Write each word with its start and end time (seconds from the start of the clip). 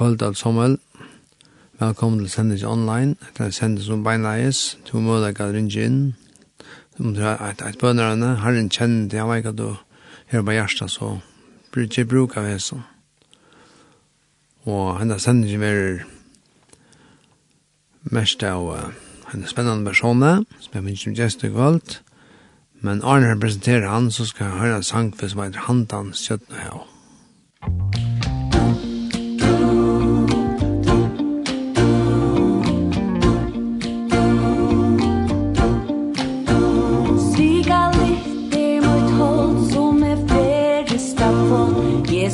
kvöld 0.00 0.22
alt 0.22 0.38
sommel. 0.38 0.78
Velkommen 1.80 2.18
til 2.20 2.30
sendelse 2.30 2.66
online. 2.66 3.16
Det 3.38 3.46
er 3.46 3.50
sendelse 3.50 3.86
som 3.86 4.04
beinleis. 4.04 4.78
Du 4.88 4.96
må 4.96 5.18
legge 5.20 5.44
å 5.44 5.52
ringe 5.52 5.82
inn. 5.84 5.98
Om 6.96 7.12
du 7.14 7.20
har 7.20 7.36
et, 7.44 7.60
et 7.60 7.76
bønnerne. 7.76 8.30
Har 8.40 8.56
en 8.56 8.70
kjenner 8.72 9.10
til 9.10 9.18
Jeg 9.18 9.28
vet 9.28 9.50
at 9.50 9.58
du 9.58 9.76
hører 10.32 10.46
på 10.46 10.56
hjertet, 10.56 10.90
så 10.90 11.10
blir 11.72 11.84
det 11.84 11.92
ikke 11.92 12.08
bruk 12.14 12.36
av 12.40 12.48
hesen. 12.48 12.80
Og 14.64 14.96
henne 15.02 15.20
sendelse 15.20 15.68
er 15.68 16.04
mest 18.08 18.42
av 18.42 18.72
uh, 18.72 18.90
henne 19.34 19.52
spennende 19.52 19.84
personer, 19.84 20.46
som 20.64 20.78
jeg 20.78 20.86
minns 20.86 21.04
som 21.04 21.18
gjest 21.18 21.44
i 21.44 21.52
kvöld. 21.52 22.00
Men 22.80 23.04
Arne 23.04 23.36
presenterer 23.36 23.92
han, 23.92 24.08
så 24.08 24.24
skal 24.24 24.48
jeg 24.48 24.62
høre 24.64 24.80
en 24.80 24.92
sang 24.94 25.12
for 25.12 25.28
som 25.28 25.44
heter 25.44 25.68
Handan 25.68 26.14
Sjøtnehau. 26.16 26.86
Musikk 27.68 28.09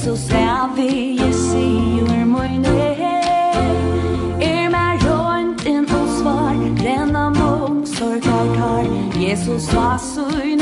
så 0.07 0.13
you 0.13 0.77
vi 0.77 1.19
je 1.19 1.33
si 1.33 2.01
ur 2.01 2.25
mojne 2.25 2.69
Er 4.41 4.69
mer 4.71 4.99
rundt 5.07 5.67
enn 5.67 5.87
then 5.87 6.77
renna 6.85 7.31
mong 7.31 7.87
so 7.87 8.21
tar 8.21 8.47
tar 8.57 8.85
Jesus 9.21 9.75
var 9.75 9.99
sunn 9.99 10.56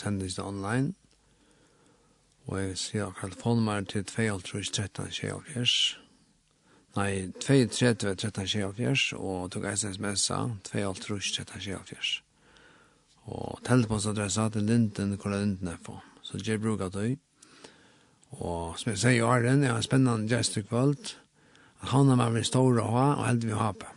sendingene 0.00 0.46
online. 0.46 0.94
Og 2.48 2.58
jeg 2.58 2.78
sier 2.80 3.06
akkurat 3.06 3.36
telefonnummer 3.36 3.84
til 3.86 4.02
2.13.24. 4.08 6.00
Nei, 6.96 7.10
2.13.24 7.38 9.14
og 9.20 9.52
tok 9.54 9.68
SMS-a 9.70 10.40
2.13.24. 10.66 12.20
Og 13.30 13.60
telefonsadressa 13.66 14.48
til 14.50 14.66
Linden, 14.66 15.14
hvor 15.14 15.30
er 15.30 15.44
Linden 15.44 15.68
er 15.68 15.78
på. 15.84 16.00
Så 16.22 16.40
jeg 16.46 16.60
bruker 16.60 16.88
det. 16.88 17.18
Og 18.30 18.78
som 18.78 18.90
jeg 18.90 18.98
sier 18.98 19.18
i 19.18 19.26
åren, 19.26 19.62
jeg 19.62 19.70
har 19.70 19.78
en 19.78 19.86
spennende 19.86 20.30
gjest 20.30 20.58
i 20.58 20.64
kveld. 20.66 21.14
Han 21.92 22.10
har 22.10 22.34
vært 22.34 22.50
stor 22.50 22.82
å 22.82 22.88
ha, 22.90 23.06
og 23.18 23.26
heldig 23.28 23.52
vi 23.52 23.60
har 23.60 23.78
på. 23.78 23.94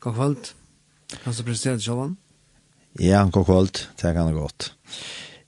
God 0.00 0.16
kveld. 0.16 0.50
Kan 1.22 1.36
du 1.36 1.44
prestere 1.44 1.78
til 1.78 1.90
Kjolland? 1.90 2.16
Ja, 2.98 3.28
god 3.32 3.44
kvöld. 3.46 3.86
Det 3.96 4.14
kan 4.14 4.34
godt. 4.34 4.74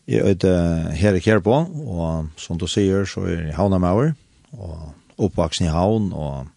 Jeg 0.07 0.37
er 0.45 0.90
her 0.90 1.14
i 1.14 1.21
Kjerpå, 1.21 1.54
og 1.87 2.28
som 2.37 2.59
du 2.59 2.66
sier, 2.66 3.04
så 3.04 3.25
er 3.26 3.47
jeg 3.49 3.57
havna 3.57 3.78
med 3.78 4.12
og 4.52 4.95
oppvaksen 5.19 5.66
i 5.66 5.71
havn, 5.71 6.12
og 6.12 6.49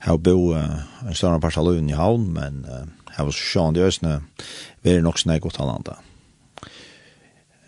jeg 0.00 0.08
har 0.08 0.16
bo 0.16 0.52
uh, 0.54 1.06
en 1.06 1.14
større 1.14 1.40
part 1.40 1.58
av 1.58 1.66
løven 1.66 1.90
i 1.90 1.98
havn, 1.98 2.28
men 2.34 2.64
uh, 2.66 2.86
jeg 3.16 3.26
var 3.26 3.34
så 3.34 3.46
sjående 3.52 3.80
i 3.80 3.84
Øsne, 3.86 4.20
vi 4.82 4.94
er 4.94 5.02
nok 5.02 5.18
snakk 5.18 5.42
godt 5.42 5.60
halvanda. 5.60 5.98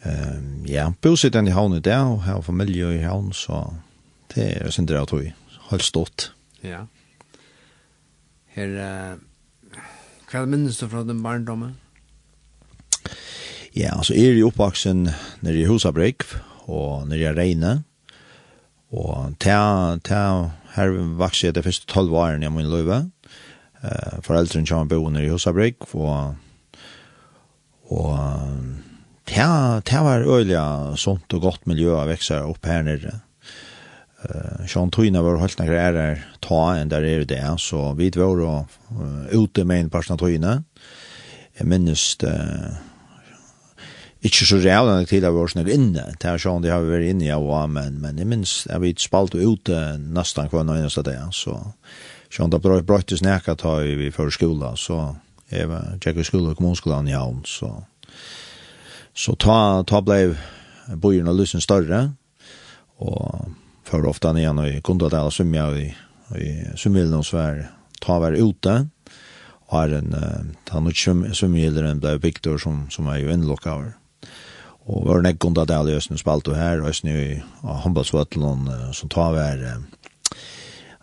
Um, 0.03 0.65
ja, 0.67 0.89
bo 1.03 1.15
sitter 1.17 1.47
i 1.47 1.55
havn 1.55 1.77
i 1.77 1.83
det, 1.83 1.99
og 1.99 2.23
jeg 2.23 2.35
har 2.35 2.47
familie 2.47 2.95
i 2.97 3.05
havn, 3.05 3.33
så 3.33 3.65
det 4.35 4.49
er 4.63 4.71
sin 4.71 4.87
drev 4.87 5.07
tog, 5.07 5.29
holdt 5.71 5.87
stått. 5.87 6.33
Ja. 6.63 6.85
Her, 8.57 8.75
uh, 8.79 9.79
hva 10.31 10.45
minnes 10.47 10.79
du 10.79 10.89
fra 10.89 11.05
den 11.07 11.23
barndommen? 11.23 11.79
Ja, 13.73 13.95
altså 13.97 14.13
er 14.13 14.35
jeg 14.35 14.45
oppvaksen 14.45 15.07
nere 15.41 15.63
i 15.63 15.65
Husabrik 15.65 16.27
og 16.69 17.07
nere 17.09 17.31
i 17.31 17.37
Reine. 17.39 17.71
Og 18.93 19.33
ta, 19.41 19.97
ta, 20.05 20.21
her 20.75 20.93
vokser 21.17 21.49
jeg 21.49 21.57
de 21.57 21.65
første 21.65 21.89
tolv 21.89 22.13
årene 22.13 22.45
jeg 22.45 22.53
må 22.53 22.61
innløyve. 22.61 22.99
Uh, 23.81 24.21
foreldrene 24.27 24.69
kommer 24.69 24.91
bo 24.93 25.09
nere 25.09 25.31
i 25.31 25.33
Husabrik 25.33 25.89
og 25.97 26.37
og 27.93 28.13
ta, 29.29 29.81
ta 29.85 30.05
var 30.05 30.25
øyelig 30.25 30.61
sånt 31.01 31.33
og 31.37 31.43
godt 31.45 31.67
miljø 31.69 31.97
å 31.97 32.07
vekse 32.09 32.39
opp 32.45 32.69
her 32.69 32.85
nere. 32.85 33.17
Uh, 34.21 34.69
Sjån 34.69 34.93
Tøyna 34.93 35.25
var 35.25 35.41
holdt 35.41 35.65
noen 35.65 35.81
ærer 35.81 36.23
ta 36.45 36.63
enn 36.77 36.93
der 36.93 37.09
er 37.09 37.25
det, 37.25 37.43
så 37.57 37.91
vi 37.97 38.13
var 38.21 38.45
uh, 38.45 38.65
ute 39.33 39.65
med 39.65 39.87
en 39.87 39.93
person 39.97 40.21
av 40.21 40.25
Tøyna. 40.27 40.59
Jeg 41.57 41.69
minnes 41.73 42.11
uh, 42.29 42.92
ikke 44.23 44.47
så 44.47 44.59
rævlig 44.63 45.09
tid 45.11 45.25
av 45.27 45.37
årsene 45.39 45.65
inne. 45.75 46.05
Det 46.23 46.29
er 46.31 46.41
sånn 46.41 46.63
det 46.63 46.71
har 46.71 46.85
vært 46.87 47.11
inne 47.11 47.27
i, 47.27 47.31
ja, 47.33 47.39
men, 47.67 47.99
men 48.03 48.21
jeg 48.21 48.29
minns, 48.31 48.55
jeg 48.69 48.83
vet 48.85 49.03
spalt 49.03 49.35
og 49.35 49.57
ute 49.57 49.81
nesten 49.99 50.51
hver 50.53 50.67
nøyne 50.67 50.91
av 50.91 51.07
det, 51.09 51.19
så 51.35 51.59
sånn 52.33 52.53
det 52.53 52.63
brøy 52.63 52.85
brøy 52.87 53.03
snakka 53.19 53.57
ta 53.59 53.81
i 53.83 54.13
før 54.15 54.31
skola, 54.33 54.77
så 54.79 55.17
jeg 55.53 55.69
var 55.69 55.99
tjekk 56.01 56.23
i 56.23 56.29
skola 56.29 56.53
og 56.53 56.61
kommunskolan 56.61 57.11
i 57.11 57.17
havn, 57.17 57.43
så 57.49 57.75
så 59.13 59.35
ta, 59.37 59.83
ta 59.85 59.99
ble 60.01 60.39
bojen 60.97 61.29
og 61.29 61.37
lysen 61.43 61.61
større, 61.61 62.07
og 63.03 63.51
for 63.85 64.07
ofte 64.09 64.31
igjen 64.39 64.61
og 64.63 64.79
kundadela 64.87 65.33
svimja 65.35 65.67
og 65.69 65.81
i, 65.83 65.91
i 66.41 66.53
svimmilen 66.81 67.19
hos 67.19 67.33
svær, 67.35 67.67
ta 68.01 68.17
hver 68.23 68.39
ute, 68.39 68.79
og 69.69 69.77
er 69.83 69.99
en, 69.99 70.15
uh, 70.17 70.71
han 70.73 70.89
og 70.89 70.97
svimmilen 70.97 72.01
blei 72.01 72.15
bygd 72.23 72.49
som, 72.63 72.87
som 72.93 73.11
er 73.13 73.21
jo 73.21 73.35
innlokk 73.35 73.69
av 73.69 73.91
Og 74.87 75.07
var 75.07 75.23
nek 75.23 75.39
gunda 75.39 75.65
del 75.69 75.93
i 75.93 75.97
Østene 75.99 76.19
spalt 76.19 76.49
og 76.51 76.57
her, 76.59 76.83
Østene 76.89 77.13
i 77.15 77.37
håndballsvøtlen 77.63 78.67
som 78.97 79.13
tar 79.13 79.31
hver 79.37 79.63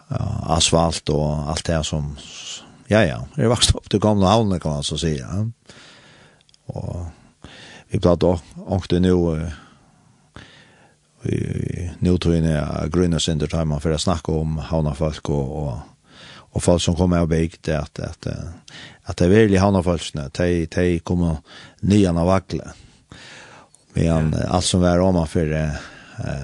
uh, 0.09 0.55
asfalt 0.57 1.09
og 1.13 1.47
alt 1.53 1.65
det 1.67 1.79
som, 1.87 2.11
ja 2.91 3.05
ja, 3.07 3.21
det 3.37 3.47
vokste 3.51 3.77
opp 3.79 3.87
til 3.89 4.03
gamle 4.03 4.27
havne, 4.27 4.59
kan 4.59 4.79
man 4.79 4.83
så 4.83 4.97
si, 4.99 5.15
ja. 5.21 5.45
Og 6.67 7.07
vi 7.89 8.01
platt 8.03 8.23
også, 8.23 8.65
ångte 8.67 8.99
nå, 8.99 9.21
nu 11.99 12.17
tog 12.17 12.35
är 12.35 12.85
i 12.85 12.89
synder 12.91 13.19
center 13.19 13.65
man 13.65 13.81
för 13.81 13.91
att 13.91 14.01
snacka 14.01 14.31
om 14.31 14.57
havna 14.57 14.95
folk 14.95 15.29
och 15.29 15.63
och 15.63 15.77
och 16.51 16.63
folk 16.63 16.81
som 16.81 16.95
kommer 16.95 17.21
och 17.21 17.27
byggt 17.27 17.63
det 17.63 17.79
att 17.79 17.99
att 17.99 18.27
att 19.03 19.17
det 19.17 19.25
är 19.25 19.29
väl 19.29 19.57
havna 19.57 19.83
folk 19.83 20.13
när 20.13 20.29
de 20.37 20.65
de 20.65 20.99
kommer 20.99 21.37
nyan 21.81 22.17
av 22.17 22.41
Mm 22.51 22.88
Men 23.99 24.35
ja. 24.39 24.47
allt 24.47 24.65
som 24.65 24.81
var 24.81 24.99
om 24.99 25.27
för 25.27 25.51
eh, 25.51 25.69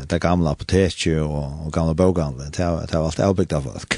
det 0.08 0.20
gamla 0.20 0.52
apoteket 0.52 1.22
och, 1.22 1.66
och 1.66 1.74
gamla 1.74 1.94
bokhandeln, 1.94 2.52
det, 2.52 2.88
det 2.92 2.98
var 2.98 3.06
allt 3.06 3.20
avbyggt 3.20 3.54
av 3.54 3.62
folk. 3.62 3.94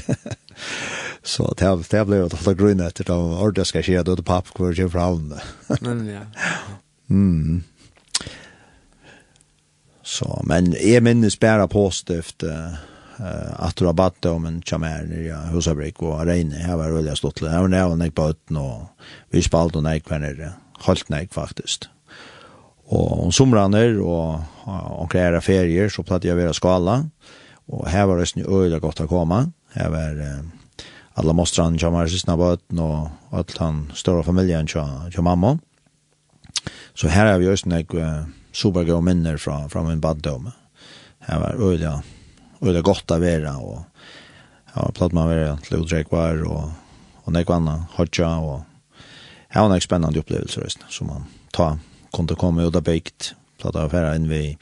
så 1.22 1.54
det, 1.58 1.84
det 1.90 2.04
blev 2.04 2.24
att 2.24 2.44
hålla 2.44 2.54
grunn 2.54 2.80
efter 2.80 3.04
det 3.04 3.12
ordet 3.12 3.66
ska 3.66 3.82
ske 3.82 4.02
då 4.02 4.14
det 4.14 4.22
papp 4.22 4.54
kvar 4.54 4.72
till 4.72 4.88
fram. 4.88 5.34
Men 5.80 6.06
ja. 6.06 6.20
Mm. 7.10 7.62
Så, 10.02 10.42
men 10.44 10.74
jag 10.80 11.02
minns 11.02 11.40
bara 11.40 11.68
positivt 11.68 12.42
eh 12.42 12.72
att 13.56 13.82
rabatt 13.82 14.24
om 14.24 14.46
en 14.46 14.62
chamer 14.62 15.28
ja 15.28 15.36
husabrik 15.36 16.02
och 16.02 16.26
Reine, 16.26 16.60
jag 16.68 16.78
var 16.78 17.02
det 17.02 17.08
jag 17.08 17.18
stått 17.18 17.40
där 17.40 17.62
och 17.62 17.70
när 17.70 17.78
jag 17.78 18.14
på 18.14 18.34
och 18.56 18.88
vi 19.30 19.42
spalt 19.42 19.76
och 19.76 19.82
nej 19.82 20.00
kvar 20.00 20.18
nere 20.18 20.52
helt 20.86 21.08
nej 21.08 21.28
faktiskt 21.30 21.88
Og 22.88 23.24
om 23.26 23.32
somraner 23.32 23.98
og 24.00 24.40
omkring 24.68 25.26
era 25.26 25.40
ferier 25.44 25.90
så 25.92 26.04
platt 26.06 26.24
jeg 26.24 26.38
være 26.38 26.56
skala. 26.56 27.02
Og 27.68 27.84
her 27.90 28.06
var 28.08 28.20
det 28.20 28.46
øyla 28.48 28.80
godt 28.80 29.02
å 29.04 29.08
komme. 29.10 29.42
Her 29.74 29.90
var 29.92 30.20
eh, 30.24 30.44
alla 31.20 31.34
mostrene 31.36 31.76
til 31.76 31.90
mamma 31.90 32.06
sysna 32.08 32.36
bøten 32.40 32.80
og 32.80 33.34
alt 33.36 33.58
han 33.60 33.82
større 33.94 34.24
familien 34.24 34.68
til 34.68 35.24
mamma. 35.26 35.56
Så 36.94 37.10
her 37.12 37.28
har 37.32 37.38
vi 37.38 37.48
også 37.48 37.68
nek 37.70 37.92
uh, 37.94 38.24
supergå 38.52 39.00
minner 39.04 39.36
fra, 39.38 39.60
fra 39.68 39.84
min 39.86 40.00
baddom. 40.00 40.48
Her 41.28 41.42
var 41.42 41.60
øyla, 41.60 41.92
øyla 42.62 42.82
godt 42.82 43.12
å 43.14 43.20
vera 43.22 43.54
og 43.62 43.84
ja, 44.74 44.88
platt 44.96 45.14
man 45.14 45.30
vera 45.30 45.52
til 45.66 45.84
utrekvar 45.84 46.42
og, 46.48 46.72
og 47.24 47.36
nek 47.36 47.50
vanna 47.50 47.76
hodja 47.98 48.32
og 48.42 48.64
her 49.48 49.62
var 49.64 49.68
spännande 49.68 49.84
spennende 49.84 50.20
opplevelser 50.20 50.90
som 50.90 51.06
man 51.08 51.28
tar 51.52 51.78
kunde 52.12 52.34
komma 52.34 52.62
ut 52.62 52.76
av 52.76 52.82
bäkt. 52.82 53.34
Platta 53.58 53.82
affära 53.82 54.16
in 54.16 54.28
vid 54.28 54.56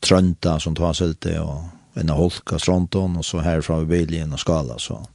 Trönta 0.00 0.60
som 0.60 0.74
tar 0.74 0.92
sig 0.92 1.08
lite 1.08 1.40
och 1.40 1.62
en 1.94 2.08
holka 2.08 2.58
stronton 2.58 3.16
och 3.16 3.24
så 3.24 3.38
här 3.38 3.60
från 3.60 3.88
bilen 3.88 4.32
och 4.32 4.40
Skala. 4.40 4.78
Så. 4.78 5.06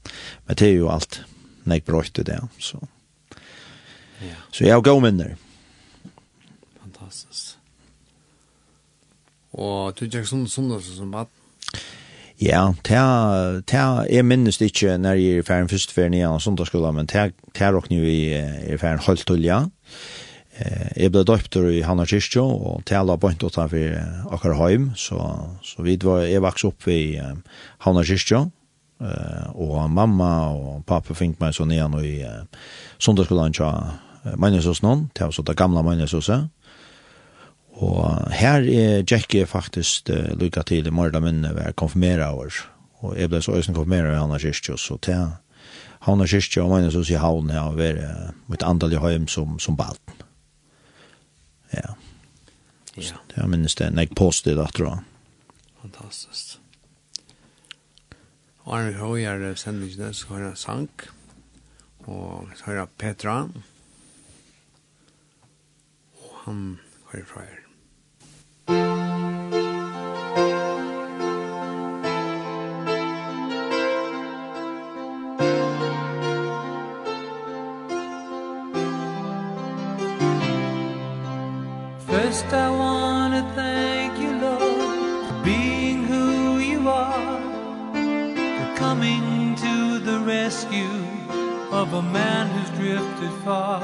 Men 0.45 0.55
det 0.55 0.65
är 0.65 0.72
ju 0.72 0.89
allt 0.89 1.22
när 1.63 1.75
jag 1.75 1.83
bröt 1.83 2.25
det. 2.25 2.48
Så, 2.60 2.88
ja. 4.19 4.36
så 4.51 4.63
jag 4.63 4.83
går 4.83 5.01
minner. 5.01 5.36
Fantastiskt. 6.81 7.57
Og 9.53 9.93
du 10.00 10.07
tjekk 10.10 10.25
sånn 10.25 10.48
så 10.50 10.79
som 10.81 11.12
bad? 11.13 11.29
Ja, 12.41 12.74
jeg 12.89 14.25
minnes 14.25 14.57
minst 14.57 14.63
ikke 14.65 14.98
når 14.98 15.19
jeg 15.19 15.38
er 15.38 15.45
ferdig 15.48 15.69
først 15.69 15.93
ferdig 15.93 16.17
nye 16.17 16.27
av 16.27 16.65
skulle 16.65 16.91
men 16.91 17.07
ta 17.07 17.29
ta 17.53 17.69
rock 17.72 17.91
nu 17.91 18.01
i 18.01 18.33
er 18.33 18.81
ferdig 18.81 19.05
holdt 19.05 19.27
til, 19.29 19.45
ja. 19.45 19.60
Eh 19.62 20.23
Jeg 20.53 21.10
ble 21.10 21.24
døpt 21.25 21.55
i 21.57 21.81
Hanna 21.81 22.05
Kyrkjø 22.05 22.43
og 22.43 22.83
tala 22.86 23.15
på 23.17 23.31
en 23.31 23.39
tåta 23.41 23.65
for 23.72 24.33
akkurat 24.36 24.60
heim, 24.60 24.91
så, 24.93 25.17
så 25.65 25.81
vi 25.81 25.95
var, 26.03 26.27
jeg 26.29 26.43
vokste 26.45 26.69
opp 26.69 26.88
i 26.93 27.17
um, 27.17 27.39
Hanna 27.81 28.03
Kyrkjø, 28.05 28.43
uh, 29.01 29.48
og 29.57 29.88
mamma 29.89 30.29
og 30.53 30.83
pappa 30.86 31.17
fikk 31.17 31.39
meg 31.41 31.55
så 31.57 31.65
nian 31.65 31.95
i 31.98 32.19
uh, 32.22 32.43
sundagsskolen 33.01 33.55
til 33.57 33.65
uh, 33.65 34.36
meningshås 34.38 34.83
noen, 34.86 35.07
til 35.17 35.33
så 35.33 35.41
det 35.41 35.57
gamle 35.57 35.81
meningshåset. 35.88 36.45
Og 37.81 38.03
her 38.38 38.62
er 38.69 39.01
Jackie 39.10 39.50
faktisk 39.50 40.12
uh, 40.13 40.36
lykka 40.38 40.62
til 40.69 40.86
i 40.86 40.93
morgen 40.93 41.25
minne 41.25 41.55
ved 41.57 41.74
konfirmera 41.81 42.29
år, 42.38 42.62
og 43.01 43.17
jeg 43.17 43.33
ble 43.33 43.41
så 43.41 43.57
øyne 43.57 43.74
konfirmere 43.74 44.13
i 44.13 44.22
Hanna 44.22 44.38
Kyrkjø, 44.38 44.77
så 44.77 45.00
til 45.01 45.33
Hanna 46.05 46.29
Kyrkjø 46.29 46.62
og 46.67 46.75
meningshås 46.75 47.10
i 47.10 47.17
havn 47.17 47.50
har 47.57 47.74
vært 47.79 48.05
uh, 48.05 48.29
mitt 48.53 48.62
andal 48.62 48.93
i 48.93 49.01
heim 49.01 49.25
som, 49.25 49.57
som 49.57 49.79
balten. 49.79 50.23
Ja. 51.74 51.96
Ja. 52.96 53.18
Det 53.30 53.38
Jeg 53.38 53.50
minnes 53.50 53.75
det, 53.75 53.89
jeg 53.98 54.15
postet 54.15 54.58
det, 54.58 54.68
tror 54.77 54.89
jeg. 54.89 55.00
Fantastisk. 55.82 56.60
Og 58.63 58.77
Arne 58.77 58.94
Høyer 58.94 59.56
sender 59.60 59.88
ikke 59.88 60.06
det, 60.06 60.15
så 60.15 60.27
har 60.27 60.39
jeg 60.48 60.58
sang. 60.58 60.89
Og 62.06 62.50
så 62.56 62.65
har 62.65 62.74
jeg 62.74 62.88
Petra. 62.98 63.38
Og 66.22 66.36
han 66.46 66.80
har 67.10 67.20
jeg 67.20 67.27
fra 67.27 67.42
her. 67.42 67.60
Musikk 68.70 69.02
of 91.93 92.05
a 92.05 92.09
man 92.09 92.47
who's 92.47 92.71
drifted 92.79 93.31
far. 93.43 93.79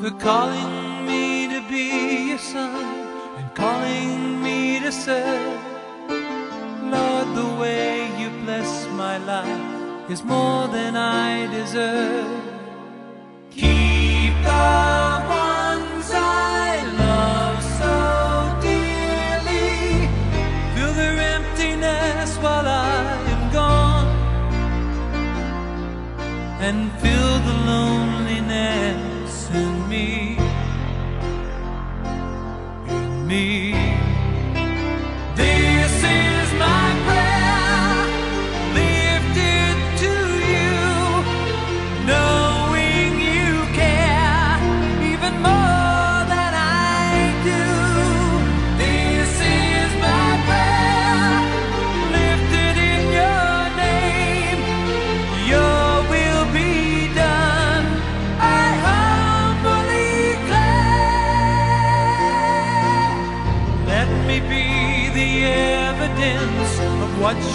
For 0.00 0.10
calling 0.18 1.06
me 1.06 1.48
to 1.48 1.60
be 1.68 2.28
your 2.28 2.38
son 2.38 2.84
And 3.38 3.54
calling 3.54 4.42
me 4.42 4.78
to 4.80 4.92
serve. 4.92 5.60
Lord, 6.94 7.28
the 7.36 7.50
way 7.60 8.08
you 8.20 8.28
bless 8.44 8.86
my 9.04 9.16
life 9.18 10.10
Is 10.10 10.22
more 10.22 10.68
than 10.68 10.94
I 10.96 11.46
deserve. 11.58 12.42
Keep 13.50 14.34
thy 14.44 14.97
and 26.68 26.92
fill 27.00 27.38
the 27.46 27.52
lonely 27.66 27.97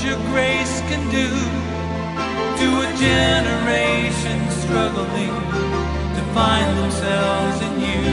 your 0.04 0.20
grace 0.36 0.82
can 0.92 1.00
do 1.12 1.30
to 2.60 2.68
a 2.84 2.90
generation 3.00 4.38
struggling 4.52 5.36
to 6.16 6.22
find 6.36 6.68
themselves 6.78 7.58
in 7.68 7.74
you. 7.80 8.04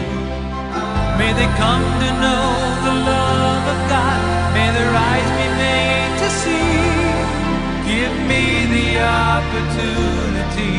May 1.19 1.33
they 1.35 1.51
come 1.59 1.83
to 2.05 2.11
know 2.23 2.47
the 2.87 2.95
love 3.11 3.65
of 3.75 3.81
God. 3.91 4.21
May 4.55 4.71
their 4.71 4.93
eyes 4.95 5.31
be 5.41 5.49
made 5.67 6.13
to 6.23 6.29
see. 6.43 6.79
Give 7.91 8.15
me 8.31 8.45
the 8.77 8.89
opportunity 9.03 10.79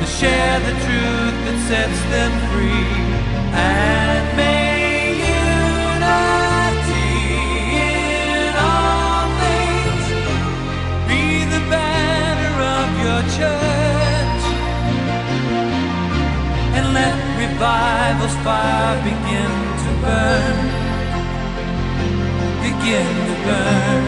to 0.00 0.06
share 0.18 0.60
the 0.60 0.74
truth 0.84 1.36
that 1.44 1.58
sets 1.68 2.00
them 2.14 2.32
free. 2.48 2.88
And 3.52 4.36
may 4.36 4.87
met 16.98 17.16
revival's 17.42 18.36
fire 18.44 18.96
begin 19.08 19.54
to 19.82 19.90
burn. 20.04 20.58
Begin 22.66 23.10
to 23.28 23.34
burn. 23.46 24.04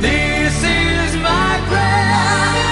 This 0.00 0.56
is 0.64 1.10
my 1.28 1.52
prayer. 1.68 2.67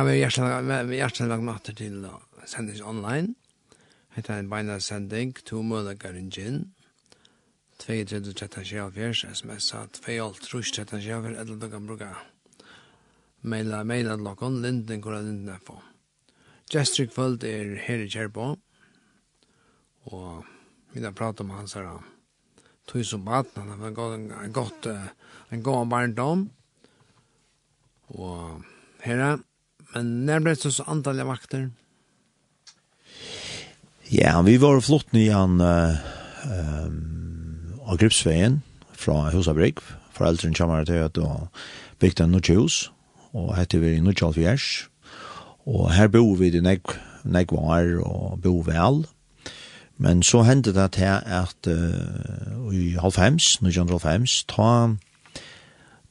Ja, 0.00 0.04
vi 0.08 0.22
er 0.24 0.86
hjertelig 0.96 1.26
lagt 1.28 1.44
matter 1.44 1.74
til 1.76 2.06
sendings 2.48 2.80
online. 2.80 3.34
Hette 4.14 4.32
en 4.32 4.46
beina 4.48 4.78
sending, 4.80 5.34
to 5.44 5.58
måneder 5.60 5.98
garingin. 6.00 6.70
23-13-24, 7.82 9.34
smsa 9.36 9.82
2-13-24, 9.98 11.34
eller 11.42 11.58
du 11.60 11.66
kan 11.68 11.84
bruke. 11.90 12.08
Maila, 13.42 13.82
maila 13.84 14.16
til 14.16 14.24
dere, 14.24 14.50
linden 14.62 15.04
kora 15.04 15.20
linden 15.20 15.52
er 15.52 15.60
på. 15.68 15.76
Gestrik 16.72 17.12
kvöld 17.12 17.44
er 17.44 17.76
her 17.84 18.00
i 18.00 18.08
Kjerbo, 18.08 18.54
og 20.08 20.48
vi 20.94 21.04
har 21.04 21.12
pratet 21.12 21.44
om 21.44 21.52
hans 21.58 21.76
her, 21.76 22.00
tog 22.88 23.04
som 23.04 23.28
baten, 23.28 23.68
han 23.68 23.84
har 23.84 24.48
gått 24.48 24.88
en 24.88 25.62
god 25.62 25.92
barndom, 25.92 26.48
og 28.16 28.64
herre, 29.04 29.36
Men 29.94 30.26
när 30.26 30.40
blev 30.40 30.56
det 30.56 30.72
så 30.72 30.82
antal 30.82 31.24
vakter? 31.24 31.70
Ja, 34.08 34.42
vi 34.42 34.56
var 34.56 34.80
flott 34.80 35.14
i 35.14 35.28
en 35.28 35.60
uh, 35.60 35.94
um, 36.84 37.72
av 37.86 37.96
Gripsveien 37.96 38.62
fra 38.92 39.30
Husabrik. 39.30 39.78
Foreldrene 40.12 40.54
kommer 40.54 40.84
til 40.84 41.02
at 41.06 41.18
og 41.18 41.48
bygde 41.98 42.24
en 42.24 42.40
hus 42.48 42.90
og 43.32 43.54
hette 43.56 43.78
vi 43.78 43.96
i 43.96 44.00
Nødgjøs 44.00 44.88
Og 45.66 45.92
her 45.92 46.08
bor 46.08 46.34
vi 46.34 46.48
i 46.48 46.60
Negv, 46.60 46.96
Negvar 47.24 48.02
og 48.02 48.40
bor 48.42 48.62
vel. 48.62 49.06
Men 49.96 50.22
så 50.22 50.42
hendte 50.42 50.74
det 50.74 50.92
til 50.92 51.04
at 51.04 51.66
uh, 51.68 52.74
i 52.74 52.96
halvfems, 52.98 53.62
1905, 53.62 54.26
ta, 54.48 54.96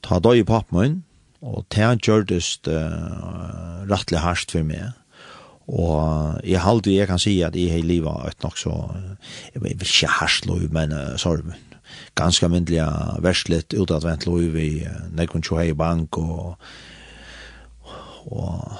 ta 0.02 0.18
døy 0.18 0.40
i 0.40 0.44
pappen 0.44 0.78
min, 0.78 1.04
Og 1.40 1.64
det 1.72 1.84
har 1.84 1.96
gjørtes 1.96 2.58
uh, 2.68 3.86
rettelig 3.88 4.20
hardt 4.20 4.52
for 4.52 4.66
meg. 4.66 4.92
Og 5.70 6.40
jeg 6.44 6.60
halte, 6.64 6.92
jeg 6.92 7.08
kan 7.08 7.20
si 7.22 7.38
at 7.46 7.56
jeg 7.56 7.70
har 7.72 7.86
livet 7.86 8.28
et 8.28 8.44
nok 8.44 8.58
så, 8.58 8.74
jeg 9.54 9.62
vil 9.62 9.76
ikke 9.76 10.10
hardt 10.18 10.48
lov, 10.50 10.64
men 10.74 10.92
uh, 10.92 11.14
sorg, 11.20 11.52
ganske 12.18 12.48
myndelig 12.50 12.84
verslet, 13.22 13.76
utadvendt 13.78 14.26
lov 14.26 14.58
i 14.58 14.82
uh, 14.84 15.04
Nekon 15.14 15.44
Tjohei 15.46 15.72
Bank, 15.72 16.18
og, 16.18 16.56
og, 18.26 18.72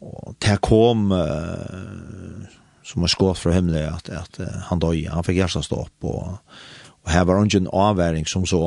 og 0.00 0.34
det 0.42 0.58
kom, 0.64 1.12
uh, 1.12 2.48
som 2.82 3.04
er 3.04 3.12
skått 3.12 3.42
fra 3.44 3.52
himmelen, 3.52 3.92
at, 3.92 4.08
at 4.08 4.40
uh, 4.40 4.60
han 4.70 4.80
døg, 4.82 5.04
han 5.12 5.26
fikk 5.26 5.42
hjertet 5.42 5.68
stå 5.68 5.84
opp, 5.84 6.08
og, 6.08 6.38
og 7.04 7.12
her 7.12 7.28
var 7.28 7.44
ingen 7.44 7.68
avværing 7.68 8.24
som 8.28 8.48
så, 8.48 8.62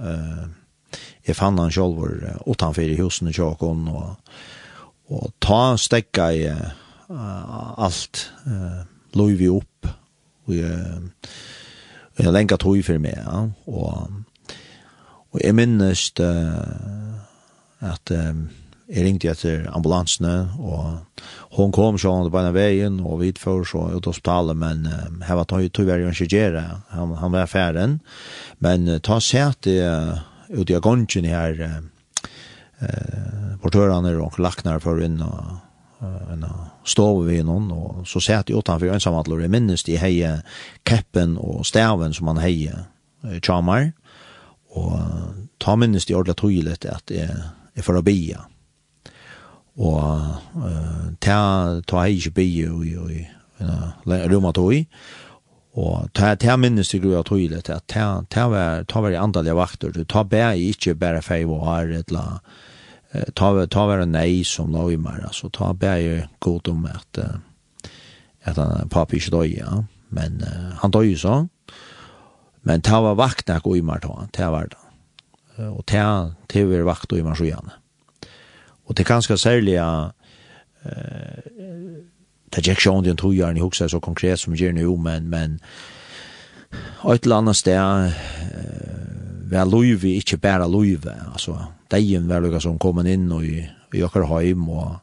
uh, 0.00 0.46
jeg 1.26 1.36
fann 1.36 1.58
han 1.58 1.72
selv 1.74 1.98
utenfor 2.46 2.82
i 2.86 2.98
husen 3.00 3.30
i 3.30 3.34
kjøkken, 3.34 3.88
og, 3.90 4.36
og 5.10 5.30
ta 5.42 5.60
stekka 5.80 6.28
i 6.34 6.44
uh, 6.50 7.80
alt, 7.82 8.26
uh, 8.46 8.82
lov 9.18 9.34
vi 9.40 9.50
opp, 9.50 9.90
og 10.46 10.54
jeg, 10.54 11.10
og 12.16 12.22
jeg 12.22 12.34
lenka 12.34 12.58
tog 12.60 12.78
for 12.86 13.02
meg, 13.02 13.18
ja. 13.18 13.42
og, 13.66 14.22
og 15.34 15.42
jeg 15.42 15.56
minnes 15.58 16.08
uh, 16.22 17.18
at 17.84 18.14
um, 18.14 18.46
jeg 18.86 19.02
ringte 19.02 19.30
etter 19.32 19.64
ambulansene, 19.74 20.34
og 20.62 21.24
hun 21.56 21.72
kom 21.74 21.98
sånn 21.98 22.30
på 22.30 22.38
en 22.38 22.54
veien, 22.54 23.00
og 23.02 23.18
vi 23.24 23.32
før 23.34 23.66
så 23.66 23.82
ut 23.90 24.06
av 24.06 24.12
hospitalet, 24.12 24.58
men 24.62 24.86
um, 24.86 25.18
her 25.26 25.40
var 25.40 25.48
tog, 25.50 25.66
tog 25.74 25.90
jeg 25.90 26.06
ikke 26.12 26.30
gjøre, 26.30 26.64
han, 26.94 27.16
han 27.18 27.34
var 27.34 27.50
ferdig, 27.50 27.88
men 28.62 28.86
uh, 28.86 29.00
ta 29.02 29.18
seg 29.22 29.58
til 29.66 29.82
uh, 29.82 30.22
ute 30.50 30.72
i 30.72 30.76
agongen 30.76 31.28
her, 31.28 31.60
eh, 31.62 33.54
portørene 33.62 34.14
og 34.20 34.38
lakner 34.38 34.80
for 34.82 35.00
inn 35.02 35.20
og 35.24 35.56
en 36.04 36.44
stov 36.84 37.22
vi 37.24 37.40
noen, 37.42 37.70
og 37.72 38.04
så 38.08 38.20
sett 38.20 38.50
jeg 38.50 38.60
utenfor 38.60 38.92
ensamhandler, 38.92 39.40
jeg 39.46 39.52
minnes 39.54 39.84
de 39.86 39.96
heie 39.96 40.32
keppen 40.84 41.38
og 41.40 41.64
staven 41.66 42.12
som 42.14 42.28
han 42.28 42.42
heie 42.42 42.84
chamar 43.40 43.94
og 44.76 45.46
ta 45.62 45.76
minnes 45.80 46.04
de 46.04 46.14
ordentlig 46.14 46.36
tydelig 46.42 46.90
at 46.92 47.10
jeg, 47.10 47.32
jeg 47.76 47.84
får 47.84 48.02
bia. 48.04 48.44
Og 49.76 50.02
uh, 50.56 51.06
ta, 51.20 51.80
ta 51.88 52.04
heie 52.04 52.20
ikke 52.20 52.36
bia 52.42 52.68
i, 52.68 52.92
i, 52.92 52.92
i, 52.92 52.92
i, 52.92 53.22
i, 53.22 53.22
i, 53.22 54.20
i, 54.20 54.36
i, 54.36 54.76
i, 54.76 54.76
i, 54.76 55.24
Og 55.76 56.08
ta 56.16 56.32
ta 56.40 56.56
minnes 56.56 56.88
du 56.88 57.00
grua 57.02 57.20
tøyle 57.26 57.58
at 57.60 57.68
ta 57.92 58.06
ta 58.32 58.46
var 58.48 58.86
ta 58.88 59.02
var 59.04 59.12
i 59.12 59.18
andaliga 59.20 59.58
vakter. 59.58 59.92
Du 59.92 60.04
ta 60.04 60.24
bær 60.24 60.56
ikkje 60.56 60.96
berre 60.96 61.20
fei 61.22 61.44
og 61.44 61.66
har 61.68 61.92
et 61.92 62.10
la 62.10 62.40
ta 63.36 63.50
ta 63.66 63.84
var 63.86 64.04
nei 64.08 64.42
som 64.44 64.72
lå 64.72 64.88
i 64.94 64.96
mer 64.96 65.20
altså 65.28 65.52
ta 65.52 65.72
bær 65.72 66.28
godt 66.40 66.68
om 66.72 66.86
at 66.88 67.20
at 68.46 68.56
han 68.56 68.88
pappa 68.88 69.16
ikkje 69.16 69.34
døy, 69.34 69.56
ja. 69.58 69.82
Men 70.14 70.40
uh, 70.46 70.76
han 70.80 70.92
døy 70.94 71.16
så. 71.18 71.48
Men 72.62 72.80
ta 72.80 73.00
var 73.02 73.18
vakna 73.18 73.58
gå 73.60 73.76
i 73.76 73.82
mer 73.82 74.00
ta. 74.00 74.28
Ta 74.32 74.50
var 74.54 74.70
det. 74.70 74.82
Og 75.66 75.82
ta 75.86 76.32
ta 76.48 76.64
var 76.64 76.86
vakt 76.86 77.12
i 77.12 77.22
mer 77.26 77.34
så 77.34 77.44
gjerne. 77.44 77.74
Og 78.86 78.96
det 78.96 79.06
kanskje 79.06 79.36
særlig 79.36 79.76
eh 79.76 80.12
det 82.56 82.64
gikk 82.64 82.80
ikke 82.86 83.00
den 83.04 83.16
tog 83.20 83.34
gjerne, 83.34 83.58
jeg 83.60 83.64
husker 83.64 83.88
så 83.88 84.00
konkret 84.00 84.40
som 84.40 84.54
gjerne 84.56 84.80
jo, 84.80 84.96
men, 84.96 85.28
men 85.28 85.58
et 87.12 87.24
eller 87.24 87.42
annet 87.42 87.56
sted, 87.56 88.12
var 89.50 89.68
loive, 89.68 90.16
ikke 90.16 90.40
bare 90.42 90.68
loive, 90.70 91.12
altså, 91.32 91.58
deien 91.92 92.28
var 92.28 92.40
lukka 92.42 92.60
som 92.60 92.78
kom 92.82 93.04
inn 93.06 93.28
og 93.32 93.44
i, 93.46 93.60
i 93.94 94.02
okker 94.02 94.26
heim, 94.30 94.64
og, 94.72 94.96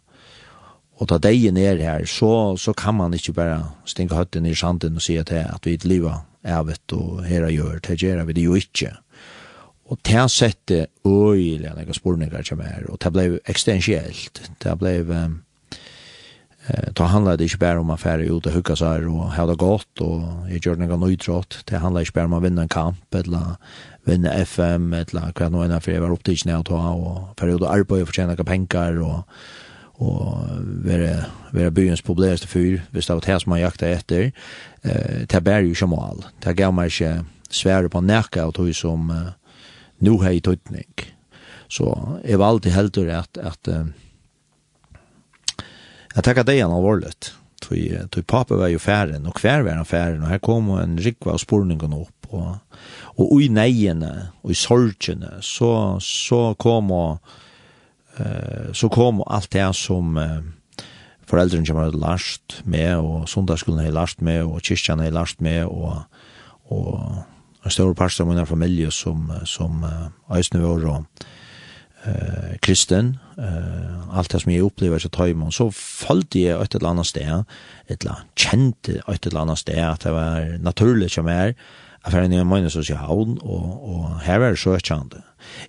og 0.99 1.09
ta 1.09 1.19
deien 1.21 1.57
er 1.57 1.79
her, 1.79 2.07
så, 2.09 2.57
så 2.57 2.73
kan 2.73 2.97
man 2.97 3.13
ikke 3.13 3.35
bare 3.37 3.61
stinka 3.85 4.17
høtten 4.17 4.49
i 4.49 4.55
sanden 4.55 4.99
og 4.99 5.05
si 5.05 5.17
at, 5.21 5.31
at 5.31 5.69
vi 5.69 5.77
liva 5.85 6.19
er 6.43 6.65
vet, 6.67 6.97
og 6.97 7.23
her 7.27 7.47
gjør, 7.47 7.79
det 7.85 8.01
gjør 8.01 8.25
vi 8.27 8.35
det 8.35 8.49
jo 8.49 8.59
ikke. 8.59 8.91
Og 9.91 9.99
det 10.01 10.15
har 10.15 10.27
sett 10.31 10.59
det 10.67 10.85
øyelig, 11.05 11.69
jeg 11.69 11.95
spurninger 11.95 12.41
til 12.41 12.57
meg, 12.57 12.89
og 12.89 12.99
det 13.03 13.13
ble 13.13 13.31
ekstensielt, 13.45 14.47
det 14.63 14.77
ble... 14.79 14.99
Um, 15.07 15.42
Eh, 16.67 16.93
då 16.93 17.03
handlar 17.03 17.37
det 17.37 17.43
inte 17.43 17.57
bara 17.57 17.79
om 17.79 17.89
affärer 17.89 18.37
ut 18.37 18.45
och 18.45 18.51
hugga 18.51 18.75
sig 18.75 19.05
och 19.05 19.31
ha 19.31 19.45
det 19.45 19.55
gott 19.55 20.01
och 20.01 20.21
jag 20.49 20.65
gör 20.65 20.75
några 20.75 20.97
nöjtrott. 20.97 21.57
Det 21.65 21.77
handlar 21.77 22.01
inte 22.01 22.11
bara 22.11 22.25
om 22.25 22.33
att 22.33 22.43
vinna 22.43 22.61
en 22.61 22.69
kamp 22.69 23.15
eller 23.15 23.55
vinna 24.03 24.33
FM 24.33 24.93
eller 24.93 25.39
vad 25.39 25.51
nu 25.51 25.73
än 25.73 25.81
för 25.81 25.91
jag 25.91 26.01
var 26.01 26.11
uppe 26.11 26.23
till 26.23 26.63
ta 26.65 26.89
och 26.89 27.39
för 27.39 27.47
att 27.47 27.61
arbeta 27.61 28.03
och 28.03 28.13
tjäna 28.13 28.35
pengar 28.35 29.01
och 29.01 29.27
och 29.95 30.37
vara 30.85 31.25
vara 31.51 31.71
byens 31.71 32.01
populäraste 32.01 32.47
fyr 32.47 32.81
visst 32.89 33.09
av 33.09 33.21
det 33.21 33.39
som 33.39 33.49
man 33.49 33.59
jaktar 33.59 33.87
efter 33.87 34.31
eh 34.81 35.25
ta 35.27 35.41
bär 35.41 35.61
ju 35.61 35.75
som 35.75 35.89
Det 35.89 36.45
ta 36.45 36.51
gamla 36.51 36.85
inte 36.85 37.25
svära 37.49 37.89
på 37.89 38.01
näka 38.01 38.45
och 38.45 38.53
tog 38.53 38.75
som 38.75 39.09
eh, 39.09 39.27
nu 39.97 40.17
hej 40.23 40.41
tutning 40.41 40.93
så 41.67 42.17
är 42.23 42.37
alltid 42.43 42.71
helt 42.71 42.97
rätt 42.97 43.37
att, 43.37 43.37
att 43.37 43.67
Jeg 46.15 46.23
tenker 46.23 46.45
det 46.45 46.59
er 46.59 46.67
alvorligt. 46.67 47.33
Tog, 47.63 47.77
tog 48.11 48.25
pape 48.27 48.57
var 48.59 48.69
jo 48.69 48.81
færen, 48.81 49.25
og 49.25 49.39
hver 49.39 49.63
var 49.63 49.79
han 49.79 49.87
færen, 49.87 50.23
og 50.23 50.29
her 50.33 50.41
kom 50.43 50.69
en 50.77 50.97
rikva 50.99 51.33
av 51.33 51.41
sporningen 51.41 51.95
opp, 51.95 52.27
og, 52.33 52.81
og 53.17 53.41
i 53.41 53.47
neiene, 53.47 54.11
og 54.43 54.51
i 54.51 54.57
sorgene, 54.57 55.37
så, 55.41 55.71
så 56.03 56.41
kom 56.59 56.91
og, 56.91 57.33
så 58.73 58.89
kom 58.93 59.23
alt 59.25 59.53
det 59.53 59.69
som 59.77 60.17
eh, 60.21 60.41
foreldrene 61.29 61.65
kommer 61.65 61.89
til 61.89 62.03
last 62.03 62.59
med, 62.65 62.95
og 62.95 63.29
sundagsskolen 63.29 63.85
har 63.85 63.95
last 63.95 64.21
med, 64.21 64.43
og 64.43 64.61
kyrkjan 64.61 65.01
har 65.01 65.15
last 65.15 65.41
med, 65.41 65.63
og, 65.65 66.03
og 66.69 67.23
en 67.63 67.71
stor 67.71 67.93
parst 67.97 68.21
av 68.21 68.27
min 68.27 68.45
familie 68.45 68.91
som, 68.91 69.31
som 69.45 69.83
uh, 69.87 70.35
Øysnevår 70.35 70.85
og 70.91 71.05
eh, 72.05 72.57
kristen, 72.61 73.15
eh 73.37 73.93
allt 74.13 74.29
det 74.29 74.39
som 74.39 74.51
jag 74.51 74.65
upplever 74.65 74.99
så 74.99 75.09
tar 75.09 75.33
man, 75.33 75.51
så 75.51 75.71
falt 75.71 76.35
jeg 76.35 76.61
ett 76.61 76.75
eller 76.75 76.89
annat 76.89 77.07
sted, 77.07 77.45
ett 77.87 78.03
la 78.03 78.17
känt 78.35 78.89
ett 78.89 79.25
eller 79.25 79.39
annat 79.39 79.59
sted, 79.59 79.89
att 79.89 79.99
det 79.99 80.11
var 80.11 80.57
naturligt 80.57 81.11
som 81.11 81.27
är 81.27 81.55
Jeg 82.03 82.11
fer 82.11 82.25
inn 82.25 82.33
i 82.35 82.39
en 82.41 82.47
minnesås 82.49 82.89
i 82.91 82.97
havn, 82.99 83.37
og, 83.47 83.67
og 83.87 84.07
her 84.25 84.41
var 84.43 84.51
det 84.51 84.59
søkjande. 84.59 85.21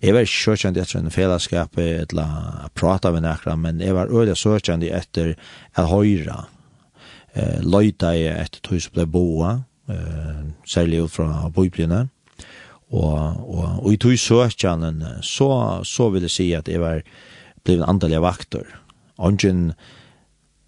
Jeg 0.02 0.16
var 0.16 0.24
søkjande 0.26 0.80
etter 0.82 0.98
en 0.98 1.14
fellesskap, 1.14 1.78
eller 1.78 2.32
jeg 2.32 2.72
prata 2.74 3.12
med 3.14 3.22
nekra, 3.22 3.54
men 3.54 3.78
jeg 3.78 3.94
var 3.94 4.10
øyelig 4.10 4.34
søkjande 4.40 4.90
etter 4.90 5.36
at 5.78 5.86
høyre. 5.92 6.40
Eh, 7.38 7.60
løyta 7.62 8.10
jeg 8.18 8.34
etter 8.34 8.64
tog 8.66 8.82
som 8.82 8.96
ble 8.96 9.06
boa, 9.06 9.52
eh, 9.86 10.42
særlig 10.66 11.04
ut 11.04 11.14
fra 11.14 11.46
bøyblene. 11.54 12.08
Og, 12.90 13.14
og, 13.14 13.68
og 13.84 13.94
i 13.94 14.00
tog 14.02 14.18
søkjande, 14.18 15.20
så, 15.22 15.52
så 15.86 16.10
vil 16.10 16.26
jeg 16.26 16.34
si 16.34 16.48
at 16.58 16.66
jeg 16.66 16.82
var 16.82 17.06
blev 17.64 17.80
en 17.80 17.88
andelig 17.88 18.20
vaktor. 18.22 18.66
Ongen, 19.18 19.72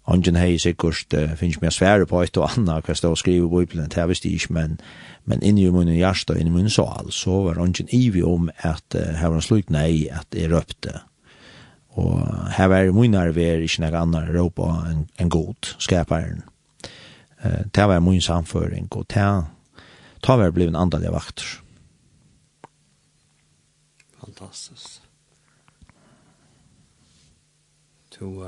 ongen 0.07 0.39
hei 0.39 0.57
sikkert, 0.61 1.13
uh, 1.13 1.35
finnes 1.37 1.61
mer 1.61 1.73
svære 1.73 2.07
på 2.09 2.21
et 2.23 2.37
og 2.37 2.49
anna, 2.49 2.79
hva 2.81 2.95
stå 2.95 3.11
og 3.13 3.19
skrive 3.21 3.47
i 3.47 3.53
Bibelen, 3.53 3.89
det 3.93 4.07
visste 4.09 4.29
ikke, 4.29 4.53
men, 4.53 4.79
men 5.25 5.43
inni 5.43 5.67
i 5.67 5.73
munnen 5.73 5.97
hjärsta, 5.97 6.37
inni 6.37 6.51
i 6.51 6.55
munnen 6.55 6.73
sal, 6.73 7.11
så 7.11 7.43
var 7.47 7.61
ongen 7.61 7.91
ivig 7.91 8.25
om 8.25 8.49
at 8.57 8.95
uh, 8.95 9.13
her 9.19 9.29
var 9.29 9.41
en 9.41 9.45
slik 9.45 9.69
nei, 9.73 10.07
at 10.11 10.27
jeg 10.35 10.51
røpte. 10.53 10.99
Og 11.97 12.21
her 12.53 12.69
var 12.69 12.91
min 12.93 13.17
arver, 13.17 13.63
ikke 13.65 13.81
noe 13.83 14.01
annet 14.03 14.33
råpa 14.35 14.71
enn 14.91 15.07
en 15.17 15.33
god, 15.33 15.73
skaparen. 15.81 16.43
Uh, 17.43 17.65
det 17.73 17.87
var 17.89 18.03
min 18.05 18.21
samføring, 18.21 18.89
og 18.91 19.09
det 19.13 20.37
var 20.41 20.51
blivet 20.51 20.73
en 20.73 20.81
andelig 20.85 21.11
vaktor. 21.13 21.57
Fantastisk. 24.17 24.96
to 28.19 28.43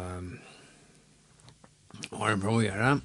Arne 2.12 2.42
Brøyere. 2.42 3.02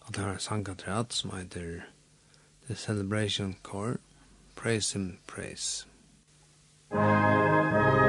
Og 0.00 0.14
det 0.14 0.24
har 0.24 0.32
en 0.32 0.38
sangkatrat 0.38 1.12
som 1.12 1.30
heter 1.30 1.80
The 2.66 2.74
Celebration 2.74 3.56
Core. 3.62 3.96
Praise 4.56 4.92
Him, 4.92 5.18
Praise. 5.26 5.86
Praise. 6.90 8.05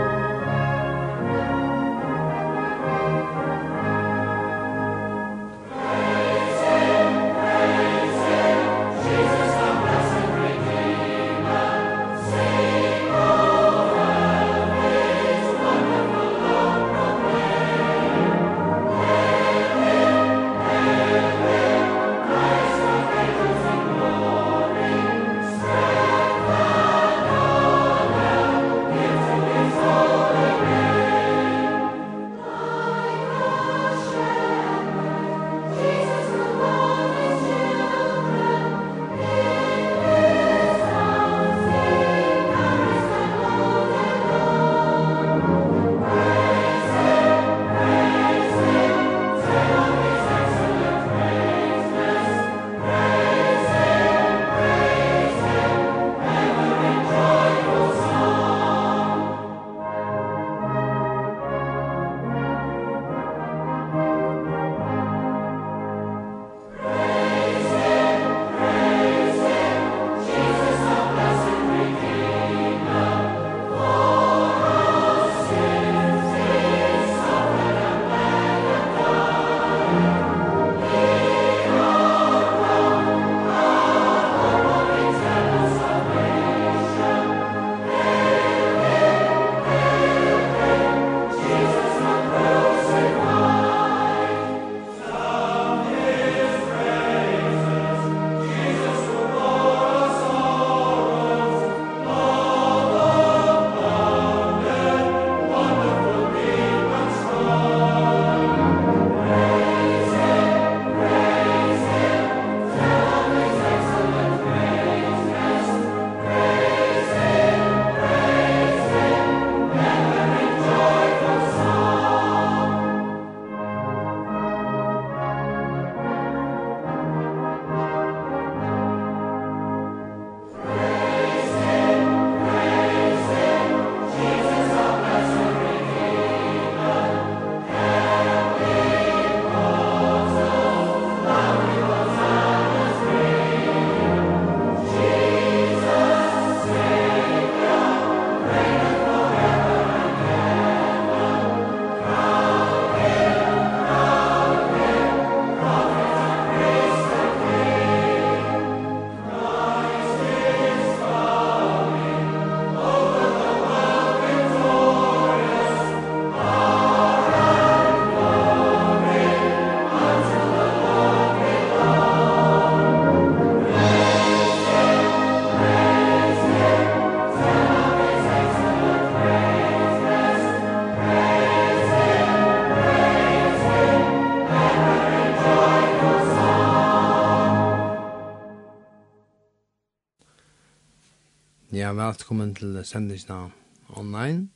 ja, 191.88 191.94
velkommen 191.96 192.50
til 192.56 192.74
sendingen 192.84 193.52
online. 193.96 194.50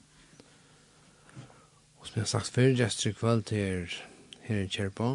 Og 2.00 2.08
som 2.08 2.16
jeg 2.16 2.22
har 2.22 2.28
sagt 2.28 2.52
før, 2.52 2.74
gjester 2.76 3.10
i 3.10 3.14
kveld 3.16 3.44
til 3.48 3.58
her, 3.58 3.94
her 4.44 4.58
i 4.66 4.68
Kjerpa. 4.68 5.14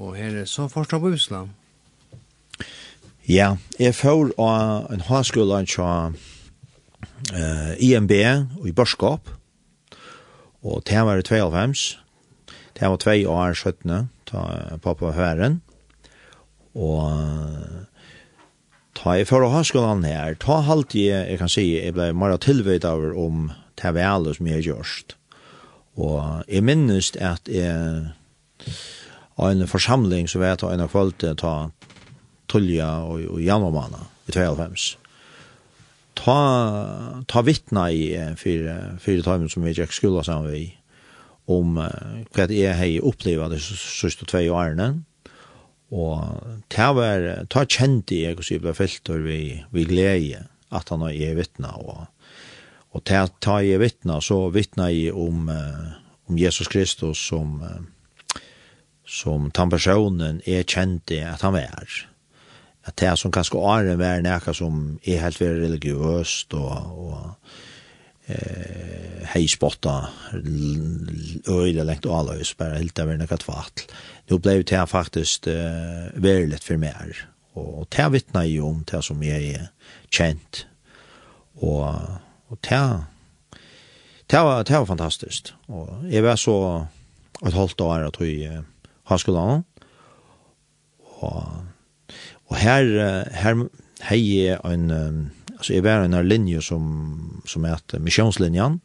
Og 0.00 0.14
her 0.16 0.38
er 0.40 0.48
så 0.48 0.68
forstå 0.72 1.02
på 1.02 1.10
Usla. 1.12 1.42
Ja, 3.28 3.56
jeg 3.78 3.92
får 3.94 4.32
av 4.40 4.88
en 4.94 5.04
høyskole 5.04 5.58
av 5.84 6.16
uh, 7.34 7.74
IMB 7.76 8.14
i 8.16 8.72
Børskap. 8.72 9.28
Og 10.62 10.80
det 10.88 11.02
var 11.04 11.20
i 11.20 11.26
92. 11.28 11.98
Det 12.78 12.88
var 12.88 12.96
2 13.04 13.18
år 13.34 13.52
17. 13.52 14.08
Ta 14.32 14.46
pappa 14.80 15.12
høren. 15.12 15.60
Og 16.72 17.04
ta 18.96 19.16
i 19.18 19.24
ha 19.28 19.48
högskolan 19.52 20.04
her, 20.04 20.34
ta 20.34 20.60
halt 20.60 20.94
jeg, 20.94 21.30
jag 21.30 21.38
kan 21.38 21.48
säga, 21.48 21.84
jag 21.84 21.94
blev 21.94 22.14
mer 22.14 22.36
tilvitt 22.36 22.84
av 22.84 23.18
om 23.18 23.52
det 23.74 23.90
väl 23.90 24.34
som 24.34 24.46
jag 24.46 24.60
görst. 24.60 25.16
Og 25.96 26.44
jeg 26.48 26.62
minnes 26.62 27.12
at 27.16 27.48
jeg 27.48 28.12
av 29.36 29.50
en 29.50 29.68
forsamling 29.68 30.28
som 30.28 30.40
vet 30.40 30.62
at 30.62 30.72
en 30.72 30.84
av 30.84 30.92
følte 30.92 31.34
ta 31.34 31.70
tullja 32.48 32.88
og, 33.04 33.24
og 33.30 33.40
Janomana 33.42 34.06
i 34.28 34.32
92. 34.32 34.96
Ta, 36.16 36.36
ta 37.28 37.42
vittna 37.44 37.90
i 37.92 38.04
fire, 38.40 38.96
fire 39.00 39.24
timer 39.24 39.52
som 39.52 39.64
vi 39.64 39.74
gikk 39.76 39.92
skola 39.92 40.24
sammen 40.24 40.52
vi 40.52 40.66
om 41.52 41.76
uh, 41.78 42.24
hva 42.34 42.48
jeg 42.50 42.74
har 42.74 43.04
opplevd 43.06 43.52
de 43.54 43.60
siste 43.60 44.26
tve 44.26 44.48
årene. 44.50 45.04
Og 45.94 46.18
det 46.72 46.88
var, 46.98 47.26
det 47.46 47.54
var 47.54 47.68
kjent 47.70 48.10
i 48.10 48.24
jeg, 48.24 48.34
hvordan 48.34 48.54
jeg 48.56 48.62
ble 49.06 49.18
vi, 49.22 49.40
vi 49.70 49.84
glede 49.86 50.46
at 50.74 50.88
han 50.90 51.04
er 51.06 51.36
vittna. 51.38 51.76
Og, 51.78 52.06
og 52.90 53.04
det 53.06 53.22
var 53.46 53.62
jeg 53.62 53.80
vittna, 53.80 54.20
så 54.20 54.48
vittna 54.50 54.90
jeg 54.90 55.14
om, 55.14 55.50
om 56.26 56.38
Jesus 56.38 56.68
Kristus 56.68 57.22
som, 57.28 57.62
som 59.06 59.50
den 59.50 59.70
personen 59.70 60.42
jeg 60.46 60.66
kjente 60.66 61.22
at 61.22 61.46
han 61.46 61.54
var. 61.54 61.96
At 62.86 62.98
det 62.98 63.16
som 63.18 63.32
kanskje 63.34 63.58
åren 63.58 63.98
var 63.98 64.22
nækka 64.22 64.54
som 64.54 64.98
er 65.04 65.22
helt 65.22 65.40
veldig 65.40 65.62
religiøst 65.64 66.54
og, 66.54 66.98
og 66.98 67.65
eh 68.26 69.24
hej 69.24 69.48
spotta 69.48 70.08
öle 71.48 71.84
längt 71.84 72.06
och 72.06 72.18
alla 72.18 72.34
bara 72.56 72.74
helt 72.74 72.98
över 72.98 73.16
något 73.16 73.42
kvartal. 73.42 73.96
Nu 74.26 74.38
blev 74.38 74.64
det 74.64 74.76
här 74.76 74.86
faktiskt 74.86 75.46
eh, 75.46 75.54
väldigt 76.14 76.64
för 76.64 76.76
mer 76.76 77.28
och 77.52 77.94
det 77.96 78.08
vittnar 78.08 78.44
ju 78.44 78.60
om 78.60 78.84
det 78.90 79.02
som 79.02 79.22
jag 79.22 79.42
är 79.42 79.68
känt 80.10 80.66
och 81.54 81.86
och 82.48 82.58
det 82.60 83.04
det 84.26 84.38
var 84.38 84.64
det 84.64 84.78
var 84.78 84.86
fantastiskt. 84.86 85.54
Och 85.66 85.88
jag 86.10 86.22
var 86.22 86.36
så 86.36 86.86
ett 87.46 87.54
halvt 87.54 87.80
år 87.80 88.00
att 88.00 88.20
vi 88.20 88.62
har 89.04 89.18
skolan 89.18 89.64
och 90.98 91.42
och 92.48 92.56
här 92.56 92.84
här 93.32 93.68
hej 94.00 94.48
en 94.48 95.30
altså 95.56 95.74
jeg 95.74 95.84
var 95.86 96.04
i 96.04 96.08
en 96.08 96.28
linje 96.28 96.62
som, 96.64 97.42
som 97.48 97.66
heter 97.66 98.02
missionslinjen. 98.02 98.80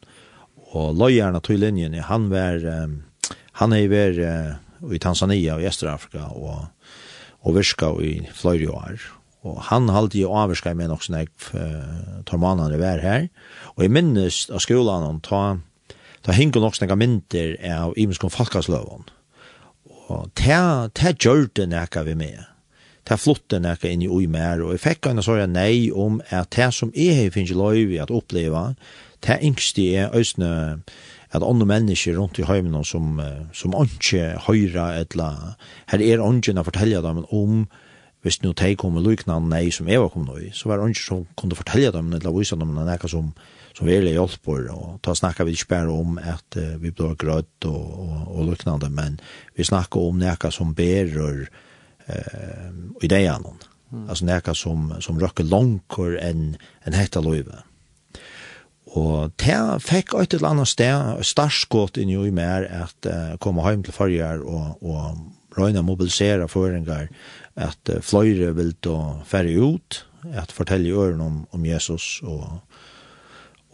Og 0.72 0.96
løyerne 0.96 1.40
til 1.44 1.60
linjen, 1.60 1.94
han 2.08 2.30
var, 2.32 2.62
han 3.60 3.74
er 3.76 3.90
vært 3.92 4.20
i 4.90 5.00
Tanzania 5.02 5.56
og 5.58 5.62
i 5.62 5.68
Østerafrika, 5.68 6.30
og, 6.32 6.70
og 7.44 7.58
virka 7.58 7.92
i 8.00 8.14
flere 8.34 8.70
år. 8.72 9.02
Og 9.42 9.58
han 9.68 9.90
halte 9.90 10.20
jo 10.20 10.32
avvirka 10.38 10.72
med 10.78 10.92
nok 10.92 11.02
sånn 11.04 11.18
jeg 11.18 11.30
tar 12.28 12.40
mannene 12.40 12.78
var 12.80 13.02
her. 13.02 13.26
Og 13.74 13.84
jeg 13.84 13.94
minnes 13.94 14.44
av 14.54 14.62
skolen 14.62 15.06
han 15.06 15.20
ta, 15.26 15.42
ta 16.22 16.36
hinko 16.36 16.62
nok 16.62 16.78
sånn 16.78 16.88
jeg 16.88 17.00
mynter 17.00 17.56
av 17.66 17.96
imenskong 17.98 18.32
folkasløven. 18.32 19.10
Og 20.12 20.30
ta, 20.38 20.88
ta 20.94 21.12
gjør 21.12 21.48
det 21.58 21.68
nekka 21.72 22.06
vi 22.06 22.16
med 22.18 22.40
ta 23.04 23.16
flotte 23.16 23.58
nekka 23.58 23.90
in 23.90 24.02
i 24.02 24.08
ui 24.10 24.26
mer 24.30 24.62
og 24.62 24.74
jeg 24.76 24.84
fikk 24.84 25.10
en 25.10 25.22
sånn 25.22 25.56
nej 25.56 25.90
om 25.92 26.20
at 26.30 26.50
det 26.56 26.72
som 26.74 26.92
är 26.94 27.12
här 27.12 27.30
finns 27.30 27.50
löv 27.50 28.02
at 28.02 28.10
uppleva 28.10 28.74
det 29.20 29.38
yngste 29.42 29.82
er 29.82 30.14
ösne 30.14 30.80
att 31.30 31.42
andre 31.42 31.66
människor 31.66 32.12
runt 32.12 32.38
i 32.38 32.42
hemmen 32.42 32.84
som 32.84 33.22
som 33.52 33.74
ikke 33.84 34.38
höra 34.46 34.94
eller 34.94 35.54
här 35.86 36.02
är 36.02 36.20
ånden 36.20 36.58
att 36.58 36.64
fortelle 36.64 37.00
dem 37.00 37.26
om 37.30 37.66
hvis 38.22 38.42
nu 38.42 38.52
teg 38.54 38.76
kom 38.78 38.98
og 39.00 39.02
lyknan 39.06 39.48
nei 39.50 39.70
som 39.74 39.88
Eva 39.90 40.06
kom 40.10 40.28
nå 40.28 40.36
i, 40.38 40.52
så 40.54 40.70
var 40.70 40.82
det 40.82 40.94
som 40.98 41.24
kunne 41.38 41.58
fortelle 41.58 41.90
dem, 41.94 42.12
eller 42.14 42.34
vise 42.36 42.56
dem 42.58 42.70
noe 42.74 43.10
som, 43.10 43.32
som 43.74 43.88
virkelig 43.88 44.14
hjalp 44.14 44.36
på, 44.46 44.58
og 44.70 45.00
da 45.02 45.14
snakker 45.18 45.48
vi 45.48 45.56
ikke 45.56 45.72
bare 45.74 45.90
om 45.90 46.20
at 46.22 46.58
uh, 46.58 46.76
vi 46.78 46.94
blir 46.94 47.18
grøtt 47.18 47.66
og, 47.66 47.82
og, 48.04 48.14
og 48.30 48.52
lyknande, 48.52 48.92
men 48.94 49.18
vi 49.58 49.66
snakker 49.66 50.06
om 50.06 50.22
noe 50.22 50.52
som 50.54 50.74
berer 50.78 51.48
i 52.08 53.08
det. 53.08 53.22
Mm. 53.92 54.08
Altså 54.08 54.24
nekka 54.24 54.54
som, 54.56 54.92
som 55.04 55.20
røkker 55.20 55.44
langkor 55.44 56.16
enn 56.20 56.56
en 56.86 56.96
hekta 56.96 57.20
løyve. 57.24 57.62
Og 58.92 59.32
det 59.40 59.56
fikk 59.80 60.12
et 60.20 60.34
eller 60.36 60.52
annet 60.52 60.68
sted, 60.68 61.22
startskått 61.24 61.96
inn 62.00 62.12
i 62.12 62.32
mer, 62.34 62.66
at 62.68 63.08
uh, 63.08 63.36
komme 63.40 63.64
hjem 63.64 63.84
til 63.86 63.96
forrige 63.96 64.32
og, 64.44 64.82
og 64.84 65.56
røyne 65.56 65.84
mobilisere 65.84 66.48
føringer, 66.48 67.08
at 67.56 67.92
uh, 67.92 68.02
fløyre 68.04 68.52
vil 68.58 68.74
ta 68.84 68.98
færre 69.28 69.54
ut, 69.56 70.02
at 70.32 70.52
fortelle 70.52 70.92
øren 70.92 71.20
om, 71.24 71.40
om 71.52 71.64
Jesus 71.66 72.20
og, 72.22 72.60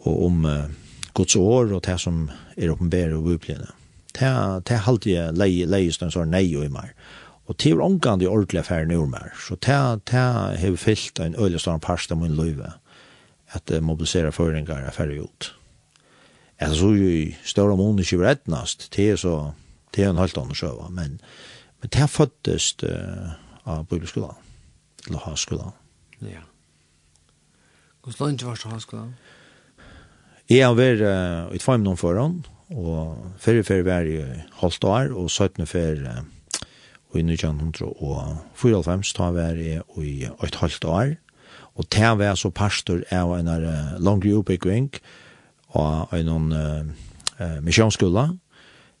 og 0.07 0.23
om 0.29 0.45
uh, 0.47 0.71
Guds 1.13 1.35
år 1.35 1.75
og 1.75 1.83
det 1.83 1.99
som 1.99 2.29
er 2.55 2.71
åpenbære 2.71 3.19
og 3.19 3.27
bibelene. 3.27 3.75
Det, 4.15 4.31
det 4.67 4.83
halte 4.87 5.11
jeg 5.11 5.35
leie, 5.35 5.67
leie 5.67 5.91
stund 5.91 6.15
sånn 6.15 6.31
nei 6.31 6.47
og 6.55 6.63
i 6.65 6.71
mer. 6.71 6.95
Og 7.49 7.57
til 7.57 7.79
er 7.79 7.81
omgang 7.81 8.19
de 8.21 8.27
ordentlige 8.29 8.61
affæren 8.61 8.91
ur 8.93 9.07
mer. 9.09 9.33
Så 9.41 9.55
til 9.55 9.73
jeg 9.73 10.59
har 10.59 10.75
fyllt 10.77 11.19
en 11.19 11.35
øyelig 11.35 11.59
stående 11.59 11.81
parst 11.81 12.11
av 12.11 12.17
min 12.21 12.35
løyve 12.37 12.73
at 13.57 13.71
jeg 13.71 13.83
mobiliserer 13.83 14.31
føringer 14.31 14.85
affæren 14.87 15.23
ut. 15.25 15.55
Jeg 16.59 16.75
så 16.75 16.91
jo 16.93 17.07
i 17.07 17.35
større 17.43 17.77
måned 17.77 18.03
ikke 18.03 18.21
rettnast 18.21 18.91
til 18.91 19.17
så 19.17 19.51
til 19.93 20.03
en 20.03 20.17
halvt 20.21 20.37
annen 20.37 20.55
sjøva, 20.55 20.89
men, 20.93 21.17
men 21.81 21.89
til 21.89 22.03
jeg 22.03 22.09
føttes 22.09 22.75
uh, 22.83 23.33
av 23.65 23.87
bibelskolen, 23.89 24.37
eller 25.07 25.23
havskolen. 25.23 25.73
Ja. 26.21 26.43
Hvordan 28.03 28.37
lønner 28.37 28.45
var 28.45 28.61
ha 28.69 28.79
skolen? 28.79 29.15
Jeg 30.49 30.65
har 30.67 30.75
vært 30.77 31.01
uh, 31.01 31.55
i 31.55 31.61
tvei 31.63 31.79
noen 31.81 31.97
foran, 31.97 32.43
og 32.69 33.17
fyrre 33.41 33.63
fyrre 33.65 33.87
var 33.87 34.05
i 34.05 34.19
halvt 34.61 34.83
år, 34.83 35.15
og 35.15 35.31
17 35.31 35.65
fyrre 35.65 36.19
uh, 36.19 36.27
i 37.17 37.23
1994 37.25 39.13
ta 39.17 39.31
var 39.33 39.57
jeg 39.57 39.81
i 39.97 40.25
et 40.25 40.55
halvt 40.61 40.85
år, 40.85 41.15
og 41.75 41.89
ta 41.89 42.13
var 42.19 42.35
så 42.35 42.49
pastor 42.49 43.01
av 43.11 43.33
en 43.37 43.47
uh, 43.47 43.97
langre 43.97 44.35
oppbygging 44.37 44.91
og 45.79 46.13
en 46.13 46.53
uh, 46.53 46.85
misjonsskola. 47.65 48.29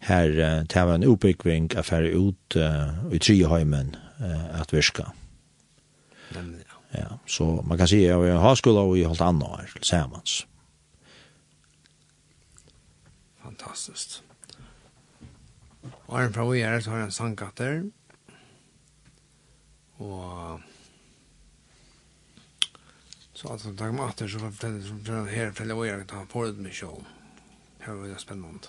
Her 0.07 0.29
uh, 0.39 0.65
ta 0.65 0.85
var 0.87 0.95
en 0.95 1.07
oppbygging 1.09 1.77
av 1.77 1.83
færre 1.85 2.09
ut 2.15 2.55
uh, 2.57 3.13
i 3.13 3.19
Triheimen 3.19 3.95
uh, 4.23 4.61
at 4.61 4.73
virka. 4.73 5.03
Ja. 6.93 7.19
Så 7.27 7.61
man 7.61 7.77
kan 7.77 7.87
si 7.87 8.05
at 8.05 8.25
jeg 8.25 8.39
har 8.39 8.55
skola 8.55 8.79
og 8.79 8.97
i 8.97 9.03
halvt 9.05 9.21
annet 9.21 9.43
år, 9.43 9.69
samans. 9.81 10.47
Fantastiskt. 13.43 14.23
Og 16.07 16.23
en 16.23 16.33
fra 16.33 16.45
vi 16.49 16.61
er, 16.61 16.79
så 16.79 16.89
har 16.89 16.97
jeg 16.97 17.05
en 17.05 17.11
sangkatter 17.11 17.81
og 19.99 20.61
så 23.33 23.53
att 23.53 23.63
han 23.63 23.77
tog 23.77 23.93
mig 23.93 24.05
åter 24.05 24.27
så 24.27 24.37
var 24.37 25.25
det 25.25 25.31
här 25.31 25.51
till 25.51 25.71
att 25.71 25.87
jag 25.87 26.07
tar 26.07 26.25
på 26.25 26.45
det 26.45 26.53
med 26.53 26.73
show. 26.73 27.05
Det 27.79 27.91
var 27.91 28.01
väldigt 28.01 28.19
spännande. 28.19 28.67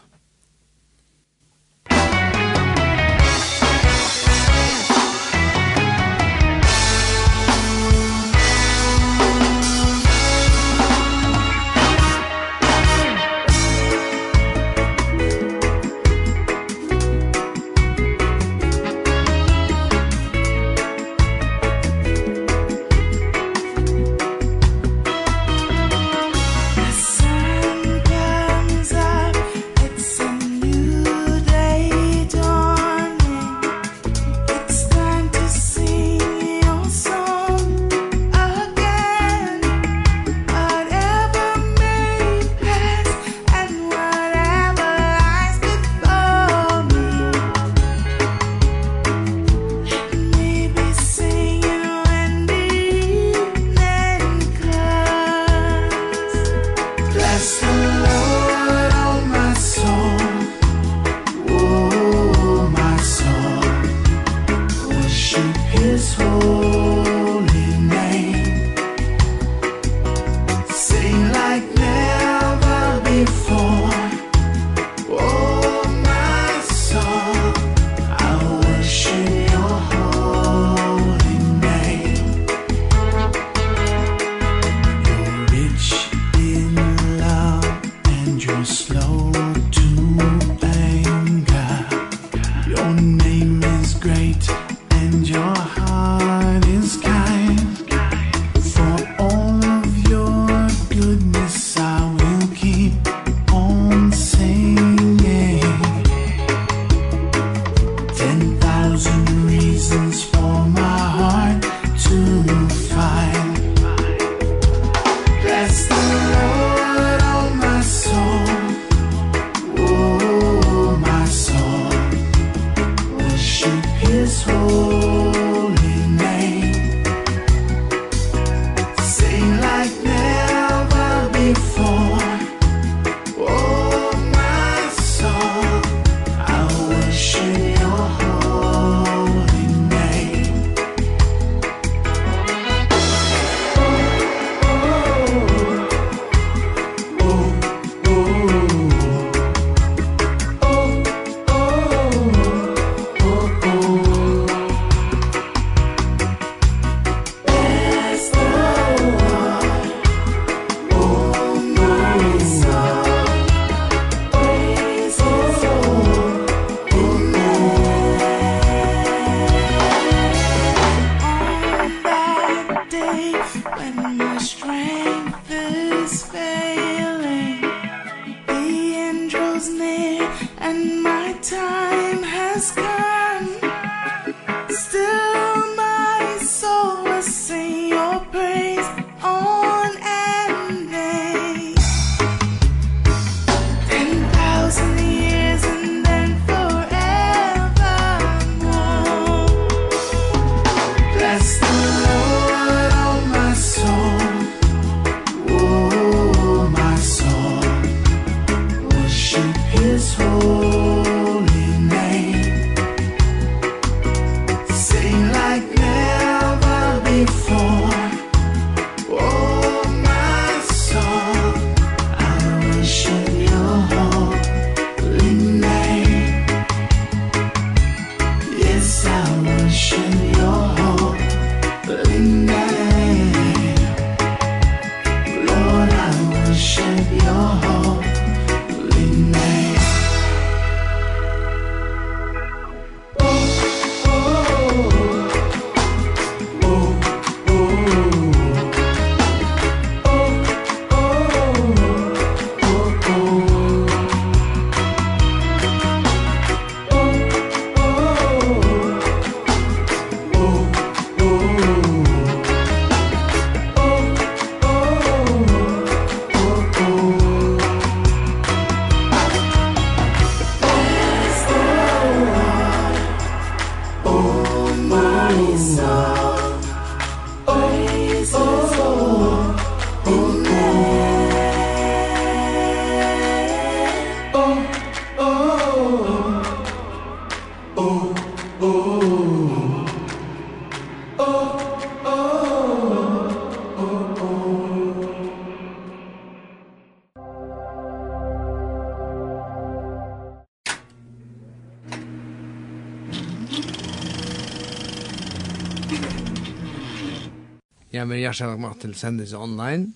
hjertelig 308.30 308.60
med 308.60 308.80
til 308.80 308.94
sendelse 308.94 309.38
online. 309.38 309.92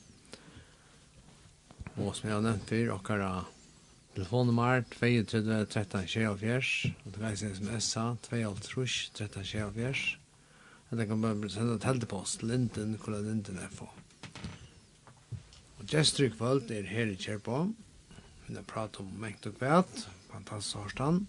Og 1.97 2.15
som 2.17 2.29
jeg 2.29 2.35
har 2.35 2.43
nevnt 2.43 2.67
før, 2.69 2.97
dere 3.07 3.45
telefonnummer 4.15 4.83
32 4.91 5.67
13 5.71 6.09
24, 6.09 6.91
og 7.05 7.15
det 7.15 7.23
reiser 7.23 7.55
smsa 7.55 8.05
22 8.27 8.87
13 9.15 9.45
24. 9.45 9.95
Eller 10.91 11.07
kan 11.07 11.23
bare 11.23 11.51
sende 11.51 11.75
et 11.75 11.87
heldepost 11.87 12.39
til 12.39 12.49
Linden, 12.49 12.99
hvor 12.99 13.15
Linden 13.15 13.59
er 13.59 13.71
for. 13.71 13.95
Og 15.79 15.87
gestur 15.91 16.27
i 16.27 16.35
kvöld 16.35 16.71
er 16.71 16.87
her 16.87 17.07
i 17.07 17.17
Kjerpå. 17.17 17.73
Vi 18.47 18.55
har 18.55 18.63
pratet 18.63 19.01
om 19.01 19.11
mengt 19.19 19.47
og 19.47 19.55
kvæt, 19.59 20.09
fantastisk 20.33 20.77
hårstand. 20.77 21.27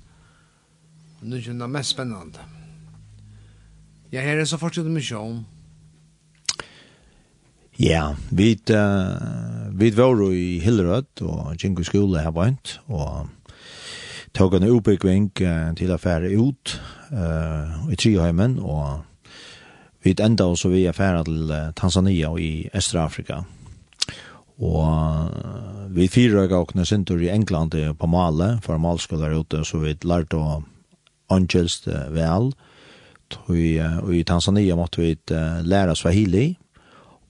Og 1.22 1.28
nå 1.28 1.36
er 1.36 1.54
det 1.54 1.70
mest 1.70 1.90
spennende. 1.90 2.42
Jeg 4.12 4.24
her 4.24 4.40
er 4.40 4.46
så 4.46 4.58
fortsatt 4.58 4.86
med 4.86 5.02
Ja, 7.78 8.16
vi 8.32 8.54
uh, 8.72 8.76
vi 9.76 9.90
var 9.92 10.22
i 10.32 10.60
Hillerød 10.64 11.22
og 11.22 11.56
Jingo 11.64 11.84
skole 11.84 12.22
her 12.24 12.32
vant 12.32 12.78
og 12.88 13.28
tog 14.34 14.56
en 14.56 14.68
oppbygging 14.70 15.28
uh, 15.44 15.74
til 15.76 15.92
å 15.92 16.00
fære 16.00 16.32
ut 16.40 16.78
uh, 17.12 17.92
i 17.92 18.00
Triheimen 18.00 18.62
og 18.64 19.04
vi 20.06 20.16
enda 20.24 20.48
også 20.48 20.72
vi 20.72 20.86
er 20.88 20.96
fære 20.96 21.26
til 21.28 21.54
Tanzania 21.76 22.32
og 22.32 22.40
i 22.40 22.70
Østerafrika. 22.72 23.42
Og 24.56 24.88
uh, 24.88 25.92
vi 25.92 26.08
fyra 26.08 26.48
gavkne 26.48 26.86
sinter 26.88 27.20
i 27.20 27.34
England 27.34 27.76
på 28.00 28.08
Male, 28.08 28.60
for 28.64 28.80
malskolar 28.80 29.36
ute, 29.36 29.66
så 29.66 29.84
vi 29.84 29.98
lærte 30.06 30.40
å 30.40 30.62
angelst 31.28 31.90
vel. 32.14 32.54
Og 33.50 34.14
i 34.14 34.24
Tanzania 34.24 34.78
måtte 34.78 35.02
vi 35.02 35.16
lære 35.66 35.96
Swahili, 35.98 36.54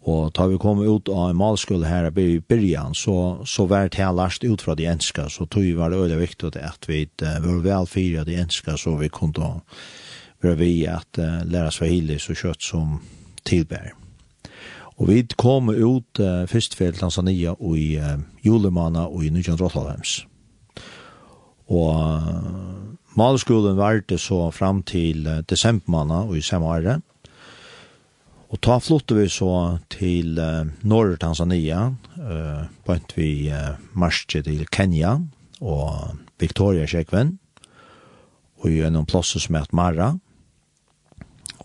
Og 0.06 0.30
da 0.38 0.46
vi 0.46 0.60
kom 0.62 0.84
ut 0.86 1.10
av 1.10 1.32
en 1.32 1.40
malskole 1.40 1.90
her 1.90 2.12
i 2.22 2.38
byrjan, 2.38 2.94
så, 2.94 3.42
så 3.46 3.66
var 3.66 3.90
det 3.90 4.06
last 4.14 4.44
ut 4.44 4.62
fra 4.62 4.76
de 4.78 4.86
enska, 4.86 5.30
så 5.30 5.48
tog 5.50 5.66
var 5.74 5.90
det 5.90 6.02
veldig 6.04 6.20
viktig 6.20 6.52
at 6.62 6.86
vi 6.88 7.08
uh, 7.24 7.40
var 7.42 7.64
vel 7.66 7.90
fyra 7.90 8.24
de 8.24 8.38
enska, 8.38 8.78
så 8.78 8.96
vi 9.00 9.10
kunne 9.10 9.64
være 10.44 10.58
vi 10.62 10.86
at 10.86 11.18
uh, 11.18 11.42
lære 11.50 11.72
svahili 11.74 12.20
så 12.22 12.38
kjøtt 12.38 12.62
som 12.62 13.00
tilbær. 13.46 13.96
Og 15.02 15.10
vi 15.10 15.24
kom 15.38 15.74
ut 15.74 16.22
uh, 16.22 16.46
først 16.48 16.78
til 16.78 16.94
Tanzania 16.94 17.56
og 17.58 17.74
i 17.78 17.98
uh, 17.98 18.22
julemana 18.46 19.08
og 19.10 19.26
i 19.26 19.34
1998. 19.34 20.28
Og 21.74 21.98
uh, 21.98 22.94
malskolen 23.18 23.78
var 23.78 24.06
det 24.06 24.22
så 24.22 24.52
fram 24.54 24.84
til 24.84 25.26
uh, 25.28 25.42
desembermana 25.50 26.28
og 26.30 26.38
i 26.38 26.46
samme 26.46 26.70
året, 26.70 27.02
Og 28.56 28.62
ta 28.64 28.78
flotte 28.80 29.18
vi 29.18 29.26
så 29.28 29.52
til 29.92 30.38
uh, 30.40 30.64
Norr-Tanzania, 30.88 31.90
uh, 32.16 32.62
bønt 32.88 33.12
vi 33.18 33.50
uh, 33.52 33.74
marsje 34.00 34.40
til 34.46 34.62
Kenya 34.72 35.18
og 35.60 36.22
Victoria-kjekven, 36.40 37.34
og 38.64 38.70
gjennom 38.72 39.10
plosset 39.12 39.44
som 39.44 39.60
heter 39.60 39.76
Mara, 39.76 40.08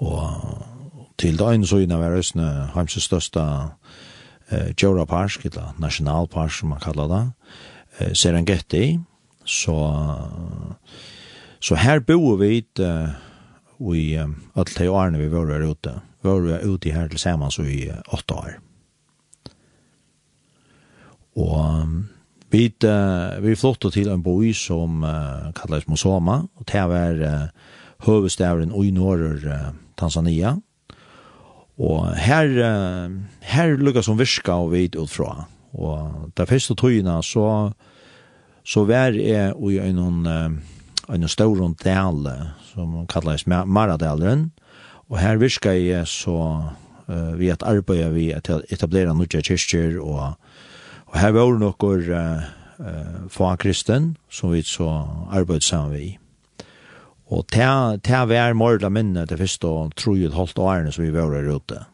og 0.03 1.15
til 1.23 1.39
døgn 1.39 1.69
så 1.69 1.79
innan 1.85 2.03
var 2.03 2.19
Østene 2.19 2.49
Heimses 2.75 3.07
største 3.07 3.47
eh, 4.51 4.75
Jora 4.75 5.05
Park, 5.07 5.45
eller 5.47 5.77
Nasjonalpark 5.79 6.51
som 6.57 6.75
man 6.75 6.83
kallar 6.83 7.11
det, 7.15 7.23
uh, 8.01 8.13
Serengeti, 8.19 8.99
så, 9.47 9.79
så 11.63 11.83
her 11.87 12.03
bor 12.03 12.41
vi 12.43 12.65
uh, 12.83 13.11
i 13.95 14.07
alle 14.19 14.71
de 14.75 14.91
årene 14.91 15.23
vi 15.23 15.31
var 15.31 15.69
ute 15.71 16.01
var 16.23 16.41
vi 16.45 16.59
ute 16.69 16.93
her 16.93 17.09
til 17.09 17.19
sammen 17.19 17.53
så 17.53 17.65
i 17.65 17.87
åtte 18.13 18.35
år. 18.37 18.57
Og 21.41 21.87
vi, 22.51 22.65
uh, 22.85 23.39
vi 23.43 23.55
flottet 23.57 23.95
til 23.95 24.11
en 24.11 24.23
boi 24.23 24.53
som 24.57 25.05
uh, 25.07 25.53
kalles 25.57 25.87
Mosoma, 25.89 26.43
og 26.59 26.67
det 26.69 26.83
var 26.91 27.23
uh, 27.23 27.77
høvestavren 28.07 28.75
i 28.75 28.91
norr 28.91 29.39
uh, 29.47 29.71
Tanzania. 29.97 30.57
Og 31.81 32.11
her, 32.19 32.51
uh, 32.51 33.15
her 33.41 33.77
lukket 33.79 34.05
som 34.05 34.19
virka 34.19 34.59
og 34.59 34.75
vidt 34.75 34.99
utfra. 34.99 35.47
Og 35.73 36.33
det 36.37 36.49
første 36.51 36.75
tøyene 36.75 37.21
så, 37.23 37.71
så 38.67 38.85
var 38.85 39.15
jeg 39.15 39.55
i 39.55 39.79
en, 39.79 40.03
en, 40.27 40.59
en 41.09 41.29
stor 41.31 41.63
del 41.85 42.27
som 42.73 43.07
kalles 43.07 43.47
Maradalren, 43.47 44.51
Og 45.11 45.19
her 45.19 45.41
virka 45.43 45.73
jeg 45.75 46.07
så 46.07 46.37
uh, 47.11 47.33
vi 47.39 47.51
at 47.51 47.65
arbeida 47.67 48.13
vi 48.15 48.31
at 48.35 48.49
etablera 48.71 49.15
nukja 49.17 49.43
kyrkjer 49.43 49.99
og, 49.99 50.37
og 51.11 51.19
her 51.19 51.35
var 51.35 51.59
nokkur 51.59 52.07
uh, 52.15 52.45
uh, 52.79 53.17
fa 53.31 53.57
kristen 53.59 54.15
som 54.31 54.55
vi 54.55 54.63
så 54.63 54.89
arbeid 55.35 55.67
saman 55.67 55.97
vi. 55.97 56.11
Og 57.31 57.47
ta, 57.51 57.97
ta 58.03 58.23
er 58.27 58.55
morda 58.55 58.91
minne 58.91 59.27
til 59.27 59.39
fyrst 59.39 59.67
og 59.67 59.95
trojet 59.99 60.35
holdt 60.35 60.59
årene 60.59 60.95
som 60.95 61.05
vi 61.05 61.15
var 61.15 61.35
her 61.35 61.51
ute. 61.59 61.85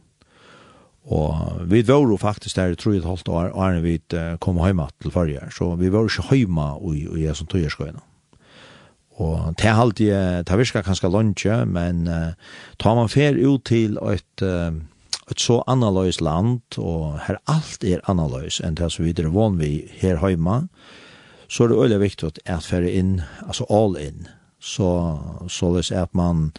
Og 1.07 1.65
vi 1.71 1.83
var 1.87 2.05
jo 2.05 2.17
faktisk 2.17 2.57
der 2.57 2.75
trojet 2.75 3.05
holdt 3.05 3.29
årene 3.29 3.83
vi 3.85 3.99
kom 4.41 4.61
heima 4.61 4.89
til 5.01 5.13
farger. 5.13 5.49
Så 5.53 5.75
vi 5.77 5.93
var 5.93 6.05
jo 6.05 6.13
ikke 6.13 6.29
heima 6.33 6.75
i, 6.81 7.05
i, 7.05 7.05
i, 7.05 7.25
i, 7.25 7.29
i, 7.29 7.29
i, 7.29 7.65
i, 7.65 7.65
i, 7.65 7.91
i, 8.01 8.16
Og 9.17 9.55
det 9.57 9.65
er 9.65 9.81
alltid, 9.81 10.13
det 10.45 10.59
virker 10.61 10.85
kanskje 10.85 11.09
lunsje, 11.09 11.57
men 11.65 12.05
uh, 12.09 12.37
tar 12.79 12.97
man 12.99 13.09
fer 13.09 13.39
ut 13.39 13.65
til 13.65 13.97
et, 14.13 14.45
uh, 14.45 14.77
et 15.31 15.41
så 15.41 15.63
annerledes 15.67 16.21
land, 16.21 16.61
og 16.77 17.17
her 17.25 17.41
alt 17.49 17.85
er 17.85 18.05
annerledes 18.11 18.61
enn 18.61 18.77
det 18.77 18.91
som 18.93 19.07
vi 19.07 19.15
er 19.17 19.33
vann 19.33 19.57
vi 19.61 19.87
her 20.03 20.21
hjemme, 20.21 20.67
så 21.49 21.65
er 21.65 21.73
det 21.73 21.79
veldig 21.81 22.03
viktig 22.03 22.33
at 22.45 22.67
fer 22.67 22.85
inn, 22.85 23.21
altså 23.47 23.65
all 23.71 23.97
in, 23.97 24.27
så, 24.61 24.91
så 25.49 25.73
det 25.77 25.87
er 25.95 26.05
at 26.05 26.15
man 26.17 26.51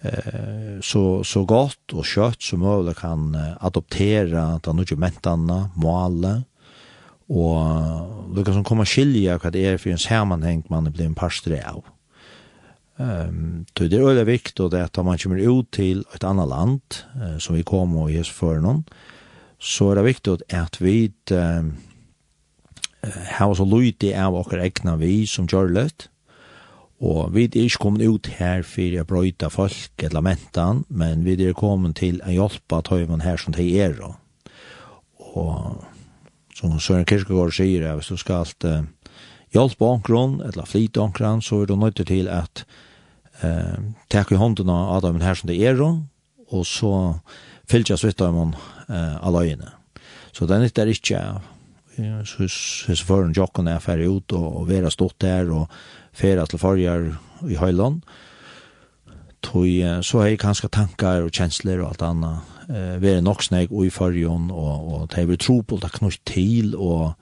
eh, 0.00 0.78
så, 0.82 1.22
så 1.22 1.44
godt 1.44 1.94
og 1.94 2.06
kjøtt 2.08 2.42
som 2.42 2.64
mulig 2.64 2.96
kan 2.98 3.34
uh, 3.36 3.54
adoptera 3.60 4.58
den 4.64 4.80
nødvendige 4.80 5.02
mentene, 5.02 5.60
målet, 5.76 6.47
og 7.28 8.32
lukka 8.34 8.54
som 8.56 8.64
komma 8.64 8.86
skilja 8.88 9.36
hva 9.40 9.52
det 9.52 9.64
er 9.68 9.78
for 9.80 9.92
en 9.92 10.00
sammanheng 10.00 10.64
man 10.72 10.88
er 10.88 10.94
blei 10.94 11.08
en 11.08 11.16
parstre 11.18 11.60
av. 11.60 11.84
Um, 12.98 13.66
det 13.78 13.92
er 13.92 14.02
øyla 14.02 14.24
vikt 14.26 14.58
og 14.58 14.74
at 14.74 14.96
man 15.06 15.18
kommer 15.22 15.38
ut 15.38 15.68
til 15.70 16.00
et 16.16 16.24
annet 16.26 16.48
land 16.50 16.96
uh, 17.14 17.36
som 17.38 17.54
vi 17.54 17.62
kom 17.62 17.94
og 17.94 18.10
jes 18.10 18.30
for 18.32 18.58
noen 18.58 18.82
så 19.62 19.92
er 19.92 20.00
det 20.00 20.04
viktig 20.08 20.34
at 20.50 20.80
vi 20.82 21.12
uh, 21.30 21.68
har 23.38 23.54
så 23.54 23.62
lydig 23.62 24.10
av 24.18 24.34
okker 24.34 24.58
egna 24.64 24.96
vi 24.98 25.28
som 25.30 25.46
gjør 25.46 25.70
løtt 25.76 26.08
og 26.98 27.36
vi 27.36 27.44
er 27.46 27.68
ikke 27.68 27.84
kommet 27.84 28.02
ut 28.02 28.32
her 28.40 28.66
for 28.66 28.98
å 28.98 29.06
brøyta 29.06 29.46
folk 29.46 30.02
eller 30.02 30.24
mentan 30.26 30.82
men 30.88 31.22
vi 31.22 31.36
er 31.38 31.54
kommet 31.54 32.00
til 32.02 32.18
å 32.26 32.34
hjelpe 32.34 32.82
tøymen 32.82 33.22
her 33.22 33.38
som 33.38 33.54
de 33.54 33.68
er 33.78 33.94
og 34.02 35.86
som 36.58 36.74
Søren 36.82 37.06
Kirkegaard 37.06 37.54
sier, 37.54 37.86
at 37.86 38.00
hvis 38.00 38.10
du 38.10 38.18
skal 38.18 38.42
alt 38.42 38.66
uh, 38.66 38.82
hjelpe 39.54 39.86
ankron, 39.86 40.40
eller 40.44 40.68
flyte 40.68 41.02
ankron, 41.02 41.42
så 41.44 41.62
er 41.62 41.70
du 41.70 41.76
nødt 41.78 42.00
til 42.06 42.28
at 42.32 42.64
uh, 43.44 43.78
takke 44.10 44.34
i 44.34 44.40
hånden 44.40 44.70
av 44.72 44.96
Adam 44.98 45.20
her 45.22 45.38
som 45.38 45.50
det 45.50 45.60
er, 45.62 45.78
og 45.78 46.66
så 46.66 46.92
fyllt 47.68 47.92
jeg 47.92 48.02
svitt 48.02 48.24
av 48.24 48.34
man 48.34 48.56
uh, 48.88 49.16
aløyene. 49.22 49.70
Så 50.32 50.46
det 50.46 50.58
er 50.58 50.88
det 50.88 50.98
ikke, 50.98 51.22
uh, 51.98 52.36
hvis 52.38 53.04
føren 53.06 53.36
jokken 53.36 53.70
er 53.70 53.82
ferdig 53.84 54.10
ut 54.10 54.34
og, 54.38 54.48
og 54.62 54.70
vera 54.70 54.90
stått 54.90 55.20
der 55.22 55.50
og 55.54 55.70
ferdig 56.16 56.48
til 56.50 56.62
farger 56.62 57.12
i 57.46 57.58
høyland, 57.58 58.02
Tui, 59.42 59.80
så 60.02 60.20
har 60.20 60.30
jeg 60.32 60.40
kanskje 60.42 60.70
tankar 60.74 61.24
og 61.24 61.34
kjensler 61.34 61.82
og 61.82 61.92
alt 61.92 62.02
anna. 62.02 62.32
Eh, 62.68 62.96
vi 63.00 63.12
er 63.14 63.24
nok 63.24 63.42
snakk 63.42 63.72
i 63.72 63.90
fargen, 63.92 64.50
og, 64.50 64.88
og 64.92 65.04
det 65.12 65.22
er 65.22 65.28
vi 65.30 65.38
tro 65.40 65.60
på 65.62 65.78
det 65.80 65.92
knytt 65.94 66.20
til, 66.28 66.74
og 66.76 67.14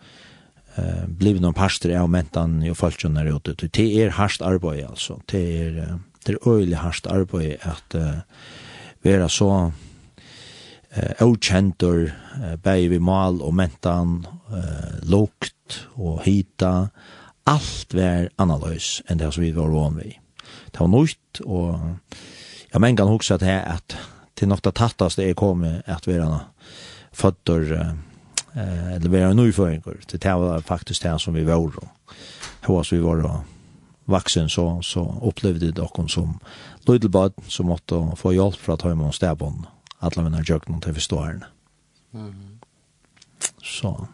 eh, 0.77 1.05
blivit 1.07 1.45
noen 1.45 1.57
parster 1.57 1.95
av 1.95 2.11
mentan 2.11 2.59
og 2.67 2.79
falskjønne 2.81 3.23
er 3.23 3.37
ute. 3.37 3.55
Det 3.69 3.89
er 4.03 4.17
hardt 4.19 4.43
arbeid, 4.43 4.87
altså. 4.89 5.21
Det 5.31 5.43
er, 5.61 5.99
det 6.27 6.35
er 6.35 6.49
øyelig 6.49 6.81
hardt 6.83 7.07
arbeid 7.07 7.63
at 7.63 7.95
uh, 7.95 8.25
være 9.07 9.29
så 9.31 9.51
eh 10.97 11.23
okjentor 11.23 12.09
bei 12.65 12.89
vi 12.89 12.99
mal 12.99 13.43
og 13.43 13.55
mentan 13.55 14.27
eh 14.51 15.11
lukt 15.11 15.87
og 15.97 16.25
hita 16.25 16.89
allt 17.47 17.95
vär 17.95 18.31
analys 18.37 19.03
än 19.07 19.19
det 19.19 19.33
som 19.33 19.43
vi 19.43 19.53
var 19.53 19.69
van 19.69 19.97
vid 19.97 20.26
det 20.77 20.83
var 20.85 20.93
nøyt, 20.93 21.41
og 21.49 21.79
jeg 22.73 22.81
mener 22.81 22.97
kan 23.01 23.09
huske 23.09 23.35
at 23.35 23.41
det 23.41 23.49
er 23.49 23.63
at 23.79 23.97
til 24.37 24.51
nok 24.51 24.61
det 24.65 24.75
tattaste 24.77 25.25
jeg 25.25 25.37
kom 25.37 25.63
med 25.65 25.87
at 25.89 26.05
vi 26.05 26.19
er 26.21 26.51
føtter, 27.17 27.95
eller 28.57 29.09
vi 29.09 29.17
er 29.17 29.31
en 29.31 29.41
til 30.09 30.21
det 30.21 30.35
var 30.37 30.61
faktisk 30.61 31.03
det 31.03 31.15
som 31.21 31.35
vi 31.35 31.47
var, 31.47 31.57
og 31.57 31.89
hos 32.69 32.93
vi 32.93 33.01
var 33.01 33.25
vaksen, 34.07 34.49
så, 34.49 34.83
så 34.83 35.01
opplevde 35.01 35.67
det 35.67 35.77
dere 35.77 36.09
som 36.09 36.37
løydelbad, 36.87 37.33
som 37.49 37.73
måtte 37.73 38.03
få 38.17 38.35
hjelp 38.37 38.61
fra 38.61 38.77
at 38.77 38.85
og 39.09 39.15
stedbånd, 39.15 39.65
alle 40.01 40.23
mine 40.23 40.45
jøkken 40.45 40.81
til 40.81 40.95
forståerne. 40.95 41.49
Mm. 42.13 42.61
Så. 43.63 44.07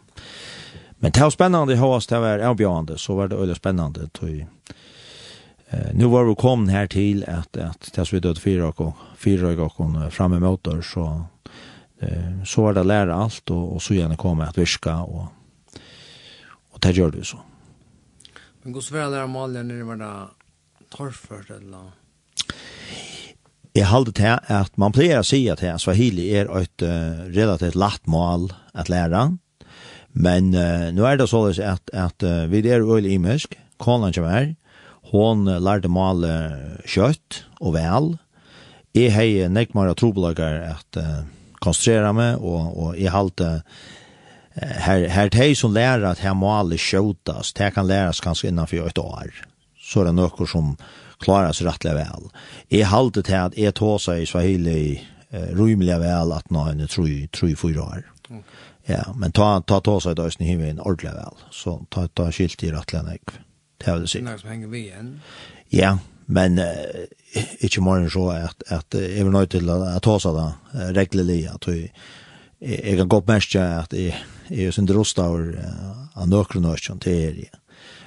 Men 1.01 1.13
det 1.13 1.23
var 1.23 1.31
spennende, 1.31 1.77
hos 1.77 2.07
det 2.07 2.21
var 2.21 2.39
avbjørende, 2.39 2.99
så 2.99 3.15
var 3.15 3.27
det 3.27 3.39
veldig 3.39 3.57
spennende, 3.57 4.09
tog 4.15 4.47
Eh, 5.73 5.95
nu 5.95 6.07
var 6.07 6.25
vi 6.25 6.35
kommet 6.35 6.75
her 6.75 6.87
til 6.87 7.23
at, 7.29 7.57
at 7.57 7.93
tills 7.95 8.13
vi 8.13 8.21
døde 8.21 8.41
fyra 8.41 8.73
og 8.77 8.99
fyra 9.17 9.55
og 9.57 9.77
kom 9.77 9.97
framme 10.13 10.41
motor 10.41 10.83
så, 10.85 11.07
eh, 12.03 12.45
så 12.45 12.67
var 12.67 12.77
det 12.77 12.85
å 12.85 12.91
lære 12.91 13.17
alt, 13.17 13.49
og, 13.51 13.77
og 13.77 13.83
så 13.83 13.97
gjerne 13.97 14.19
kom 14.21 14.43
jeg 14.43 14.53
at 14.53 14.61
virka, 14.61 14.99
og, 15.07 15.81
og 16.73 16.85
det 16.85 16.95
gjør 16.99 17.17
det 17.17 17.25
så. 17.31 17.41
Men 18.63 18.77
hvordan 18.77 18.93
var 18.93 19.01
det 19.01 19.09
å 19.09 19.17
lære 19.17 19.33
maler 19.33 19.67
når 19.67 19.81
det 19.81 19.89
var 19.89 20.01
da 20.03 20.13
torrført 20.93 21.51
eller 21.57 21.91
Jeg 23.73 23.89
halde 23.89 24.13
til 24.13 24.37
at 24.53 24.75
man 24.77 24.93
pleier 24.93 25.23
å 25.23 25.25
si 25.25 25.47
at 25.49 25.63
Swahili 25.81 26.29
er 26.37 26.51
et 26.59 26.85
uh, 26.85 27.25
relativt 27.33 27.79
latt 27.81 28.05
mål 28.05 28.51
at 28.77 28.91
lære, 28.93 29.31
men 30.13 30.53
uh, 30.53 30.91
nå 30.93 31.07
er 31.09 31.17
det 31.17 31.31
sånn 31.31 31.49
at, 31.65 31.89
at 31.97 32.27
uh, 32.27 32.45
vi 32.53 32.61
er 32.69 32.85
øyelig 32.85 33.17
imisk, 33.17 33.57
konan 33.81 34.13
kommer 34.13 34.37
her, 34.37 34.51
Hon 35.13 35.45
lærte 35.45 35.91
male 35.93 36.33
kjøtt 36.89 37.43
og 37.61 37.75
vel. 37.77 38.15
Jeg 38.97 39.13
har 39.13 39.53
nekmere 39.53 39.97
trobelager 39.97 40.63
at 40.73 41.01
uh, 41.01 41.25
konstruere 41.65 42.13
meg, 42.17 42.41
og, 42.41 42.73
og 42.77 42.97
jeg 43.01 43.13
halte 43.13 43.51
her, 44.57 45.07
her 45.09 45.31
teg 45.33 45.55
som 45.57 45.73
lærer 45.73 46.05
at 46.11 46.21
her 46.25 46.35
male 46.37 46.77
kjøttes, 46.81 47.55
det 47.57 47.73
kan 47.75 47.89
læres 47.89 48.21
kanskje 48.21 48.51
innenfor 48.51 48.89
et 48.89 48.99
år. 48.99 49.31
Så 49.81 50.03
er 50.03 50.11
det 50.11 50.17
noe 50.17 50.49
som 50.49 50.75
klarer 51.23 51.55
seg 51.57 51.69
rettelig 51.69 51.95
vel. 52.01 52.29
Jeg 52.73 52.91
halte 52.91 53.23
til 53.25 53.39
at 53.39 53.57
jeg 53.59 53.77
tog 53.79 54.01
seg 54.03 54.23
i 54.23 54.29
Swahili 54.29 54.81
uh, 54.97 55.53
rymelig 55.57 56.01
vel 56.03 56.37
at 56.37 56.53
nå 56.53 56.67
er 56.71 56.81
det 56.81 56.91
3-4 56.93 57.85
år. 57.85 58.05
Ja, 58.89 59.05
men 59.15 59.33
ta, 59.33 59.61
ta 59.61 59.79
ta 59.85 60.01
så 60.01 60.13
i 60.13 60.19
dag 60.19 60.33
i 60.41 60.47
himmelen 60.49 60.81
ordentlig 60.81 61.13
så 61.55 61.83
ta, 61.91 62.09
ta 62.09 62.31
skilt 62.33 62.65
i 62.65 62.73
rettelig 62.75 63.05
vel 63.07 63.43
det 63.85 63.91
har 63.91 63.99
det 63.99 64.09
sikkert. 64.09 64.25
Några 64.25 64.39
som 64.39 64.49
hänger 64.49 64.67
vi 64.67 64.79
igen. 64.79 65.21
Ja, 65.69 65.99
men 66.27 66.59
uh, 66.59 66.67
inte 67.59 67.81
mer 67.81 68.09
så 68.09 68.31
att, 68.31 68.73
att 68.73 68.95
jag 68.95 69.25
vill 69.25 69.31
nöjt 69.31 69.51
till 69.51 69.71
att 69.71 70.03
ta 70.03 70.21
sig 70.21 70.33
det 70.33 70.53
reglerligt. 70.93 71.51
Att 71.51 71.67
jag, 72.59 72.99
kan 72.99 73.09
gott 73.09 73.27
märka 73.27 73.65
att 73.69 73.93
jag, 73.93 74.17
jag 74.49 74.59
är 74.59 74.81
inte 74.81 74.93
rostad 74.93 75.25
av 75.25 75.41
uh, 75.41 76.27
nökrunörskan 76.27 76.99
till 76.99 77.13
er. 77.13 77.49
Ja. 77.53 77.59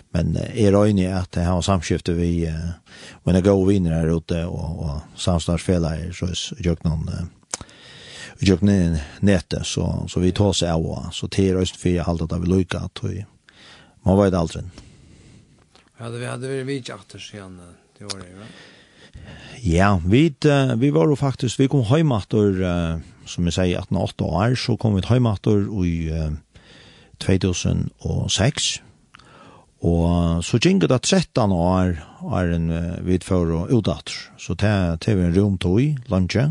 Men 0.10 0.38
är 0.38 0.72
det 0.72 1.02
ju 1.02 1.08
att 1.08 1.32
det 1.32 1.44
har 1.44 1.62
samskifte 1.62 2.14
vi 2.14 2.54
when 3.24 3.36
I 3.36 3.42
go 3.42 3.72
in 3.72 3.84
där 3.84 4.18
ute 4.18 4.46
och 4.46 4.80
och 4.86 5.00
samstadsfälla 5.16 5.92
så 6.14 6.28
jag 6.60 6.86
någon 6.86 7.10
gjør 8.40 8.62
ned 8.62 9.00
nätet 9.20 9.66
så 9.66 10.06
så 10.10 10.20
vi 10.20 10.32
tar 10.32 10.54
sig 10.54 10.70
av 10.70 11.10
så 11.12 11.28
det 11.28 11.50
är 11.50 11.60
just 11.60 11.76
för 11.76 12.00
att 12.00 12.06
hålla 12.06 12.26
det 12.26 12.40
vi 12.40 12.48
lyckas 12.48 12.84
att 12.84 13.02
man 14.04 14.24
vet 14.24 14.34
aldrig. 14.34 14.64
Ja, 16.00 16.10
det 16.12 16.28
hade 16.28 16.48
vi 16.52 16.64
vid 16.68 16.90
efter 16.90 17.20
sen 17.20 17.60
det 17.98 18.04
var 18.04 18.20
det, 18.20 18.34
va? 18.36 18.48
Ja, 19.64 20.02
vi 20.06 20.34
vi 20.78 20.90
var 20.90 21.08
jo 21.08 21.16
faktisk, 21.16 21.60
vi 21.60 21.68
kom 21.68 21.86
heimator, 21.88 22.52
som 23.26 23.46
jeg 23.46 23.54
sier, 23.54 23.82
18-8 23.82 24.26
år, 24.28 24.56
så 24.56 24.76
kom 24.78 24.96
vi 24.96 25.06
heimator 25.08 25.64
i 25.86 26.12
2006, 27.24 28.82
og 29.86 30.44
så 30.44 30.60
gikk 30.60 30.84
det 30.84 31.02
13 31.02 31.52
år, 31.56 31.96
er 32.28 32.54
en 32.58 32.70
vidfører 33.08 33.56
og 33.64 33.72
utdatter, 33.72 34.20
så 34.38 34.54
det 34.60 35.16
var 35.16 35.24
en 35.24 35.36
rom 35.40 35.58
tog 35.58 35.82
i 35.82 35.96
lunsje, 36.12 36.50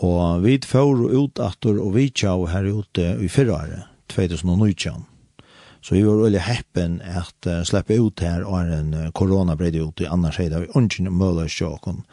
og 0.00 0.44
vidfører 0.46 1.06
og 1.08 1.24
utdatter 1.24 1.82
og 1.82 1.94
vidtjau 1.98 2.46
her 2.46 2.70
ute 2.70 3.16
i 3.18 3.28
fyrre 3.28 3.58
året, 3.58 3.86
2019. 4.14 5.09
Så 5.80 5.94
vi 5.94 6.02
var 6.04 6.20
veldig 6.20 6.44
heppen 6.44 7.00
at 7.00 7.48
uh, 7.48 7.62
slippe 7.64 7.96
ut 7.96 8.20
her 8.20 8.44
og 8.44 8.68
en 8.68 8.94
uh, 8.94 9.08
korona 9.16 9.56
bredde 9.56 9.80
ut 9.80 10.02
i 10.02 10.08
annars 10.10 10.40
heit 10.40 10.52
av 10.56 10.68
ungen 10.76 11.08
og 11.08 11.18
møller 11.22 11.50
sjåkon 11.50 12.04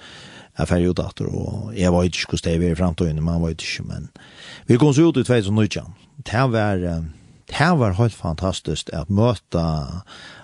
jeg 0.58 0.70
ferdig 0.72 0.90
ut 0.94 1.04
etter 1.04 1.30
og 1.30 1.76
jeg 1.78 1.94
var 1.94 2.08
ikke 2.08 2.32
hvordan 2.32 2.48
det 2.48 2.70
er 2.70 2.74
i 2.74 2.80
fremtiden 2.80 3.22
men 3.22 3.36
jeg 3.36 3.44
var 3.44 3.54
ikke 3.54 3.86
men 3.92 4.10
vi 4.70 4.80
kom 4.82 4.94
så 4.96 5.10
ut 5.10 5.20
i 5.22 5.26
2019 5.28 5.94
det 6.32 6.46
var 6.56 6.82
uh, 6.82 7.04
det 7.48 7.70
var 7.80 7.96
helt 8.00 8.16
fantastisk 8.16 8.90
at 8.96 9.12
møte 9.14 9.62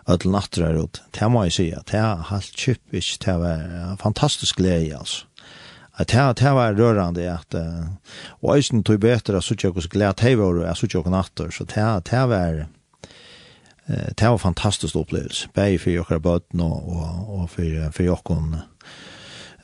alle 0.04 0.32
natter 0.36 0.68
her 0.68 0.84
ut 0.84 1.02
det 1.18 1.32
må 1.32 1.48
jeg 1.48 1.58
si 1.58 1.68
det 1.74 2.04
var 2.04 2.28
helt 2.30 2.66
kjøpisk 2.66 3.26
det 3.26 3.38
var 3.42 3.64
uh, 3.72 3.94
fantastisk 4.02 4.62
glede 4.62 5.00
altså. 5.00 5.26
At 5.94 6.10
det, 6.10 6.40
det 6.42 6.52
var 6.58 6.74
rørende 6.74 7.26
at 7.30 7.54
uh, 7.54 7.90
og 8.42 8.56
eisen 8.58 8.84
tog 8.84 9.00
bedre 9.00 9.38
at 9.38 9.46
så 9.46 9.54
ikke 9.54 9.74
jeg 9.76 9.92
glede 9.94 10.14
det 10.24 10.38
var 10.40 10.62
at 10.64 10.68
jeg 10.68 10.78
så 10.78 10.88
ikke 11.00 11.14
natter. 11.14 11.52
Så 11.54 11.68
det, 11.70 12.06
det 12.10 12.24
var 12.30 12.56
uh, 12.64 12.66
det 13.88 14.28
var 14.28 14.38
en 14.38 14.40
fantastisk 14.40 14.96
opplevelse. 14.96 15.50
Begge 15.56 15.80
for 15.80 15.90
dere 15.92 16.20
bøten 16.24 16.62
og, 16.64 16.88
og, 16.88 17.40
og 17.40 17.50
for, 17.50 17.90
for 17.92 18.04
dere 18.04 18.62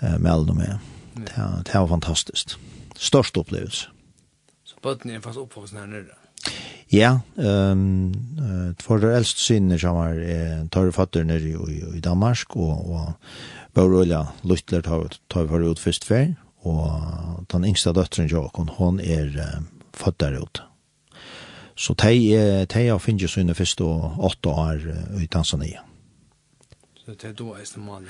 eh, 0.01 0.17
melden 0.19 0.57
med. 0.57 0.79
Det, 1.15 1.35
det 1.65 1.73
var 1.75 1.87
fantastisk. 1.87 2.57
Størst 2.95 3.37
opplevelse. 3.37 3.87
Så 4.63 4.75
bøten 4.83 5.11
er 5.11 5.23
fast 5.23 5.39
oppvoksen 5.39 5.79
her 5.79 5.87
nere? 5.87 6.17
Ja, 6.91 7.19
um, 7.37 8.13
for 8.81 8.97
det 8.97 9.11
eldste 9.13 9.43
synene 9.43 9.77
som 9.79 9.97
var 9.99 10.17
eh, 10.17 10.63
tar 10.73 10.89
fatter 10.95 11.27
nere 11.27 11.51
i, 11.69 11.79
i 11.97 12.01
Danmark, 12.01 12.55
og, 12.55 12.89
og 12.89 13.75
bare 13.77 13.99
olja 14.01 14.23
luttler 14.43 14.81
tar, 14.81 15.19
tar 15.29 15.45
vi 15.45 15.53
for 15.53 15.67
ut 15.69 15.83
først 15.83 16.07
før, 16.07 16.31
og 16.65 17.45
den 17.51 17.67
yngste 17.69 17.93
døtteren, 17.93 18.31
Jokon, 18.31 18.73
hon 18.79 18.99
er 18.99 19.29
eh, 19.37 19.61
ut. 19.99 20.41
ute. 20.41 20.68
Så 21.79 21.95
de, 21.95 22.65
de 22.67 22.81
har 22.89 22.99
finnet 22.99 23.31
sine 23.31 23.55
første 23.55 23.83
åtte 23.83 24.51
år 24.51 24.81
i 25.21 25.27
Tanzania. 25.31 25.85
Så 26.99 27.15
det 27.15 27.29
er 27.31 27.37
da 27.39 27.53
er 27.55 27.69
det 27.69 27.83
mål? 27.83 28.09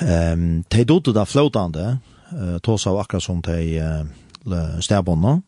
Um, 0.00 0.62
de 0.72 0.84
dodde 0.88 1.12
da 1.12 1.26
flåtande, 1.28 1.98
uh, 2.32 2.56
tås 2.64 2.86
av 2.86 3.02
akkurat 3.02 3.22
som 3.26 3.42
de 3.44 3.60
uh, 3.76 4.80
stedbåndene. 4.80 5.42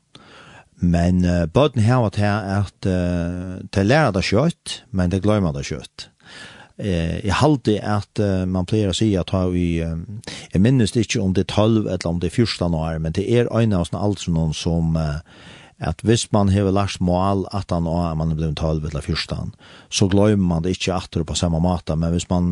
Men 0.79 1.25
uh, 1.25 1.47
bøten 1.47 1.83
her 1.83 2.05
var 2.05 2.13
til 2.15 2.29
at 2.29 2.87
uh, 2.87 3.57
de 3.75 3.85
lærer 3.85 4.13
det 4.13 4.27
kjøtt, 4.29 4.83
men 4.91 5.11
de 5.11 5.23
glemmer 5.25 5.57
det 5.57 5.65
kjøtt. 5.71 6.11
Eh, 6.79 7.25
jeg 7.27 7.35
halte 7.35 7.81
at 7.83 8.21
uh, 8.23 8.45
man 8.47 8.67
pleier 8.69 8.93
å 8.93 8.95
si 8.95 9.09
at 9.19 9.33
vi, 9.51 9.81
uh, 9.83 9.99
jeg 10.53 10.63
minnes 10.63 10.93
ikke 10.95 11.19
om 11.19 11.33
det 11.35 11.49
er 11.49 11.55
12 11.57 11.89
eller 11.89 12.07
om 12.07 12.21
det 12.23 12.31
er 12.31 12.37
14 12.45 12.77
år, 12.79 13.01
men 13.03 13.17
det 13.17 13.25
er 13.27 13.51
øyne 13.51 13.81
av 13.81 13.89
sånne 13.89 14.03
alt 14.07 14.23
som 14.23 14.37
noen 14.39 14.55
som 14.55 14.95
uh, 14.95 15.19
at 15.79 16.01
hvis 16.03 16.27
man 16.35 16.51
hever 16.51 16.75
lagt 16.75 17.01
mål 17.01 17.45
at 17.55 17.71
han 17.71 17.87
og 17.87 18.17
man 18.19 18.35
blir 18.37 18.55
tolv 18.59 18.89
eller 18.89 19.05
fyrstan, 19.05 19.53
så 19.91 20.09
glemmer 20.11 20.57
man 20.57 20.65
det 20.65 20.77
ikke 20.77 20.97
atter 20.97 21.27
på 21.27 21.37
samme 21.39 21.61
måte, 21.63 21.97
men 21.97 22.11
hvis 22.15 22.29
man, 22.31 22.51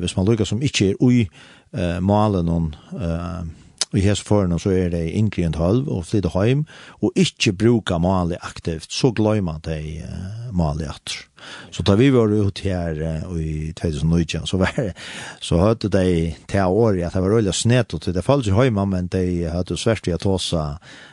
hvis 0.00 0.16
man 0.16 0.26
lykker 0.26 0.48
som 0.48 0.62
ikke 0.62 0.92
er 0.92 1.02
ui 1.02 1.24
uh, 1.24 2.00
målet 2.02 2.46
noen 2.46 2.72
uh, 2.98 3.44
Og 3.94 4.00
i 4.00 4.08
hesførene 4.08 4.56
så 4.58 4.72
er 4.74 4.88
det 4.90 5.04
yngre 5.14 5.44
enn 5.46 5.54
halv 5.54 5.86
og 5.86 6.08
flytte 6.08 6.32
hjem, 6.34 6.64
og 6.98 7.14
ikke 7.14 7.52
bruka 7.54 8.00
malet 8.02 8.42
aktivt, 8.42 8.90
så 8.90 9.12
gløyma 9.14 9.60
det 9.62 9.78
uh, 10.02 10.48
malet 10.50 10.90
at. 10.90 11.12
Så 11.70 11.84
da 11.86 11.94
vi 12.00 12.08
var 12.10 12.32
ut 12.34 12.58
her 12.66 12.98
uh, 12.98 13.36
i 13.38 13.70
2019, 13.78 14.48
så, 14.50 14.58
var, 14.58 14.74
så 15.38 15.60
hørte 15.62 15.92
de 15.94 16.32
til 16.50 16.66
året 16.66 17.04
at 17.06 17.14
det 17.14 17.22
var 17.22 17.36
røyla 17.36 17.54
snett 17.54 17.94
og 17.94 18.02
det 18.02 18.24
fallet 18.26 18.50
ikke 18.50 18.66
hjemme, 18.66 18.86
men 18.96 19.06
de 19.14 19.52
hørte 19.52 19.78
svært 19.78 20.10
i 20.10 20.16
at 20.16 20.26
også 20.26 20.64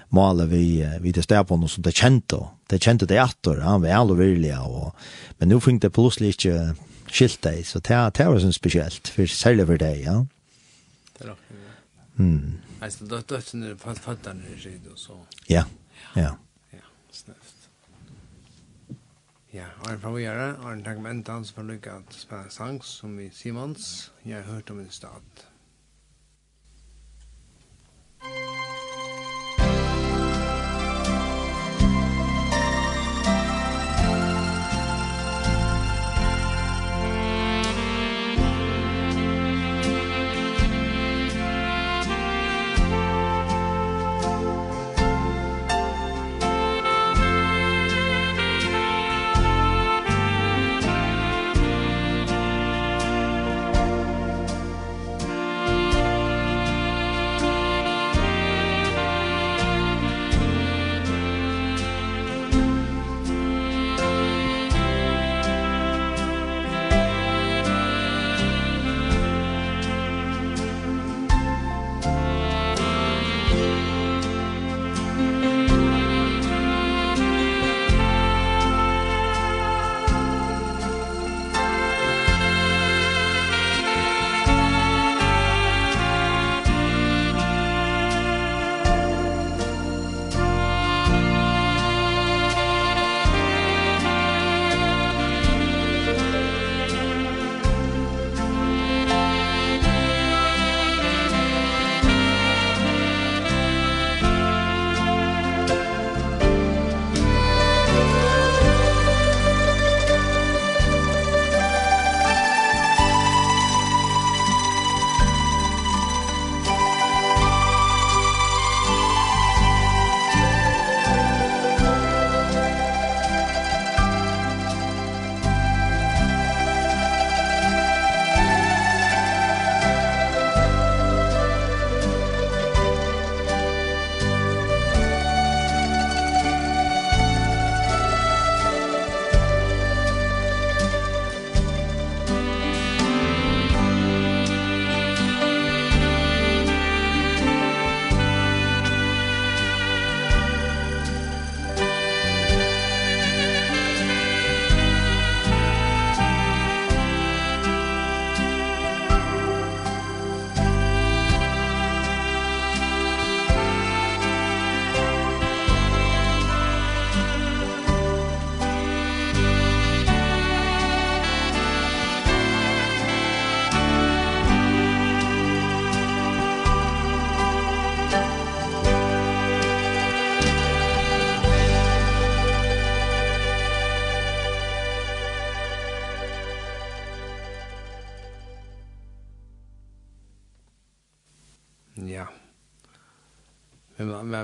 malet 0.10 0.50
vi, 0.50 0.82
vi 1.06 1.14
til 1.14 1.28
sted 1.28 1.46
på 1.46 1.60
noe 1.62 1.70
som 1.70 1.86
de 1.86 1.94
kjente, 1.94 2.42
de 2.74 2.82
kjente 2.82 3.06
de 3.06 3.22
atter, 3.22 3.62
han 3.62 3.86
var 3.86 4.00
alle 4.00 4.18
virlige, 4.18 4.58
og, 4.58 4.90
men 5.38 5.54
nå 5.54 5.62
fikk 5.62 5.84
det 5.86 5.94
plutselig 5.94 6.34
ikke 6.34 6.58
skilt 7.12 7.46
deg, 7.46 7.62
så 7.62 7.78
det, 7.78 8.02
det 8.18 8.26
var 8.26 8.42
sånn 8.42 8.58
spesielt, 8.58 9.14
for, 9.14 9.30
særlig 9.30 9.70
for 9.70 9.86
deg, 9.86 10.02
ja. 10.10 10.18
Det 11.14 11.28
er 11.28 11.34
nok, 11.36 11.48
ja. 11.54 11.80
Mm. 12.18 12.71
Alltså 12.82 13.06
då 13.06 13.18
döttern 13.18 13.64
är 13.64 13.76
på 13.76 13.96
fattan 13.96 14.44
i 14.56 14.60
sig 14.60 14.82
då 14.90 14.96
så. 14.96 15.26
Ja. 15.48 15.66
Ja. 16.16 16.38
Ja, 16.70 16.80
snäft. 17.12 17.70
Ja, 19.52 19.66
Arne 19.86 20.00
fra 20.00 20.10
Vågjære, 20.10 20.48
Arne 20.64 20.84
takk 20.84 20.98
med 21.04 21.12
en 21.12 21.22
dans 21.28 21.52
for 21.52 21.68
lykke 21.68 21.92
at 21.92 22.16
spiller 22.16 22.50
sang 22.50 22.80
som 22.84 23.20
i 23.20 23.30
Simons. 23.30 24.12
Jeg 24.26 24.42
har 24.42 24.54
hørt 24.54 24.70
om 24.72 24.80
en 24.80 24.90
stat. 24.90 25.46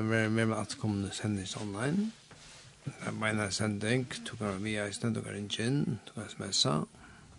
være 0.04 0.30
med 0.30 0.45
med 0.45 0.58
at 0.58 0.78
kommende 0.80 1.10
sendes 1.14 1.56
online. 1.56 2.12
Jeg 3.06 3.14
mener 3.14 3.50
sending, 3.50 4.14
du 4.30 4.36
kan 4.36 4.64
via 4.64 4.86
i 4.86 4.91
sted, 4.91 5.14
du 5.14 5.22
kan 5.22 5.34
ringe 5.34 5.64
inn, 5.64 6.00
du 6.08 6.14
kan 6.14 6.30
smsa. 6.30 6.80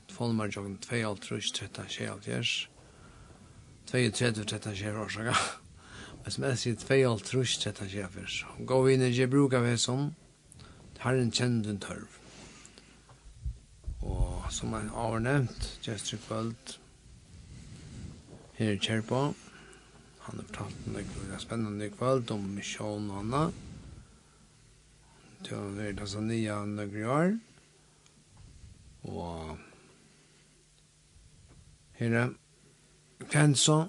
Telefonummer 0.09 0.50
klokken 0.50 0.78
2, 0.78 0.94
alt 0.94 1.22
trus, 1.22 1.52
13, 1.52 1.84
20, 1.88 2.11
alt 2.11 2.24
gjørs. 2.24 2.70
2, 3.86 4.11
30, 4.11 4.44
13, 4.44 4.74
20. 4.74 5.34
Sms 6.26 6.66
i 6.66 6.74
2, 6.74 6.94
alt 6.94 7.24
13, 7.59 7.88
20, 7.88 8.44
Gå 8.66 8.88
inn 8.88 9.02
i 9.02 9.26
bruk 9.26 9.52
av 9.52 9.64
det 9.64 9.78
som, 9.80 10.14
herren 10.98 11.32
kjenner 11.32 11.64
din 11.64 11.80
tørv. 11.80 12.18
Og 14.02 14.52
som 14.52 14.72
jeg 14.72 14.90
har 14.94 15.20
Gjester 15.82 16.18
Kvöld, 16.28 16.78
her 18.59 18.70
i 18.72 19.00
på, 19.00 19.34
han 20.28 20.38
har 20.38 20.44
fortalt 20.44 20.86
en 20.86 20.94
det 20.94 21.34
er 21.34 21.40
spennende 21.40 21.88
kveld 21.88 22.30
om 22.34 22.42
misjon 22.52 23.10
og 23.10 23.22
henne. 23.22 23.44
Til 25.44 25.56
han 25.56 25.78
er 25.80 25.92
i 25.92 25.96
Tanzania 25.96 26.58
nøkri 26.68 27.04
år. 27.08 27.30
Og 29.08 29.56
her 31.96 32.18
er 32.24 32.28
Kenzo. 33.30 33.86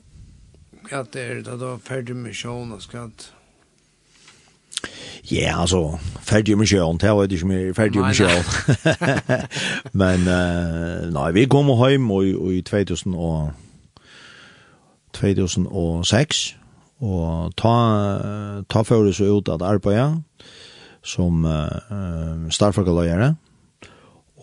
Hva 0.88 1.04
er 1.20 1.44
det 1.44 1.60
da 1.60 1.76
ferdig 1.84 2.16
misjon 2.16 2.72
og 2.72 2.82
skatt? 2.82 3.34
Ja, 5.30 5.36
yeah, 5.36 5.62
altså, 5.62 6.00
ferdig 6.26 6.56
med 6.58 6.66
sjøen, 6.72 6.98
det 6.98 7.10
var 7.12 7.28
ikke 7.28 7.48
mer 7.48 7.74
ferdig 7.76 8.02
med 8.02 8.16
sjøen. 8.16 8.46
Men, 10.02 10.24
uh, 10.26 11.10
nei, 11.14 11.32
vi 11.36 11.44
kom 11.46 11.70
hjem 11.70 12.08
og, 12.12 12.32
og 12.40 12.54
i 12.56 12.62
2000 12.66 13.14
og 13.14 13.52
2006, 15.20 16.56
og 17.00 17.54
ta, 17.60 17.76
ta 18.68 18.82
fører 18.84 19.16
ut 19.32 19.52
at 19.52 19.64
arbeide 19.64 20.24
som 21.04 21.46
uh, 21.46 22.50
starfagaløyere, 22.52 23.36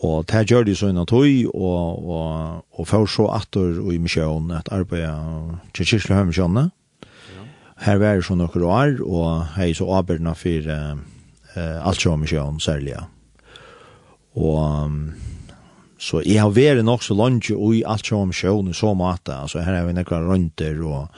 og 0.05 0.25
det 0.29 0.45
gjør 0.51 0.65
de 0.65 0.75
så 0.77 0.91
innan 0.93 1.09
tog, 1.09 1.29
og, 1.55 2.09
og, 2.09 2.65
og 2.73 2.89
fører 2.89 3.09
så 3.09 3.29
atter 3.33 3.79
i 3.93 3.99
misjonen 3.99 4.53
at 4.57 4.69
arbeide 4.73 5.59
til 5.75 5.87
Kirslehømmisjonene. 5.87 6.71
Her 7.81 8.01
var 8.01 8.17
det 8.17 8.25
så 8.25 8.35
noen 8.37 8.63
år, 8.65 9.01
og 9.05 9.59
jeg 9.59 9.77
så 9.77 9.89
arbeidene 9.93 10.35
for 10.37 10.73
uh, 10.73 10.97
alt 11.57 12.01
som 12.01 12.21
misjonen 12.21 12.61
særlig. 12.61 12.97
Og 14.37 14.93
så 15.99 16.21
jeg 16.27 16.41
har 16.41 16.53
vært 16.53 16.85
nok 16.85 17.03
så 17.03 17.17
langt 17.17 17.51
og 17.55 17.75
i 17.75 17.83
alt 17.87 18.07
som 18.07 18.33
sjøen 18.33 18.71
i 18.71 18.77
så 18.77 18.93
måte, 18.95 19.33
altså 19.33 19.65
her 19.65 19.79
har 19.79 19.87
vi 19.87 19.97
nekra 19.97 20.21
rønter 20.25 20.81
og 20.85 21.09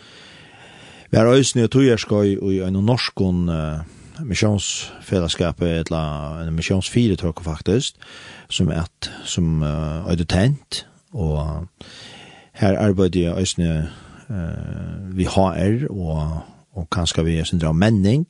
vi 1.10 1.16
har 1.16 1.26
øyne 1.26 1.64
og 1.64 1.70
togjerskøy 1.72 2.36
og 2.36 2.52
i 2.52 2.60
en 2.60 2.76
norsk 2.84 3.20
uh, 3.20 3.80
missionsfellesskapet 4.20 5.88
eller 5.88 6.42
en 6.42 6.54
missionsfiretøk 6.54 7.40
faktisk, 7.40 7.94
som 8.48 8.68
er 8.68 8.82
et 8.82 9.10
som 9.24 9.62
uh, 9.62 10.10
øyde 10.10 10.24
tent. 10.24 10.86
Og 11.12 11.66
her 12.52 12.78
arbeider 12.78 13.20
jeg 13.20 13.46
øyne 13.58 13.88
uh, 14.28 15.16
vi 15.16 15.24
har 15.24 15.86
og, 15.90 16.40
og 16.72 16.90
kanskje 16.90 17.24
vi 17.24 17.38
er 17.38 17.44
sindra 17.44 17.72
menning 17.72 18.26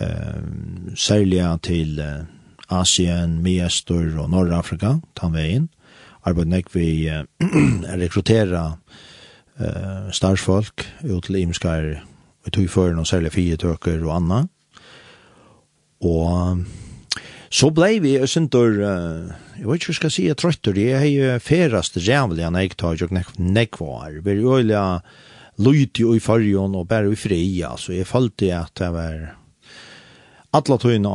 uh, 0.00 0.42
særlig 0.94 1.44
til 1.62 2.00
uh, 2.00 2.41
Asien, 2.72 3.40
Miestor 3.44 4.06
og 4.22 4.30
Norrafrika, 4.32 4.96
tanveien. 5.18 5.68
Arbeid 6.28 6.50
nek 6.52 6.70
vi 6.74 7.08
uh, 7.10 7.24
rekruttera 8.02 8.64
uh, 8.72 10.08
starsfolk 10.14 10.86
ut 11.04 11.26
til 11.26 11.42
imskar 11.42 11.88
vi 12.42 12.54
tog 12.54 12.70
for 12.70 12.94
og 12.98 13.06
særlig 13.06 13.34
fire 13.34 13.58
tøker 13.60 14.00
og 14.06 14.14
anna. 14.16 14.40
Og 16.02 16.62
så 17.52 17.68
blei 17.74 17.98
vi 18.02 18.16
øsindur, 18.22 18.78
uh, 18.80 19.34
jeg 19.58 19.68
vet 19.68 19.82
ikke 19.82 19.92
hva 19.92 19.98
skal 19.98 20.14
si, 20.14 20.28
jeg 20.30 20.40
trøttur, 20.40 20.78
jeg 20.78 20.96
er 20.96 21.10
jo 21.10 21.36
ferast 21.42 22.00
rævlig 22.00 22.46
enn 22.46 22.58
jeg 22.62 22.74
tar 22.80 22.98
jo 22.98 23.10
nekvar, 23.12 24.22
vi 24.22 24.34
er 24.34 24.42
jo 24.42 24.56
øyla 24.58 24.86
lyd 25.62 26.00
i 26.00 26.20
fargen 26.22 26.74
og 26.78 26.88
bare 26.88 27.12
i 27.12 27.18
fri, 27.18 27.44
altså 27.66 27.92
jeg 27.92 28.08
følte 28.08 28.50
at 28.56 28.74
det 28.80 28.90
var 28.94 29.22
Alla 30.52 30.76
tøyna 30.76 31.10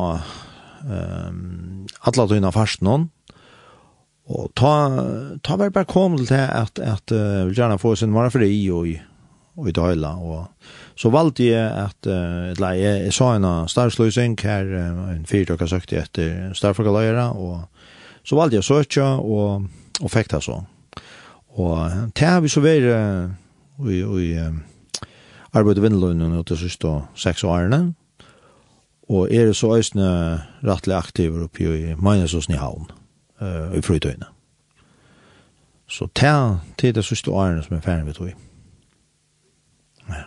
um, 0.87 1.85
alla 2.07 2.25
tøyna 2.27 2.51
fast 2.55 2.83
noen, 2.85 3.09
og 4.27 4.49
ta, 4.59 4.71
ta 5.43 5.55
vær 5.59 5.71
bare 5.71 5.87
kom 5.87 6.17
til 6.19 6.27
det 6.33 6.43
at, 6.51 6.81
at 6.83 7.13
uh, 7.15 7.45
vil 7.47 7.55
gjerne 7.55 7.79
få 7.79 7.93
sin 7.95 8.11
mara 8.11 8.31
fri 8.31 8.49
og, 8.75 8.89
og 9.55 9.69
i 9.69 9.75
døyla, 9.75 10.13
og 10.19 10.73
så 10.99 11.11
valgte 11.13 11.47
jeg 11.47 11.63
at, 11.63 12.09
uh, 12.09 12.51
eller 12.51 12.79
jeg, 12.79 13.03
jeg 13.07 13.15
sa 13.15 13.33
en 13.35 13.47
starsløsning 13.71 14.35
her, 14.43 14.67
uh, 14.73 15.03
en 15.15 15.27
fyrtøk 15.29 15.63
har 15.63 15.71
søkt 15.71 15.95
etter 15.95 16.51
starfolkaløyere, 16.57 17.29
og 17.39 17.67
så 18.27 18.39
valgte 18.39 18.59
jeg 18.59 18.65
å 18.65 18.71
søke, 18.71 19.05
og, 19.23 19.69
og 20.01 20.11
fikk 20.11 20.33
det 20.33 20.43
så. 20.43 20.59
Og 21.57 22.11
det 22.13 22.27
har 22.27 22.43
vi 22.43 22.51
så 22.51 22.61
vært, 22.65 22.89
uh, 22.91 23.87
i, 23.87 24.01
i 24.03 24.33
um, 24.43 24.59
arbeidet 25.55 25.79
i 25.79 25.87
Vindelønnen, 25.87 26.35
og 26.35 26.45
til 26.49 26.59
siste 26.65 26.91
seks 27.15 27.45
årene, 27.47 27.93
Og 29.07 29.31
er 29.31 29.53
så 29.55 29.77
øsne 29.77 30.07
rettelig 30.67 30.97
aktiver 30.97 31.45
oppi 31.45 31.63
i 31.63 31.93
Magnusåsen 31.95 32.53
i 32.53 32.59
havn, 32.59 32.89
uh, 33.41 33.71
i 33.77 33.81
frytøyene. 33.81 34.27
Så 35.87 36.09
ta 36.15 36.59
til 36.77 36.95
det 36.95 37.05
siste 37.07 37.31
årene 37.31 37.63
som 37.63 37.77
er 37.77 37.85
ferdig 37.85 38.09
vi 38.09 38.17
tog. 38.17 38.33
Ja. 40.09 40.25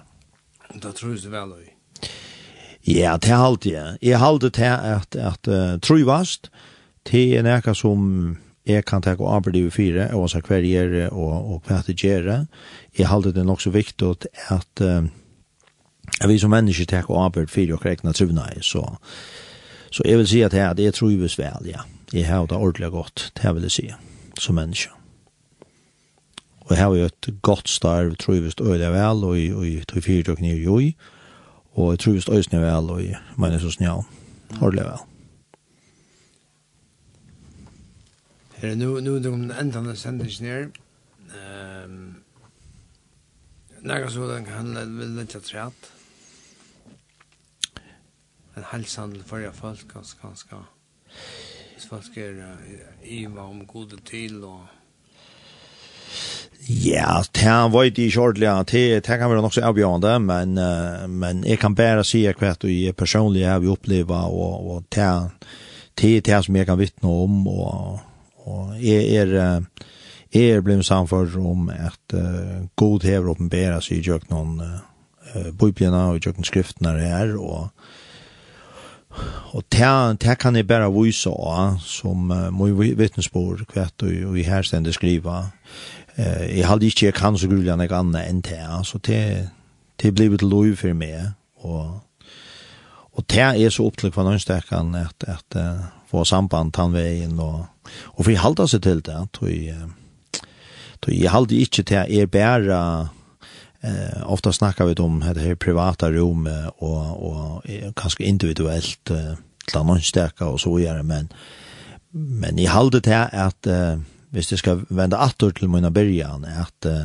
Da 0.80 0.92
tror 0.96 1.18
du 1.20 1.28
vel 1.28 1.52
i? 1.60 1.68
Ja, 2.88 3.18
det 3.20 3.30
er 3.30 3.36
alltid, 3.44 3.72
ja. 3.72 3.86
Jeg 4.02 4.16
er 4.16 4.24
alltid 4.24 4.50
til 4.50 4.64
at, 4.64 5.16
at 5.16 5.48
uh, 5.48 5.80
trøyvast, 5.80 6.50
til 7.04 7.36
en 7.38 7.46
eka 7.46 7.74
som 7.74 8.38
jeg 8.66 8.84
kan 8.84 9.02
ta 9.02 9.14
og 9.18 9.34
arbeid 9.34 9.56
i 9.56 9.70
fire, 9.72 10.10
og 10.14 10.30
så 10.30 10.40
hver 10.44 10.64
gjøre 10.64 11.10
og, 11.10 11.52
og 11.52 11.62
hva 11.66 11.80
det 11.86 11.96
gjøre. 12.00 12.46
Jeg 12.98 13.04
er 13.04 13.12
alltid 13.12 13.32
det 13.36 13.46
nok 13.46 13.60
så 13.60 13.70
viktig 13.70 14.14
at 14.48 14.84
uh, 14.84 15.04
at 16.20 16.28
vi 16.28 16.38
som 16.38 16.50
mennesker 16.50 16.84
tar 16.84 17.08
og 17.10 17.24
arbeid 17.24 17.48
for 17.48 17.72
og 17.72 17.80
krekna 17.80 18.12
truvna 18.12 18.46
i, 18.56 18.62
så, 18.62 18.84
så 19.90 20.04
jeg 20.04 20.18
vil 20.18 20.28
si 20.28 20.40
at 20.44 20.54
jeg, 20.54 20.76
det 20.76 20.94
tror 20.94 21.10
jeg 21.10 21.20
vel, 21.20 21.68
ja. 21.72 21.86
Jeg 22.12 22.26
har 22.26 22.46
det 22.46 22.56
ordentlig 22.56 22.90
godt, 22.90 23.32
det 23.42 23.54
vil 23.54 23.62
jeg 23.62 23.70
si, 23.70 23.90
som 24.38 24.54
menneske. 24.54 24.90
Og 26.60 26.76
jeg 26.76 26.78
har 26.78 26.94
jo 26.94 27.04
et 27.04 27.28
godt 27.42 27.68
starv, 27.68 28.16
tror 28.16 28.34
øyelig 28.34 28.92
vel, 28.92 29.24
og 29.24 29.66
i 29.66 29.84
tog 29.88 30.02
fyrt 30.02 30.28
og 30.28 30.36
knir 30.36 30.56
jo 30.56 30.78
i, 30.78 30.96
og 31.72 31.90
jeg 31.90 31.98
tror 31.98 32.34
øyelig 32.34 32.60
vel, 32.60 32.90
og 32.90 33.02
i 33.02 33.14
menneskens 33.38 33.74
snjall, 33.74 34.02
ordentlig 34.60 34.84
vel. 34.84 35.06
Her 38.60 38.74
nu, 38.74 39.00
nu 39.00 39.14
er 39.14 39.18
det 39.18 39.32
om 39.32 39.50
enden 39.60 39.86
av 39.88 39.94
sendingen 39.96 40.46
her. 40.46 40.66
Um, 41.32 42.16
Nægge 43.82 44.10
så 44.10 44.26
den 44.28 44.44
kan 44.44 44.54
handle 44.76 45.06
litt 45.16 45.34
av 45.34 45.40
treet 45.40 45.88
en 48.60 48.68
halshandel 48.72 49.22
til 49.22 49.28
forrige 49.28 49.54
folk, 49.56 49.86
ganske, 49.94 50.20
ganske. 50.22 50.60
Hvis 51.74 51.88
folk 51.88 52.18
er 52.20 52.44
iva 53.04 53.48
om 53.48 53.64
gode 53.66 53.98
til, 54.06 54.44
og 54.44 54.68
Ja, 56.68 57.22
det 57.34 57.72
var 57.72 57.82
ikke 57.82 58.04
ikke 58.04 58.20
ordentlig, 58.20 58.48
det, 58.72 59.06
det 59.06 59.18
kan 59.18 59.30
være 59.30 59.42
nok 59.42 59.54
så 59.54 59.62
avgjørende, 59.64 60.18
men, 60.20 60.58
men 61.08 61.44
jeg 61.44 61.58
kan 61.58 61.74
bare 61.74 62.04
si 62.04 62.26
hva 62.26 62.52
jeg 62.68 62.96
personlig 62.96 63.46
har 63.46 63.58
vi 63.58 63.70
opplevd, 63.72 64.10
og, 64.10 64.68
og 64.70 64.84
det, 64.92 65.08
det 65.98 66.16
er 66.16 66.20
det 66.20 66.44
som 66.44 66.56
jeg 66.56 66.66
kan 66.68 66.78
vittne 66.78 67.08
om, 67.08 67.46
og, 67.48 68.00
og 68.44 68.74
jeg 68.82 69.08
er, 69.22 69.64
jeg 70.34 70.50
er 70.50 70.60
blevet 70.60 70.86
samfor 70.86 71.26
om 71.40 71.70
at 71.70 72.14
uh, 72.14 72.66
god 72.76 73.02
hever 73.02 73.30
åpenbæra 73.30 73.80
seg 73.80 73.98
i 73.98 74.10
jøkken 74.10 74.60
uh, 74.60 75.50
biblina 75.58 76.10
og 76.12 76.20
jøkken 76.26 76.44
skriftene 76.44 76.98
her, 77.00 77.34
og, 77.38 77.70
og 79.50 79.64
det, 79.72 80.20
det 80.22 80.36
kan 80.38 80.56
jeg 80.56 80.66
bare 80.68 80.90
vise 80.94 81.30
av, 81.30 81.80
som 81.82 82.30
uh, 82.30 82.50
må 82.54 82.68
vittnesbord, 82.76 83.64
kvett 83.70 84.04
og, 84.06 84.12
og 84.30 84.38
i 84.38 84.46
her 84.46 84.66
stedet 84.66 84.94
skriva. 84.94 85.40
Uh, 86.14 86.44
jeg 86.46 86.68
hadde 86.68 86.86
ikke, 86.86 87.08
jeg 87.08 87.16
kan 87.18 87.38
så 87.38 87.50
grulig 87.50 87.72
enn 87.72 87.82
jeg 87.82 87.94
annet 87.96 88.28
enn 88.30 88.44
det, 88.46 88.62
så 88.86 89.00
det, 89.06 89.22
det 90.02 90.14
ble 90.14 90.30
et 90.34 90.46
lov 90.46 90.70
for 90.78 90.94
meg, 90.94 91.32
og, 91.66 91.98
og 93.10 93.26
det 93.30 93.42
er 93.42 93.74
så 93.74 93.88
opptrykt 93.90 94.14
for 94.14 94.26
noen 94.26 94.42
stekken 94.42 94.94
at, 94.98 95.26
at 95.26 95.58
uh, 95.58 95.88
få 96.10 96.24
samband 96.28 96.74
tannveien, 96.76 97.34
og, 97.42 97.66
og 98.14 98.22
for 98.22 98.30
jeg 98.30 98.44
halda 98.44 98.68
seg 98.70 98.86
til 98.86 99.02
det, 99.06 99.18
tog, 99.34 99.50
uh, 99.50 101.10
jeg 101.10 101.32
halda 101.32 101.58
ikke 101.58 101.82
til 101.82 102.04
at 102.04 102.12
jeg 102.12 102.30
bare 102.30 103.10
Eh, 103.80 104.32
ofta 104.32 104.52
snackar 104.52 104.84
vi 104.84 104.94
om 104.94 105.20
det 105.34 105.40
här 105.40 105.54
privata 105.54 106.10
rummet 106.10 106.72
och, 106.76 107.30
och 107.30 107.64
kanske 107.96 108.24
individuellt 108.24 109.10
eh, 109.10 109.34
till 109.66 110.02
stärka 110.02 110.46
och 110.46 110.60
så 110.60 110.74
vidare. 110.74 111.02
Men, 111.02 111.28
men 112.10 112.58
i 112.58 112.66
halde 112.66 113.00
det 113.00 113.10
här 113.10 113.46
att 113.46 113.66
eh, 113.66 114.00
hvis 114.28 114.48
det 114.48 114.56
ska 114.56 114.80
vända 114.88 115.24
åter 115.24 115.50
till 115.50 115.68
mina 115.68 115.90
början 115.90 116.44
att 116.44 116.86
eh, 116.86 117.04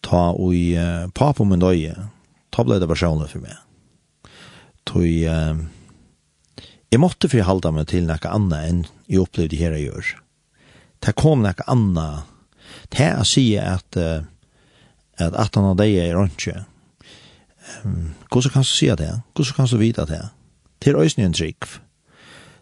ta 0.00 0.30
och 0.30 0.54
eh, 0.54 1.08
pa 1.08 1.32
på 1.32 1.44
min 1.44 1.58
döje 1.58 1.96
ta 2.50 2.64
blev 2.64 2.80
det 2.80 2.88
personligt 2.88 3.30
för 3.30 3.38
mig. 3.38 3.54
Tui 4.84 5.24
eh, 5.24 5.56
jag 6.88 7.00
måtte 7.00 7.28
förhalda 7.28 7.70
mig 7.70 7.86
till 7.86 8.06
något 8.06 8.24
annat 8.24 8.68
än 8.68 8.86
jag 9.06 9.22
upplevde 9.22 9.56
här 9.56 9.70
jag 9.70 9.80
gör. 9.80 10.04
Det 10.98 11.12
kom 11.12 11.42
något 11.42 11.60
annat. 11.66 12.24
Det 12.88 12.96
här 12.96 13.24
säger 13.24 13.74
att 13.74 13.96
eh, 13.96 14.22
at 15.20 15.36
18 15.36 15.70
av 15.72 15.76
deg 15.80 15.96
er 16.00 16.18
ikke. 16.24 16.64
Um, 17.84 18.14
hvordan 18.30 18.54
kan 18.54 18.66
du 18.66 18.70
si 18.70 18.88
det? 18.98 19.12
Hvordan 19.34 19.56
kan 19.56 19.70
du 19.70 19.76
vite 19.80 20.06
det? 20.08 20.22
Til 20.80 20.96
øyne 20.96 21.28
en 21.28 21.36
trygg. 21.36 21.68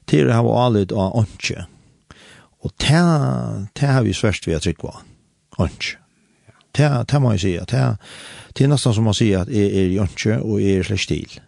Til 0.09 0.31
å 0.31 0.41
ha 0.41 0.55
alit 0.67 0.93
av 0.93 1.23
ikke. 1.23 1.67
Og 2.67 2.73
det, 2.83 3.87
har 3.87 4.03
vi 4.03 4.15
svært 4.17 4.47
ved 4.47 4.59
å 4.59 4.63
trygg 4.63 4.81
på. 4.83 4.93
Ikke. 5.63 5.99
Det, 6.79 7.21
må 7.21 7.35
jeg 7.35 7.43
si. 7.43 7.53
Det, 7.71 7.85
er 8.63 8.71
nesten 8.71 8.95
som 8.95 9.11
å 9.11 9.15
si 9.17 9.33
at 9.35 9.51
jeg 9.51 9.71
er 9.71 9.95
ikke 10.05 10.41
og 10.43 10.61
jeg 10.63 10.81
er 10.81 10.89
slett 10.89 11.09
til. 11.11 11.39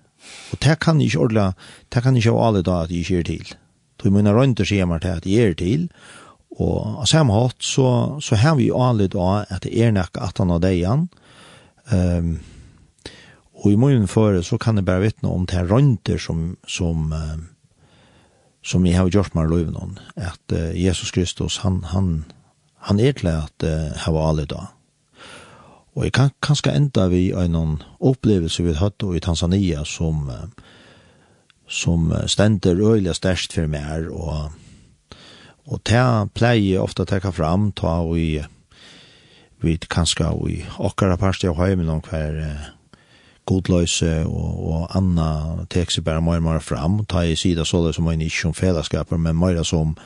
Og 0.55 0.63
det 0.63 0.79
kan 0.83 1.01
ikke 1.03 1.19
ordentlig, 1.19 1.67
det 1.91 2.03
kan 2.05 2.17
ikke 2.17 2.35
ha 2.35 2.47
alle 2.49 2.63
da 2.67 2.83
at 2.85 2.95
jeg 2.95 3.05
ikke 3.05 3.19
er 3.19 3.29
til. 3.29 3.53
Du 4.01 4.11
mener 4.11 4.39
og 4.39 4.63
sier 4.65 4.89
meg 4.89 5.03
til 5.03 5.19
at 5.19 5.27
jeg 5.27 5.51
er 5.51 5.55
til, 5.59 5.89
og 5.91 6.20
Og 6.59 7.03
av 7.03 7.07
samme 7.07 7.36
hatt 7.36 7.62
så, 7.62 8.18
så 8.22 8.38
har 8.40 8.57
vi 8.59 8.70
jo 8.70 8.80
anlitt 8.82 9.14
av 9.14 9.46
at 9.53 9.62
det 9.64 9.74
er 9.78 9.92
nok 9.94 10.18
at 10.18 10.40
han 10.42 10.51
har 10.51 10.62
det 10.62 10.72
igjen. 10.80 11.07
Um, 11.90 12.40
og 13.61 13.72
i 13.72 13.78
munnen 13.78 14.09
for 14.11 14.38
så 14.42 14.59
kan 14.59 14.80
jeg 14.80 14.88
bare 14.88 15.05
vittne 15.05 15.30
om 15.30 15.46
det 15.46 15.62
rønter 15.68 16.18
som, 16.18 16.57
som, 16.66 17.12
um, 17.12 17.46
som 18.64 18.86
jeg 18.86 18.96
har 18.96 19.11
gjort 19.12 19.34
med 19.36 19.51
løven 19.53 19.76
om. 19.76 19.96
At 20.16 20.40
uh, 20.53 20.72
Jesus 20.74 21.12
Kristus, 21.14 21.61
han, 21.62 21.84
han, 21.92 22.24
han 22.88 23.01
er 23.01 23.12
til 23.12 23.30
at 23.32 23.66
uh, 23.66 23.92
jeg 23.94 24.16
var 24.16 24.30
anlitt 24.32 24.57
av. 24.57 24.72
Og 25.94 26.07
jeg 26.07 26.14
kan 26.16 26.30
kanskje 26.42 26.72
enda 26.74 27.09
vi 27.11 27.30
en 27.34 27.80
opplevelse 27.98 28.62
vi 28.62 28.76
hadde 28.78 29.14
i 29.16 29.22
Tanzania 29.22 29.84
som, 29.84 30.28
uh, 30.30 30.48
som 31.68 32.11
stender 32.26 32.80
øyelig 32.80 33.14
størst 33.20 33.55
for 33.55 33.70
meg 33.70 34.11
og 34.11 34.51
Og 35.71 35.79
det 35.87 36.03
pleier 36.35 36.75
jeg 36.75 36.83
ofte 36.83 37.05
å 37.05 37.09
teka 37.09 37.31
fram, 37.35 37.71
ta 37.73 38.01
vi 38.11 38.41
vi 39.61 39.77
kanskje 39.77 40.31
i 40.49 40.61
okkara 40.81 41.18
parti 41.21 41.49
av 41.49 41.59
heimen 41.61 41.91
om 41.93 42.01
hver 42.01 42.39
godløse 43.49 44.23
og, 44.25 44.51
og 44.71 44.97
anna 44.97 45.66
tek 45.73 45.93
seg 45.93 46.07
bare 46.07 46.23
mer 46.25 46.41
og 46.41 46.47
mer 46.47 46.62
fram, 46.64 47.01
ta 47.09 47.25
i 47.27 47.37
sida 47.37 47.66
så 47.66 47.83
det 47.85 47.95
som 47.97 48.09
er 48.09 48.21
ikke 48.21 48.47
som 48.47 48.57
fellesskaper, 48.57 49.21
men 49.21 49.39
mer 49.39 49.61
som 49.68 49.97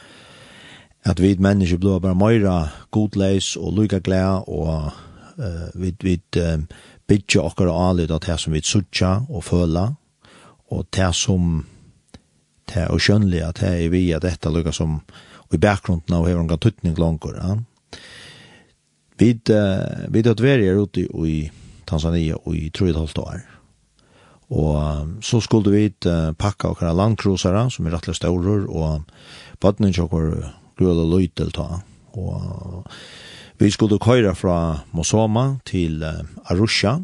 at 1.04 1.20
vi 1.20 1.34
mennesker 1.36 1.78
blir 1.78 2.00
bare 2.00 2.16
mer 2.16 2.72
godløs 2.94 3.54
og 3.60 3.76
lykka 3.78 4.00
glede, 4.00 4.40
og 4.48 4.90
uh, 5.38 5.68
vi, 5.74 5.92
vi 6.00 6.16
um, 6.40 6.64
bygger 7.06 7.44
okkara 7.44 7.76
alit 7.90 8.10
av 8.14 8.24
det 8.24 8.38
som 8.40 8.56
vi 8.56 8.64
sutja 8.64 9.18
og 9.28 9.44
føla, 9.44 9.90
og 10.72 10.88
det 10.96 11.12
som 11.14 11.62
det 12.64 12.80
er 12.80 12.98
skjønnelig 12.98 13.42
at 13.44 13.60
det 13.60 13.72
er 13.84 13.90
vi 13.92 14.06
at 14.16 14.24
dette 14.24 14.50
lykka 14.50 14.72
som 14.72 14.96
uh, 14.96 15.33
og 15.48 15.56
i 15.56 15.62
bakgrunden 15.62 16.16
av 16.16 16.28
hever 16.28 16.42
en 16.42 16.50
gattutning 16.50 16.98
langer. 16.98 17.38
Ja. 17.38 17.56
Vi 19.20 19.30
uh, 19.54 20.06
vi 20.10 20.22
dødt 20.26 20.42
veri 20.42 20.68
er 20.68 20.80
ute 20.80 21.06
i 21.06 21.50
Tanzania 21.86 22.38
og 22.42 22.56
i 22.56 22.70
3,5 22.74 23.20
år. 23.22 23.44
Og 24.54 24.76
um, 24.76 25.16
så 25.22 25.40
skulle 25.40 25.72
vi 25.72 25.86
uh, 26.06 26.32
pakka 26.36 26.74
okkara 26.74 26.94
landkrosere, 26.96 27.68
som 27.70 27.86
er 27.86 27.96
rettelig 27.96 28.18
staurer, 28.18 28.66
og 28.68 29.04
vattnet 29.62 29.94
ikke 29.94 30.08
okkar 30.08 30.52
grøla 30.78 31.06
løytel 31.08 31.52
ta. 31.54 31.80
Og 32.14 32.84
vi 33.58 33.70
skulle 33.70 34.00
køyra 34.02 34.34
fra 34.36 34.84
Mosoma 34.92 35.58
til 35.66 36.02
uh, 36.04 36.22
Arusha, 36.50 36.98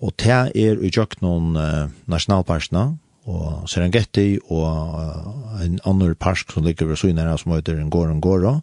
og 0.00 0.14
det 0.18 0.32
er 0.32 0.80
i 0.80 0.90
jøkken 0.90 1.56
uh, 1.56 1.88
nasjonalparkene, 2.08 2.96
og 3.28 3.68
Serengeti 3.68 4.38
og 4.48 5.60
en 5.60 5.78
annen 5.84 6.14
park 6.14 6.52
som 6.52 6.64
ligger 6.64 6.88
ved 6.88 6.96
Søynera 6.96 7.36
som 7.38 7.52
heter 7.52 7.78
en 7.78 7.90
gård 7.90 8.10
en 8.10 8.20
gård. 8.20 8.62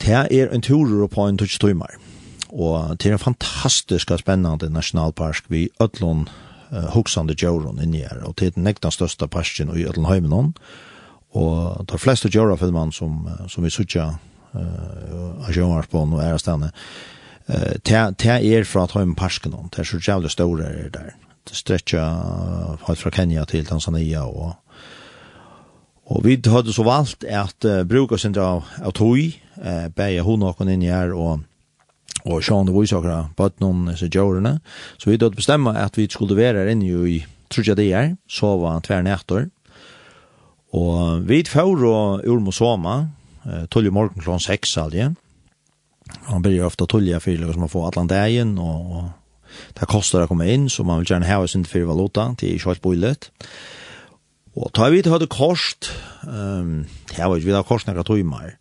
Det 0.00 0.14
er 0.14 0.52
en 0.52 0.62
tur 0.62 1.06
på 1.06 1.26
en 1.28 1.38
tutsk 1.38 1.60
timer. 1.60 1.96
Og 2.48 2.96
det 2.98 3.10
er 3.10 3.16
en 3.16 3.22
fantastisk 3.22 4.10
og 4.10 4.20
spennende 4.22 4.70
nasjonalpark 4.70 5.48
vi 5.48 5.68
ødlån 5.82 6.28
uh, 6.72 6.86
hoksande 6.94 7.34
djauron 7.34 7.82
inni 7.82 8.04
her. 8.04 8.22
Og 8.24 8.36
det 8.38 8.46
er 8.46 8.56
den 8.56 8.64
nekta 8.64 8.90
største 8.90 9.28
parken 9.28 9.74
i 9.76 9.84
ødlån 9.84 10.08
heimenon. 10.10 10.54
Og 11.36 11.84
de 11.90 11.98
fleste 11.98 12.30
djørafilmene 12.32 12.92
som, 12.92 13.28
som 13.48 13.64
vi 13.64 13.70
sutja 13.70 14.08
uh, 14.54 15.44
av 15.44 15.52
djørenarspån 15.52 16.16
og 16.16 16.24
ærestene, 16.24 16.70
uh, 17.50 17.74
det 17.84 18.32
er 18.32 18.64
fra 18.64 18.86
Tøymeparken. 18.86 19.56
Det 19.72 19.82
er 19.82 19.90
så 19.90 20.00
jævlig 20.00 20.30
store 20.30 20.64
er 20.64 20.88
der 20.94 21.25
stretcha 21.54 22.04
helt 22.86 23.02
fra 23.02 23.10
Kenya 23.10 23.44
til 23.44 23.66
Tanzania 23.66 24.24
og 24.26 24.54
Og 26.06 26.22
vi 26.22 26.36
hadde 26.38 26.72
så 26.74 26.84
valgt 26.86 27.24
at 27.24 27.66
uh, 27.66 27.82
bruka 27.82 28.16
sin 28.16 28.36
av, 28.38 28.62
av 28.78 28.92
tog, 28.94 29.18
eh, 29.18 29.86
beie 29.90 30.22
hun 30.22 30.44
og 30.46 30.60
inn 30.62 30.84
i 30.84 30.92
her, 30.92 31.10
og, 31.10 31.42
og 32.22 32.44
sjående 32.46 32.74
vysakere, 32.74 33.24
at 33.34 33.58
noen 33.62 33.88
disse 33.90 34.06
djørene. 34.06 34.60
Så 34.98 35.10
vi 35.10 35.16
hadde 35.16 35.34
bestemma 35.34 35.74
at 35.82 35.98
vi 35.98 36.06
skulle 36.10 36.38
være 36.38 36.62
her 36.62 36.70
inne 36.70 37.08
i 37.10 37.18
trutja 37.50 37.74
det 37.74 37.90
her, 37.90 38.14
sova 38.30 38.76
tver 38.86 39.02
nætter. 39.02 39.48
Og 40.76 41.26
vi 41.26 41.42
får 41.46 41.84
og 41.88 42.26
ur 42.26 42.40
mot 42.40 42.54
soma, 42.54 43.08
eh, 43.46 43.66
tolv 43.66 43.90
morgen 43.90 44.22
klokka 44.22 44.46
seks 44.46 44.78
aldri. 44.78 45.10
Han 46.30 46.42
blir 46.42 46.62
ofte 46.62 46.86
tolv 46.86 47.10
jeg 47.10 47.22
fyrer, 47.22 47.50
som 47.50 47.66
man 47.66 47.72
får 47.72 47.90
allan 47.90 48.58
og, 48.62 48.92
og 48.94 49.10
det 49.76 49.88
kostar 49.90 50.24
å 50.24 50.30
komme 50.30 50.48
inn, 50.52 50.68
så 50.72 50.84
man 50.86 51.02
vil 51.02 51.12
gjerne 51.12 51.28
heve 51.28 51.48
sin 51.48 51.64
för 51.64 51.84
valuta, 51.88 52.34
till 52.36 52.50
er 52.50 52.54
ikke 52.54 52.72
helt 52.74 52.82
bøylet. 52.82 53.30
Og 54.56 54.72
tar 54.72 54.90
vi 54.90 55.02
til 55.04 55.26
kost, 55.28 55.90
um, 56.24 56.86
jeg 57.12 57.28
vet 57.28 57.42
ikke, 57.42 57.46
vi 57.46 57.52
har 57.52 57.66
kost 57.68 57.88
nekka 57.88 58.06
tøymer, 58.08 58.54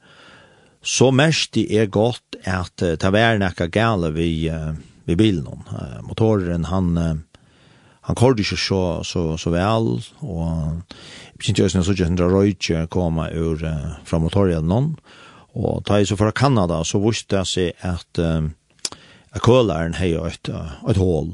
så 0.83 1.07
mest 1.11 1.53
det 1.55 1.69
er 1.71 1.87
godt 1.87 2.35
at 2.43 2.83
uh, 2.83 2.97
det 2.99 3.11
var 3.15 3.39
nekka 3.39 3.69
gale 3.71 4.11
vi, 4.11 4.49
uh, 4.51 4.75
vi 5.07 5.15
bilen. 5.15 5.63
Uh, 5.71 6.01
motoren, 6.03 6.67
han, 6.67 6.97
uh, 6.99 7.15
han 8.09 8.19
korde 8.19 8.43
ikke 8.43 8.59
så, 8.59 8.81
så, 9.07 9.37
så 9.39 9.53
vel, 9.55 10.03
og 10.19 10.83
jeg 11.39 11.55
synes 11.55 11.63
ikke 11.63 11.83
så 11.87 11.95
ikke 11.95 12.09
hundra 12.11 12.27
røyke 12.27 12.87
komme 12.91 13.29
ur, 13.31 13.63
uh, 13.63 13.95
fra 14.03 14.19
motoren 14.19 14.67
noen, 14.67 14.91
og 15.55 15.79
tar 15.87 16.03
jeg 16.03 16.11
så 16.11 16.19
fra 16.19 16.35
Kanada, 16.35 16.83
så 16.83 16.99
visste 16.99 17.39
jeg 17.39 17.47
seg 17.53 17.87
at 17.87 18.19
uh, 18.19 18.51
kølaren 19.43 19.97
hei 19.99 20.13
et, 20.15 20.49
et 20.89 20.99
hål. 20.99 21.33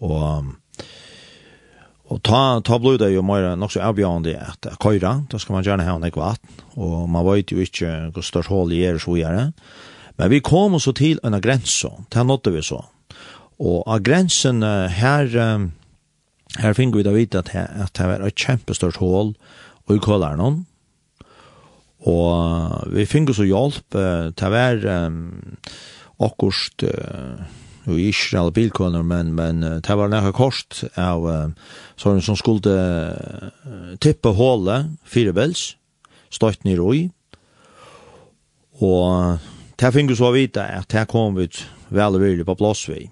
Og, 0.00 0.50
og 2.10 2.22
ta, 2.26 2.40
ta 2.66 2.78
blod 2.80 2.98
det 3.02 3.12
jo 3.14 3.22
mer 3.26 3.52
nok 3.58 3.74
så 3.74 3.84
avgjørende 3.86 4.34
at 4.40 4.70
køyra, 4.82 5.20
da 5.30 5.38
skal 5.38 5.58
man 5.58 5.66
gjerne 5.66 5.86
ha 5.86 5.96
en 5.96 6.06
vatten, 6.16 6.64
og 6.80 7.04
man 7.12 7.26
vet 7.28 7.52
jo 7.52 7.60
ikke 7.62 8.10
hvor 8.14 8.26
størst 8.26 8.50
hål 8.50 8.72
i 8.74 8.82
er 8.88 8.98
så 8.98 9.14
gjerne. 9.18 9.52
Men 10.18 10.32
vi 10.32 10.42
kom 10.44 10.78
så 10.80 10.92
til 10.96 11.20
en 11.24 11.38
grense, 11.40 11.88
til 12.10 12.26
nådde 12.26 12.52
vi 12.52 12.64
så. 12.64 12.82
Og 13.60 13.84
av 13.86 14.00
grensen 14.04 14.62
her, 14.64 15.28
her 16.58 16.76
finner 16.76 16.96
vi 16.96 17.04
da 17.04 17.14
vite 17.14 17.44
at, 17.44 17.52
at 17.54 17.94
det 17.96 18.08
var 18.08 18.24
et 18.24 18.36
kjempestort 18.36 18.98
hål 19.00 19.34
og 19.86 19.94
i 19.94 20.00
kolaren 20.00 20.64
Og 22.08 22.92
vi 22.92 23.04
finner 23.06 23.36
så 23.36 23.44
hjelp, 23.44 23.96
det 24.40 24.52
var... 24.52 24.86
Um, 25.06 25.42
akkurst 26.20 26.84
uh, 26.84 27.40
ikke 27.90 28.38
alle 28.38 28.52
bilkåner, 28.54 29.02
men, 29.02 29.32
men 29.34 29.64
uh, 29.64 29.78
det 29.80 29.96
var 29.96 30.10
nekka 30.12 30.34
kost 30.36 30.82
av 31.00 31.24
uh, 31.24 31.72
sånne 32.00 32.24
som 32.24 32.36
skulle 32.38 32.74
uh, 32.74 33.94
tippe 34.02 34.34
hålet 34.36 34.92
fire 35.08 35.32
bels, 35.36 35.74
støtt 36.30 36.66
nir 36.68 36.82
ui, 36.84 37.08
og 38.80 39.00
uh, 39.08 39.48
det 39.80 39.94
finner 39.96 40.18
så 40.18 40.28
vite 40.34 40.60
at 40.60 40.92
det 40.92 41.06
kom 41.08 41.38
vi 41.38 41.48
vel 41.88 42.16
og 42.18 42.22
virkelig 42.22 42.46
på 42.46 42.58
plass 42.60 42.84
vi. 42.90 43.06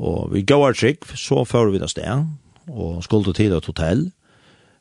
Og 0.00 0.32
vi 0.32 0.42
går 0.42 0.74
trygg, 0.74 1.04
så 1.14 1.44
fører 1.44 1.74
vi 1.74 1.80
det 1.82 1.92
sted, 1.92 2.24
og 2.72 3.04
skulle 3.04 3.34
til 3.36 3.52
et 3.52 3.68
hotell, 3.68 4.06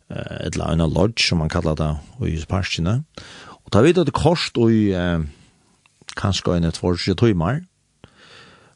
uh, 0.07 0.35
et 0.39 0.55
eller 0.55 0.71
annet 0.71 0.95
lodge, 0.95 1.27
som 1.27 1.43
man 1.43 1.51
kallar 1.51 1.75
det, 1.79 1.91
og 2.17 2.27
i 2.31 2.39
parkene. 2.49 3.01
Og 3.63 3.71
ta 3.75 3.83
vidt 3.83 3.99
at 3.99 4.07
det 4.09 4.15
kost 4.17 4.57
og 4.57 4.71
i... 4.71 4.91
Uh, 4.95 5.27
kanskje 6.19 6.57
en 6.57 6.69
et 6.69 6.79
forsje 6.79 7.15
tøymer. 7.19 7.63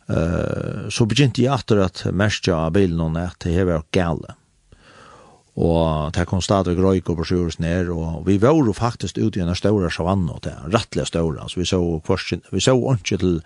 Uh, 0.08 0.88
så 0.94 1.04
begynte 1.04 1.44
jeg 1.44 1.52
etter 1.52 1.82
at 1.84 2.06
mest 2.16 2.48
av 2.48 2.72
bilen 2.78 3.02
og 3.04 3.16
nett 3.18 3.36
til 3.44 3.58
hever 3.58 3.84
gale. 3.92 4.38
Og 5.58 6.14
det 6.14 6.28
kom 6.30 6.42
stadig 6.46 6.76
røyk 6.78 7.08
på 7.08 7.16
brosjures 7.18 7.58
ned, 7.58 7.90
og 7.90 8.28
vi 8.28 8.38
var 8.38 8.54
jo 8.62 8.76
faktisk 8.78 9.18
ute 9.18 9.40
i 9.40 9.42
en 9.42 9.56
større 9.58 9.90
savann, 9.90 10.28
og 10.30 10.44
det 10.46 10.54
er 10.54 10.70
rettelig 10.76 11.08
større, 11.10 11.48
så 11.50 11.60
vi 11.60 11.66
så 11.66 11.80
kvarsin, 12.06 12.44
vi 12.54 12.62
så 12.62 12.76
ordentlig 12.78 13.20
til 13.24 13.40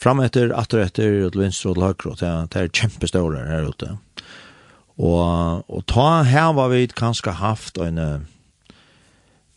fram 0.00 0.22
etter, 0.24 0.54
atter 0.56 0.86
etter, 0.86 1.28
til 1.28 1.42
venstre 1.42 1.74
og 1.74 1.76
til 1.76 1.84
høyre, 1.84 2.14
og 2.14 2.20
det, 2.22 2.32
det 2.54 2.62
er 2.62 2.72
kjempestørre 2.80 3.44
her 3.50 3.68
ute. 3.68 3.92
Og, 4.96 5.64
og 5.68 5.84
ta 5.88 6.22
her 6.24 6.54
var 6.56 6.72
vi 6.72 6.86
kanskje 6.96 7.36
haft 7.36 7.76
en, 7.80 8.00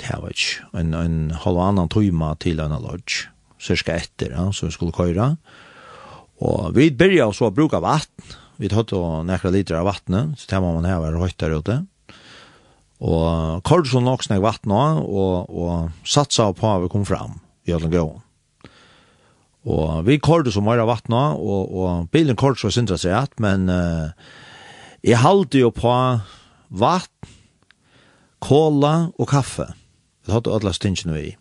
det 0.03 0.11
var 0.11 0.27
ikke, 0.35 0.67
en, 0.75 0.93
en 0.93 1.19
halv 1.45 1.63
annan 1.63 1.91
tøyma 1.91 2.35
til 2.43 2.59
en 2.59 2.75
lodge 2.83 3.29
cirka 3.63 3.95
etter, 3.95 4.35
ja, 4.35 4.49
så 4.51 4.67
vi 4.67 4.75
skulle 4.75 4.95
køyre. 4.95 5.33
Og 6.43 6.73
vi 6.75 6.89
byrja 6.91 7.29
så 7.35 7.49
å 7.49 7.55
bruke 7.55 7.79
vatten. 7.83 8.39
Vi 8.61 8.69
tatt 8.69 8.93
og 8.95 9.23
nekra 9.27 9.51
liter 9.53 9.79
av 9.79 9.87
vattnet, 9.89 10.35
så 10.37 10.49
det 10.51 10.61
må 10.61 10.75
man 10.75 10.87
heva 10.87 11.09
høyt 11.17 11.39
der 11.41 11.55
ute. 11.57 11.79
Og 13.03 13.63
kort 13.67 13.89
så 13.89 13.99
nok 13.99 14.23
snakk 14.23 14.43
vatten 14.43 14.71
også, 14.71 15.01
og, 15.03 15.49
og 15.49 16.07
satsa 16.07 16.51
på 16.55 16.69
at 16.69 16.85
vi 16.85 16.91
kom 16.93 17.07
fram 17.07 17.39
i 17.67 17.73
alle 17.75 17.89
gåen. 17.91 18.21
Og 19.63 20.03
vi 20.07 20.19
kort 20.19 20.47
så 20.51 20.61
mye 20.63 20.83
av 20.83 20.91
vattnet, 20.91 21.39
og, 21.39 21.71
og 21.71 22.09
bilen 22.11 22.39
kort 22.39 22.59
så 22.59 22.71
syndra 22.71 22.99
seg 22.99 23.15
at, 23.15 23.35
men 23.43 23.69
uh, 23.71 24.11
jeg 25.03 25.19
halte 25.23 25.63
jo 25.63 25.71
på 25.75 25.93
vatten, 26.69 27.39
kola 28.43 29.09
og 29.15 29.29
kaffe. 29.31 29.69
Det 30.23 30.35
hadde 30.35 30.51
alle 30.51 30.73
stingene 30.75 31.15
vi 31.15 31.23
i. 31.29 31.35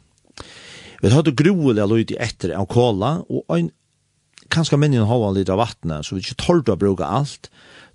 Vi 1.02 1.10
hadde 1.10 1.34
grovelig 1.34 1.86
lyd 1.90 2.12
i 2.14 2.18
etter 2.22 2.54
av 2.54 2.68
kåla, 2.70 3.16
og 3.26 3.56
en, 3.56 3.72
kanskje 4.52 4.78
minnen 4.78 5.08
hava 5.08 5.32
litt 5.34 5.50
av 5.50 5.58
vattnet, 5.58 6.06
så 6.06 6.14
vi 6.14 6.22
ikke 6.22 6.38
tålte 6.42 6.76
å 6.76 6.78
bruke 6.78 7.06
alt. 7.06 7.50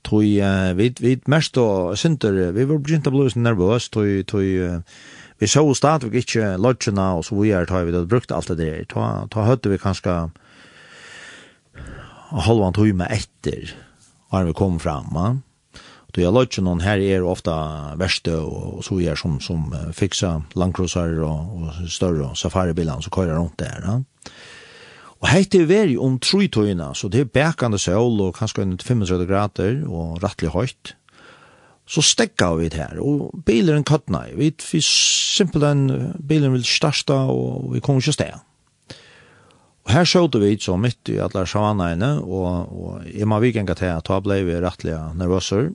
Tog, 0.08 0.24
uh, 0.24 0.74
vi, 0.78 0.90
vi 1.00 1.16
mest 1.32 1.58
og 1.62 1.96
synder, 2.00 2.52
vi 2.56 2.66
var 2.68 2.82
begynt 2.84 3.08
å 3.08 3.14
bli 3.16 3.30
nervøs, 3.40 3.88
tog, 3.94 4.12
tog, 4.28 4.44
uh, 4.44 4.82
vi 5.40 5.50
så 5.52 5.64
stadigvæk 5.78 6.26
ikke 6.26 6.52
lodgene, 6.60 7.08
og 7.20 7.26
så 7.28 7.38
vi 7.40 7.54
er 7.56 7.68
tog 7.70 7.88
vi 7.88 7.96
hadde 7.96 8.12
brukt 8.12 8.34
alt 8.36 8.52
det 8.52 8.60
der. 8.60 8.84
Ta, 8.92 9.28
ta 9.32 9.48
høyde 9.48 9.72
vi 9.72 9.82
kanskje 9.82 10.20
halvan 12.48 12.76
tog 12.76 12.92
med 12.98 13.14
etter, 13.14 13.72
har 14.34 14.48
vi 14.48 14.56
kom 14.58 14.82
fram, 14.84 15.14
ja 15.16 15.36
då 16.18 16.24
jag 16.24 16.34
låter 16.34 16.62
någon 16.62 16.80
här 16.80 16.98
är 16.98 17.24
ofta 17.24 17.96
värste 17.96 18.36
och, 18.36 18.74
och 18.78 18.86
så 18.86 19.02
är 19.02 19.16
som 19.16 19.40
som 19.40 19.76
fixar 19.94 20.42
landcruiser 20.54 21.22
och, 21.22 21.40
och 21.40 21.90
större 21.90 22.36
safaribilar 22.36 23.02
så 23.02 23.10
kör 23.10 23.28
runt 23.28 23.58
där. 23.58 23.84
Ja. 23.86 24.04
Och 25.20 25.28
heit 25.28 25.56
er 25.56 25.66
veri 25.66 25.98
om 25.98 26.20
tru 26.20 26.50
så 26.94 27.08
det 27.08 27.20
är 27.20 27.26
bekande 27.26 27.80
sol 27.80 28.22
och 28.22 28.36
kanske 28.36 28.62
en 28.62 28.78
35 28.78 29.28
grader 29.28 29.88
och 29.88 30.22
rattlig 30.22 30.50
högt. 30.50 30.96
Så 31.88 32.02
stekka 32.02 32.56
vi 32.56 32.70
det 32.70 32.78
här 32.78 33.00
och 33.00 33.40
bilen 33.46 33.84
kattnar. 33.84 34.32
vi, 34.36 34.54
vi 34.74 34.82
simpelthen, 34.82 36.14
bilen 36.20 36.54
vill 36.54 36.64
starta 36.64 37.16
och 37.16 37.76
vi 37.76 37.82
kommer 37.82 38.00
inte 38.00 38.14
sted. 38.14 38.34
Og 39.88 39.94
her 39.96 40.04
sjåte 40.04 40.42
vi 40.44 40.58
så 40.60 40.74
midt 40.76 41.08
i 41.14 41.20
alle 41.24 41.46
sjavanegne, 41.48 42.18
og, 42.20 42.72
og 42.76 43.06
jeg 43.08 43.28
må 43.32 43.38
vikenga 43.40 43.72
til 43.80 43.94
at 43.94 44.10
da 44.10 44.18
ble 44.20 44.42
vi 44.44 44.58
rettelig 44.60 44.98
nervøser. 45.16 45.70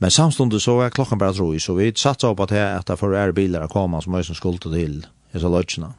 Men 0.00 0.10
samståndet 0.10 0.64
så 0.64 0.78
var 0.78 0.94
klokken 0.94 1.20
bare 1.20 1.36
tro 1.36 1.50
i, 1.52 1.60
så 1.60 1.74
vi 1.76 1.90
satsa 1.92 2.30
opp 2.32 2.40
at 2.46 2.54
jeg 2.56 2.78
etter 2.78 2.96
for 2.96 3.12
er 3.12 3.34
biler 3.36 3.68
kom 3.68 3.98
som 4.00 4.16
øyne 4.16 4.36
skulle 4.38 4.56
til 4.56 4.72
disse 4.72 5.50
lødsene. 5.52 5.90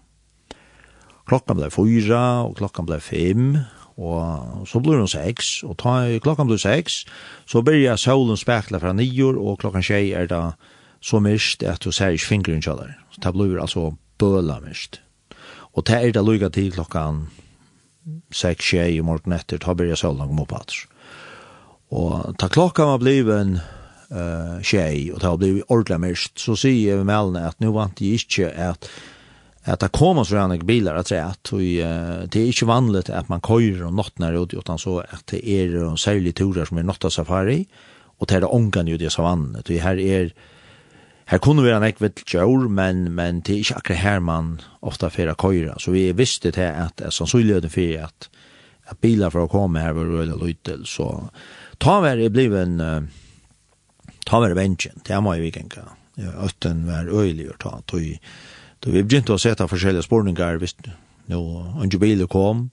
Klokkan 1.29 1.59
ble 1.59 1.69
fyra, 1.69 2.41
og 2.41 2.57
klokkan 2.57 2.89
ble 2.89 2.97
fem, 2.99 3.53
og 4.01 4.65
så 4.67 4.81
blir 4.81 4.97
hun 4.97 5.07
seks, 5.07 5.61
og 5.61 5.77
ta, 5.77 5.93
klokkan 6.25 6.49
ble 6.49 6.57
seks, 6.57 7.03
så 7.45 7.61
byrja 7.61 7.99
solen 8.01 8.37
spekla 8.37 8.81
fra 8.81 8.95
nior, 8.97 9.37
og 9.37 9.61
klokkan 9.61 9.85
tjei 9.85 10.09
er 10.09 10.25
da 10.25 10.41
så 11.05 11.21
mist 11.21 11.61
at 11.61 11.85
du 11.85 11.93
ser 11.93 12.17
ikke 12.17 12.31
fingeren 12.33 12.65
kjallar. 12.65 12.97
Så 13.13 13.21
det 13.21 13.35
blir 13.37 13.61
altså 13.61 13.91
bøla 14.17 14.57
mist. 14.65 15.03
Og 15.77 15.85
det 15.85 16.01
er 16.01 16.17
da 16.17 16.25
lyga 16.25 16.49
til 16.49 16.73
klokkan 16.73 17.27
sex 18.33 18.65
tjej 18.73 18.97
i 18.97 19.01
morgon 19.01 19.33
etter, 19.33 19.57
ta 19.57 19.75
börja 19.75 19.95
solen 19.95 20.27
kom 20.27 20.39
upp 20.39 20.53
att. 20.53 20.71
Og 21.93 22.35
ta 22.37 22.49
klokka 22.49 22.85
var 22.85 22.97
bliven 22.97 23.59
eh 24.11 24.61
tjej 24.61 25.11
og 25.13 25.21
ta 25.21 25.37
bliv 25.37 25.63
ordla 25.69 25.97
mest 25.97 26.39
så 26.39 26.55
sier 26.55 26.97
vi 26.97 27.03
med 27.03 27.37
at 27.37 27.59
nu 27.59 27.71
vant 27.71 28.01
jeg 28.01 28.13
ikke 28.21 28.51
at 28.51 28.89
at 29.65 29.79
det 29.79 29.93
kommer 29.95 30.23
så 30.23 30.35
gjerne 30.35 30.59
bilar 30.67 30.97
at 30.99 31.11
rett, 31.11 31.53
og 31.55 31.59
det 31.59 32.39
er 32.39 32.49
ikke 32.51 32.67
vanligt 32.67 33.09
at 33.09 33.29
man 33.29 33.39
køyrer 33.39 33.85
om 33.87 33.95
natten 33.95 34.25
her 34.25 34.35
ute, 34.35 34.57
utan 34.57 34.77
så 34.77 34.97
at 34.99 35.23
det 35.31 35.39
er 35.39 35.95
særlig 35.95 36.35
turer 36.35 36.65
som 36.65 36.77
er 36.77 36.83
natta 36.83 37.09
safari, 37.09 37.61
og 38.19 38.27
det 38.29 38.41
er 38.41 38.53
ångan 38.53 38.87
jo 38.87 38.97
det 38.97 39.11
savannet, 39.11 39.69
og 39.69 39.79
her 39.85 39.99
er 39.99 40.33
Her 41.31 41.39
kunne 41.39 41.63
vi 41.63 41.71
en 41.71 41.85
ekvitt 41.87 42.25
kjør, 42.27 42.67
men, 42.67 43.05
men 43.15 43.39
det 43.45 43.53
er 43.53 43.63
ikke 43.63 43.79
akkurat 43.79 44.01
her 44.03 44.23
man 44.23 44.53
ofta 44.83 45.09
fyrir 45.13 45.37
køyra. 45.39 45.77
Så 45.79 45.93
vi 45.95 46.09
visste 46.11 46.51
til 46.51 46.67
at, 46.67 46.99
at 47.01 47.15
sannsynligheten 47.15 47.71
for 47.71 48.07
at, 48.07 48.27
at 48.91 48.99
bilar 49.03 49.31
for 49.31 49.45
å 49.45 49.51
komme 49.51 49.83
her 49.83 49.95
var 49.95 50.11
røyla 50.11 50.35
løytel. 50.39 50.83
Så 50.89 51.07
ta 51.79 51.99
var 52.03 52.19
det 52.19 52.33
bliven, 52.35 52.75
uh, 52.83 52.99
ta 54.27 54.41
var 54.43 54.51
det 54.51 54.59
vengen, 54.59 54.99
det 54.99 55.15
er 55.15 55.23
meg 55.23 55.43
vi 55.45 55.53
genka. 55.55 55.87
Øtten 56.19 56.83
var 56.89 57.07
øylig 57.07 57.47
å 57.53 57.57
ta. 57.61 57.77
Tog, 57.87 58.03
tog 58.83 58.93
vi 58.93 59.05
begynte 59.07 59.33
å 59.33 59.41
sette 59.41 59.69
forskjellige 59.69 60.05
spårningar, 60.05 60.59
hvis 60.61 60.75
nå, 61.31 61.39
andre 61.79 62.03
biler 62.03 62.29
kom 62.29 62.67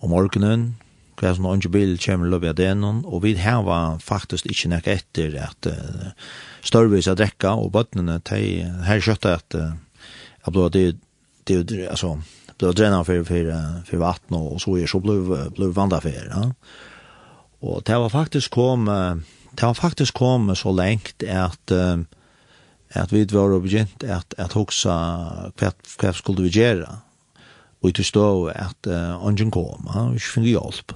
om 0.00 0.12
morgenen, 0.12 0.74
hva 1.20 1.32
som 1.36 1.48
andre 1.48 1.72
biler 1.72 1.98
kommer 2.00 2.28
løp 2.28 2.46
av 2.48 2.56
den, 2.60 2.84
og 2.84 3.24
vi 3.24 3.34
hava 3.40 3.98
faktisk 4.00 4.46
ikke 4.48 4.70
nek 4.72 4.88
etter 4.88 5.36
at 5.48 5.72
uh, 5.72 6.12
størvis 6.62 7.08
att 7.08 7.18
drekka, 7.18 7.54
og 7.56 7.72
bøttene, 7.72 8.20
de 8.30 8.64
her 8.86 9.00
kjøttet 9.00 9.30
at 9.30 9.56
jeg 10.46 10.52
ble 10.52 10.68
det, 10.72 10.84
det, 11.48 11.88
altså, 11.88 12.14
ble 12.58 12.72
drenet 12.76 13.06
for, 13.06 13.24
for, 13.24 13.50
for 13.88 14.02
vatten, 14.02 14.36
og 14.36 14.60
så 14.60 14.76
er 14.76 14.90
så 14.90 15.00
ble, 15.02 15.18
ble 15.56 15.70
vanda 15.76 16.00
for, 16.00 16.14
ja. 16.14 16.46
Og 17.60 17.82
det 17.84 17.96
var 18.00 18.08
faktisk 18.08 18.54
kom, 18.56 18.88
det 18.88 19.66
var 19.66 19.76
faktisk 19.76 20.16
kom 20.16 20.48
så 20.56 20.72
lengt 20.72 21.22
at, 21.22 21.72
at 22.90 23.12
vi 23.12 23.26
var 23.32 23.58
begynt 23.60 24.04
at, 24.04 24.34
at 24.38 24.56
hoksa 24.56 24.96
hva, 25.60 25.72
hva 26.00 26.12
skulle 26.16 26.46
vi 26.48 26.54
gjøre, 26.56 26.88
og 27.80 27.94
til 27.96 28.04
stå 28.04 28.46
at 28.52 28.88
uh, 28.88 29.16
ungen 29.24 29.50
kom, 29.50 29.88
ja, 29.88 30.08
vi 30.10 30.20
ikke 30.20 30.34
finne 30.34 30.52
hjelp. 30.52 30.92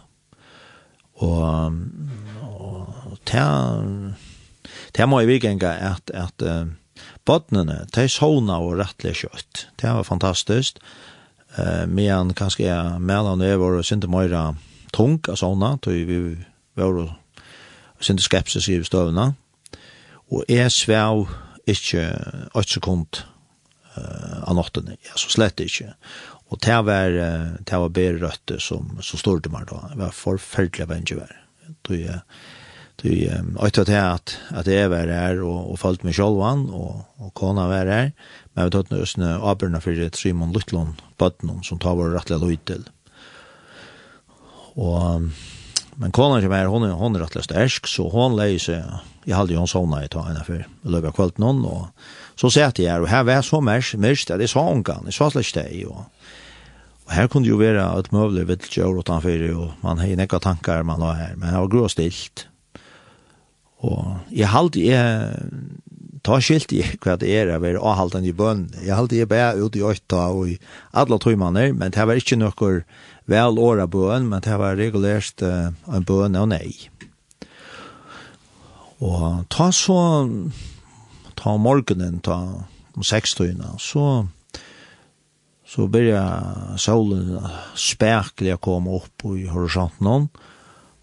Og, 1.25 1.79
og, 2.45 3.15
Det 4.95 5.07
må 5.11 5.21
jeg 5.21 5.33
vikenga 5.33 5.73
at, 5.91 6.13
at 6.15 6.45
uh, 6.47 6.69
botnene, 7.27 7.83
de 7.95 8.07
såna 8.11 8.61
og 8.63 8.79
rettelig 8.79 9.25
kjøtt. 9.25 9.67
Det 9.81 9.91
var 9.91 10.07
fantastisk. 10.07 10.79
Uh, 11.59 11.85
men 11.91 12.35
kanskje 12.39 12.69
jeg 12.69 13.03
mellan 13.03 13.43
det 13.43 13.57
var 13.59 13.81
sinte 13.87 14.11
møyra 14.11 14.53
tung 14.95 15.19
av 15.31 15.39
såna, 15.41 15.75
tog 15.83 15.99
vi 16.07 16.21
var 16.79 17.01
sinte 18.03 18.23
skepsis 18.23 18.71
i 18.71 18.79
støvna. 18.87 19.33
Og 20.31 20.47
jeg 20.51 20.71
svev 20.73 21.27
ikke 21.71 22.07
8 22.55 22.77
sekund 22.77 23.25
uh, 23.99 24.47
av 24.47 24.55
natten, 24.61 24.95
ja, 24.95 25.19
så 25.19 25.33
slett 25.33 25.63
ikke. 25.65 25.97
Og 26.53 26.61
det 26.63 26.77
var, 26.87 27.15
det 27.67 27.79
var 27.83 27.91
bedre 27.91 28.29
røtte 28.29 28.61
som, 28.63 28.93
som 29.03 29.19
stod 29.19 29.41
til 29.43 29.51
meg 29.51 29.65
da. 29.73 29.89
Det 29.91 29.99
var 29.99 30.13
forferdelig 30.15 30.87
vengjevær. 30.87 31.33
Det 31.89 31.97
var 32.05 32.21
Du 33.03 33.11
øyta 33.11 33.85
til 33.85 33.99
at, 33.99 34.37
at 34.55 34.69
jeg 34.71 34.91
var 34.91 35.11
her 35.11 35.41
og, 35.43 35.73
og 35.73 35.79
falt 35.79 36.05
med 36.07 36.15
sjolvan 36.15 36.69
og, 36.71 37.03
og 37.19 37.33
kona 37.35 37.67
var 37.69 37.91
her, 37.91 38.13
men 38.55 38.69
vi 38.69 38.75
tatt 38.75 38.93
nå 38.93 39.01
østene 39.03 39.33
avbørna 39.43 39.81
for 39.83 39.99
Simon 40.17 40.55
Luttlund 40.55 41.03
bøtten 41.19 41.59
som 41.67 41.81
tar 41.83 41.99
vår 41.99 42.15
rettelig 42.15 42.39
løy 42.41 42.61
til. 42.71 42.87
Og, 44.79 45.27
men 45.99 46.15
kona 46.15 46.41
som 46.43 46.55
er, 46.55 46.71
hon, 46.71 46.87
hon 46.87 47.19
er 47.19 47.27
rettelig 47.27 47.49
stersk, 47.49 47.91
så 47.91 48.07
hon 48.15 48.39
leier 48.39 48.63
seg, 48.63 48.87
jeg 49.27 49.37
halde 49.37 49.57
jo 49.57 49.65
hon 49.65 49.71
sovna 49.71 50.05
i 50.05 50.09
ta 50.11 50.25
henne 50.29 50.47
for, 50.47 50.63
i 50.63 50.95
løpet 50.95 51.11
av 51.11 51.19
kvalt 51.19 51.43
noen, 51.43 51.67
og 51.67 52.41
så 52.41 52.51
sett 52.51 52.79
jeg 52.83 52.91
her, 52.95 53.03
og 53.05 53.11
her 53.11 53.27
var 53.27 53.45
så 53.47 53.61
mest, 53.63 53.99
mest, 53.99 54.33
det 54.39 54.51
så 54.51 54.65
hon 54.71 54.87
kan, 54.87 55.07
jeg 55.11 55.19
så 55.19 55.33
slags 55.35 55.55
det, 55.59 55.69
og, 55.91 56.07
Og 57.05 57.13
her 57.13 57.27
kunne 57.29 57.45
jo 57.45 57.59
være 57.61 57.85
et 57.99 58.07
møvlig 58.17 58.47
kjør 58.65 59.03
utenfor, 59.03 59.43
og 59.53 59.73
man 59.85 60.01
har 60.01 60.17
nekka 60.17 60.41
tankar 60.41 60.87
man 60.89 61.03
har 61.05 61.19
her, 61.19 61.35
men 61.37 61.53
det 61.53 61.61
var 61.61 61.69
grå 61.69 61.89
stilt, 61.93 62.47
Og 63.85 64.33
jeg 64.33 64.51
halte 64.53 64.83
jeg 64.83 65.41
ta 66.25 66.39
skilt 66.41 66.73
i 66.73 66.81
hva 67.05 67.19
det 67.21 67.29
er 67.37 67.53
jeg 67.53 67.61
var 67.61 67.81
avhaltende 67.93 68.31
i 68.31 68.37
bønn. 68.37 68.67
Jeg 68.81 68.97
halte 68.97 69.19
jeg 69.19 69.29
bare 69.29 69.61
ut 69.61 69.77
i 69.77 69.85
øyta 69.85 70.27
og 70.33 70.55
i 70.55 70.59
alle 70.97 71.19
tøymene, 71.21 71.67
men 71.77 71.93
det 71.93 72.07
var 72.09 72.21
ikke 72.21 72.41
noe 72.41 72.71
vel 73.29 73.61
åra 73.61 73.87
bønn, 73.89 74.31
men 74.31 74.45
det 74.45 74.57
var 74.61 74.79
regulert 74.81 75.45
uh, 75.45 75.73
en 75.93 76.07
bønn 76.09 76.39
og 76.41 76.49
nei. 76.53 76.73
Og 79.05 79.45
ta 79.53 79.69
så 79.75 79.99
ta 81.37 81.57
morgenen, 81.61 82.23
ta 82.25 82.39
om 82.95 83.05
seks 83.05 83.37
tøyene, 83.37 83.75
så 83.83 84.25
så 85.75 85.87
börjar 85.89 86.77
solen 86.79 87.39
spekelig 87.75 88.53
å 88.55 88.61
komme 88.63 88.99
upp 89.01 89.25
i 89.33 89.47
horisonten 89.49 90.29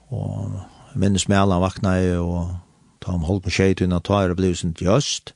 och 0.07 0.49
minns 0.93 1.27
med 1.27 1.41
alle 1.41 1.59
vakna 1.59 2.21
och 2.21 2.70
ta 3.01 3.15
om 3.15 3.25
holdt 3.25 3.47
på 3.47 3.53
tjejt 3.57 3.81
ta 3.81 4.21
er 4.21 4.29
det 4.29 4.37
blivit 4.37 4.61
sin 4.61 4.75
just, 4.81 5.33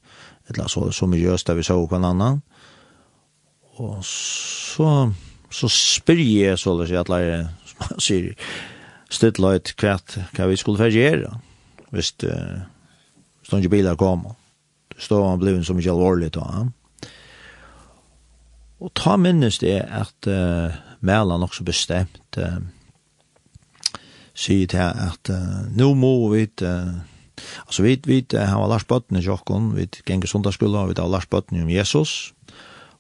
eller 0.50 0.68
så, 0.68 0.92
så 0.92 1.08
mye 1.10 1.24
just 1.24 1.48
der 1.48 1.58
vi 1.58 1.64
så 1.64 1.80
hver 1.86 2.04
annan. 2.06 2.42
Og 3.76 4.06
så, 4.06 5.12
så 5.52 5.68
spyr 5.68 6.22
jeg 6.22 6.60
så 6.60 6.78
løs 6.78 6.92
i 6.92 7.00
at 7.00 7.10
leire, 7.10 7.50
som 7.66 7.90
han 7.90 8.00
sier, 8.00 8.32
stedla 9.10 9.56
løyt 9.56 9.74
kvært 9.76 10.18
hva 10.36 10.48
vi 10.50 10.60
skulle 10.60 10.80
fergjere, 10.80 11.34
hvis 11.92 12.14
det 12.24 12.32
uh, 12.32 12.64
stod 13.46 13.60
ikke 13.60 13.76
biler 13.76 14.00
kom. 14.00 14.26
Det 14.94 15.04
stod 15.04 15.26
han 15.28 15.42
blivit 15.42 15.68
så 15.68 15.76
mye 15.76 15.92
alvorlig 15.92 16.32
da. 16.38 16.46
Ja. 16.54 17.12
Og 18.86 18.92
ta 18.96 19.16
minnes 19.18 19.60
det 19.62 19.80
at 19.82 20.28
uh, 20.30 20.74
Mælan 21.06 21.44
også 21.44 21.64
bestemt 21.64 22.40
uh, 22.40 22.60
sier 24.36 24.68
til 24.68 24.84
at 24.84 25.32
uh, 25.32 25.68
nå 25.72 25.94
må 25.98 26.16
vi 26.34 26.48
uh, 26.64 26.96
Alltså 27.66 27.84
vi 27.84 28.00
vi 28.06 28.26
har 28.38 28.68
Lars 28.68 28.88
Bøtten 28.88 29.18
i 29.18 29.24
Jokkon, 29.26 29.74
vi 29.76 29.90
gänger 30.06 30.28
sundagsskola, 30.28 30.86
vi 30.86 31.02
har 31.02 31.10
Lars 31.10 31.30
Bøtten 31.30 31.62
om 31.62 31.70
Jesus. 31.70 32.34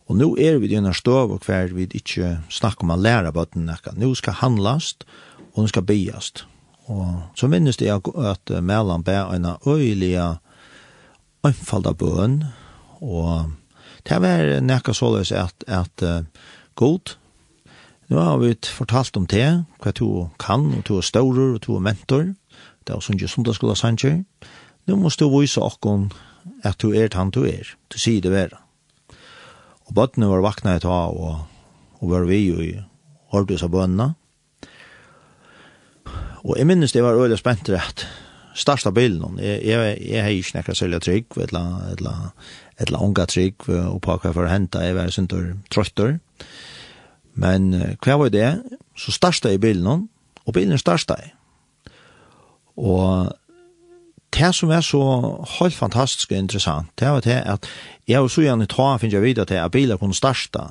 Og 0.05 0.17
nu 0.17 0.36
er 0.38 0.59
vi 0.61 0.67
i 0.69 0.75
denne 0.75 0.93
støv 0.93 1.33
og 1.33 1.45
hver 1.45 1.73
vi 1.73 1.88
ikke 1.97 2.38
snakker 2.53 2.86
om 2.86 2.93
å 2.93 2.99
lære 2.99 3.33
bøtten 3.33 3.65
nekka. 3.65 3.95
Nå 3.97 4.12
skal 4.17 4.37
handlast, 4.37 5.05
og 5.55 5.63
nå 5.63 5.71
skal 5.71 5.87
biast. 5.87 6.45
Og 6.86 7.24
så 7.33 7.49
minnes 7.49 7.79
det 7.82 7.89
at 7.89 8.53
Mellan 8.62 9.03
ber 9.03 9.33
en 9.33 9.47
øyelige 9.66 10.36
øynfald 11.45 11.89
bøn, 11.97 12.43
og 13.01 13.51
det 14.05 14.21
var 14.21 14.59
nekka 14.62 14.93
såleis 14.93 15.32
at, 15.32 15.66
at 15.67 16.05
uh, 16.05 16.21
god, 16.78 17.16
nå 18.09 18.21
har 18.21 18.37
vi 18.37 18.53
fortalt 18.62 19.17
om 19.17 19.25
det, 19.25 19.66
hva 19.82 19.93
du 19.97 20.29
kan, 20.37 20.70
og 20.78 20.86
du 20.86 20.99
er 20.99 21.05
staurer, 21.05 21.55
og 21.55 21.63
du 21.66 21.74
er 21.75 21.86
mentor, 21.86 22.28
det 22.86 22.93
er 22.93 23.01
sånn 23.01 23.17
ikke 23.17 23.71
ha 23.71 23.75
sannsjøy, 23.79 24.20
nå 24.86 24.97
må 24.99 25.09
du 25.09 25.25
vise 25.33 25.62
åkken 25.62 26.12
at 26.66 26.78
du 26.82 26.93
er 26.93 27.09
han 27.17 27.32
du 27.33 27.43
er, 27.49 27.71
du 27.89 27.97
sier 27.97 28.21
det 28.21 28.33
være. 28.33 28.59
Og 29.86 29.95
bøttene 29.97 30.29
var 30.29 30.43
vakna 30.45 30.75
i 30.78 30.82
av, 30.82 31.13
og, 31.13 31.41
og 32.01 32.12
var 32.12 32.28
vi 32.29 32.41
jo 32.45 32.62
i 32.62 32.74
hårdus 33.33 33.66
av 33.66 33.74
bønna. 33.74 34.13
Og 36.45 36.53
jeg 36.59 36.70
minnes 36.70 36.93
det 36.93 37.01
var 37.01 37.17
øyelig 37.17 37.39
spent 37.41 37.70
rett, 37.74 38.05
størsta 38.55 38.91
bilen, 38.93 39.39
jeg, 39.41 39.62
jeg, 39.66 39.97
jeg 40.05 40.24
har 40.24 40.33
ikke 40.33 40.57
nekka 40.59 40.75
sølja 40.78 41.01
trygg, 41.01 41.37
et 41.41 41.53
eller 41.53 42.05
annet 42.05 42.99
unga 43.01 43.25
trygg, 43.29 43.66
og 43.67 44.01
på 44.05 44.17
hva 44.21 44.32
for 44.32 44.45
å 44.45 44.51
hente, 44.51 44.83
jeg 44.86 44.97
var 44.97 45.13
sånn 45.13 45.29
trøttur. 45.74 46.20
Men 47.36 47.71
hva 48.05 48.20
var 48.21 48.32
det? 48.32 48.51
Så 48.95 49.12
starsta 49.12 49.51
i 49.51 49.59
bilen, 49.62 50.05
og 50.45 50.55
bilen 50.55 50.79
starsta 50.79 51.17
i. 51.20 51.33
Og 52.77 53.31
det 54.35 54.51
som 54.55 54.71
er 54.71 54.81
så 54.83 55.03
helt 55.59 55.75
fantastisk 55.75 56.31
og 56.31 56.37
interessant, 56.37 56.91
det 56.99 57.07
var 57.07 57.21
det 57.23 57.41
at 57.45 57.69
jeg 58.07 58.21
og 58.21 58.31
så 58.31 58.43
gjerne 58.43 58.67
ta 58.67 58.97
finner 58.97 59.19
jeg 59.19 59.23
videre 59.29 59.45
til 59.45 59.61
at 59.61 59.71
bilen 59.71 59.97
kunne 59.97 60.17
starte 60.17 60.65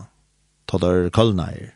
ta 0.68 0.78
der 0.78 1.10
kølner. 1.10 1.72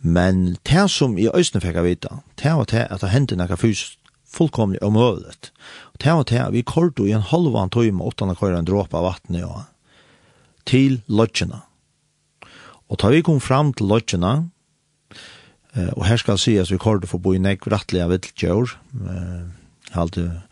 Men 0.00 0.56
det 0.68 0.90
som 0.90 1.18
i 1.18 1.28
øyne 1.28 1.60
fikk 1.60 1.74
jeg 1.80 1.84
vite, 1.84 2.08
det 2.42 2.52
var 2.52 2.68
det 2.70 2.86
at 2.90 3.00
det 3.00 3.10
hendte 3.10 3.36
noe 3.36 3.56
fysisk 3.56 3.98
fullkomlig 4.36 4.82
omøvlet. 4.82 5.50
Og 5.94 6.02
det 6.02 6.12
var 6.12 6.26
det 6.28 6.40
at 6.42 6.52
vi 6.52 6.62
kortet 6.66 7.08
i 7.08 7.14
en 7.16 7.24
halvann 7.24 7.70
tøyme 7.70 8.02
åttan 8.02 8.28
åttende 8.28 8.36
køre 8.36 8.58
en 8.58 8.68
dråpe 8.68 8.96
av 8.96 9.06
vattnet 9.06 9.46
og 9.46 9.64
til 10.66 11.00
lodgjene. 11.06 11.62
Og 12.90 13.00
da 13.00 13.10
vi 13.10 13.22
kom 13.22 13.40
fram 13.40 13.72
til 13.72 13.88
lodgjene, 13.90 14.50
Eh 15.76 15.88
och 15.88 16.04
här 16.04 16.16
ska 16.16 16.36
si 16.36 16.58
at 16.58 16.70
vi 16.70 16.78
kortet 16.78 17.08
for 17.08 17.18
å 17.18 17.20
kallar 17.20 17.34
för 17.34 17.38
boy 17.38 17.38
neck 17.38 17.66
rättliga 17.66 18.08
viltjor. 18.08 18.78
Eh 18.94 19.46
halde 19.96 20.42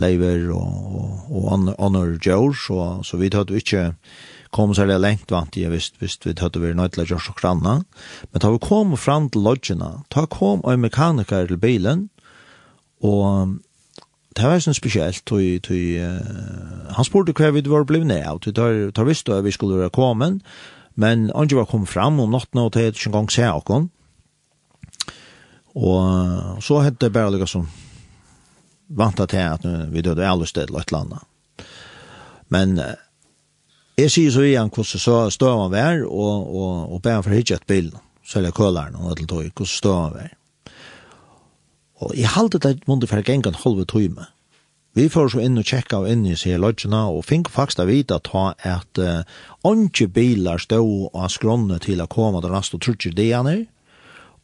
lever 0.00 0.50
og, 0.52 1.26
og, 1.30 1.46
og 1.48 1.86
andra 1.86 2.18
jor 2.20 2.54
så 2.56 3.00
så 3.04 3.18
vi 3.20 3.30
hade 3.32 3.56
ikke 3.56 3.94
kom 4.52 4.74
så 4.74 4.84
lengt 4.84 5.30
vant 5.30 5.56
jag 5.56 5.72
visst 5.72 5.94
visst 6.00 6.26
vi 6.26 6.34
hade 6.38 6.60
vi 6.60 6.74
nøyt 6.74 6.92
til 6.92 7.02
å 7.02 7.04
lägger 7.04 7.18
så 7.18 7.32
granna. 7.32 7.84
Men 8.32 8.40
da 8.40 8.50
vi 8.50 8.58
kom 8.58 8.96
fram 8.96 9.30
til 9.30 9.42
lodgjene, 9.42 10.04
da 10.14 10.26
kom 10.26 10.60
en 10.64 10.80
mekaniker 10.80 11.46
til 11.46 11.56
bilen 11.56 12.10
og 13.00 13.58
det 14.36 14.44
var 14.44 14.60
sånn 14.64 14.74
spesielt, 14.74 15.26
tog, 15.26 15.40
tog, 15.60 15.76
uh, 15.76 16.92
han 16.96 17.04
spurte 17.04 17.34
hva 17.36 17.50
vi 17.52 17.60
var 17.68 17.84
blevet 17.84 18.06
ned 18.08 18.24
av, 18.24 18.38
tog, 18.40 18.56
tog 18.94 19.08
visst 19.08 19.28
at 19.28 19.44
vi 19.44 19.52
skulle 19.52 19.76
være 19.76 19.92
kommet, 19.92 20.40
men 20.94 21.28
han 21.34 21.52
var 21.52 21.68
kommet 21.68 21.88
fram 21.88 22.20
om 22.20 22.30
natten, 22.32 22.62
og 22.62 22.72
det 22.72 22.82
er 22.82 22.94
ikke 22.94 23.10
engang 23.10 23.28
se 23.28 23.44
akkurat. 23.44 23.90
Og 25.74 26.60
så 26.64 26.82
hette 26.84 27.06
det 27.06 27.14
bare 27.14 27.32
liksom 27.36 27.64
vant 28.92 29.16
til 29.16 29.40
at 29.40 29.64
vi 29.92 30.04
døde 30.04 30.26
alle 30.28 30.46
steder 30.46 30.74
og 30.74 30.82
et 30.82 30.92
eller 30.92 31.06
annet. 31.06 31.66
Men 32.52 32.76
jeg 33.96 34.12
sier 34.12 34.32
så 34.34 34.44
igjen 34.44 34.70
hvordan 34.72 35.00
så 35.00 35.16
stod 35.32 35.56
han 35.62 35.72
vær, 35.72 36.04
og, 36.04 36.52
og, 36.52 36.76
og 36.94 37.02
ber 37.04 37.18
han 37.18 37.24
for 37.24 37.36
hitje 37.36 37.56
et 37.56 37.66
bil, 37.68 37.90
så 38.24 38.40
er 38.40 38.46
det 38.46 38.54
køleren 38.56 38.96
og 38.96 39.12
et 39.12 39.24
eller 39.24 39.40
annet, 39.40 39.56
hvordan 39.56 39.72
stod 39.72 39.98
han 39.98 40.14
vær. 40.16 40.30
Og 42.02 42.14
jeg 42.18 42.32
halte 42.34 42.60
det 42.62 42.80
måtte 42.90 43.08
for 43.08 43.20
en 43.20 43.42
gang 43.44 43.60
halve 43.62 43.84
time. 43.86 44.26
Vi 44.92 45.08
får 45.08 45.30
så 45.32 45.40
inn 45.40 45.56
og 45.56 45.64
tjekka 45.64 46.02
og 46.02 46.08
inn 46.10 46.26
i 46.28 46.34
seg 46.36 46.58
lodgene, 46.60 47.06
og 47.08 47.24
fink 47.24 47.48
faktisk 47.52 47.80
å 47.80 47.88
vite 47.88 48.18
at 48.18 48.28
at 48.60 49.00
uh, 49.00 50.08
bilar 50.12 50.58
stod 50.60 51.08
og 51.12 51.30
skronne 51.30 51.78
til 51.78 52.02
å 52.02 52.06
komme 52.06 52.42
til 52.42 52.52
neste 52.52 52.78
trutje 52.78 53.12
det 53.12 53.30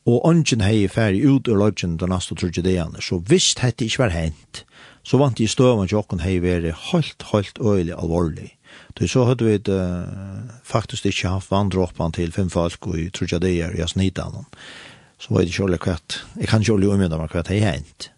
og 0.08 0.24
ånden 0.24 0.62
hei 0.64 0.86
ferdig 0.88 1.26
ut 1.28 1.48
ur 1.50 1.58
løgjen 1.60 1.98
den 2.00 2.12
neste 2.14 2.36
trodde 2.38 2.64
det. 2.64 2.80
Så 3.04 3.20
hvis 3.28 3.52
dette 3.58 3.84
ikke 3.84 4.06
var 4.06 4.14
hent, 4.14 4.64
så 5.04 5.20
vant 5.20 5.38
de 5.38 5.48
støvende 5.48 5.90
jokken 5.92 6.22
hei 6.24 6.38
vært 6.40 6.72
helt, 6.92 7.26
helt 7.32 7.60
øyelig 7.60 7.96
alvorlig. 7.96 8.54
Så 8.98 9.08
så 9.08 9.24
hadde 9.28 9.44
vi 9.44 9.58
uh, 9.72 10.48
faktisk 10.64 11.06
ikke 11.06 11.28
haft 11.28 11.50
vanndråpen 11.50 12.12
til 12.12 12.32
fem 12.32 12.50
folk 12.50 12.86
og 12.86 13.12
trodde 13.14 13.40
det 13.40 13.54
gjerne 13.54 13.78
i 13.78 13.82
asnitan. 13.82 14.46
Så 15.18 15.28
var 15.30 15.40
det 15.40 15.48
ikke 15.48 15.62
ordentlig 15.62 15.80
kvart, 15.80 16.26
Jeg 16.36 16.48
kan 16.48 16.60
ikke 16.60 16.72
ordentlig 16.72 16.94
umynda 16.94 17.18
meg 17.18 17.30
kvart 17.30 17.48
hei 17.48 17.60
hent. 17.60 18.10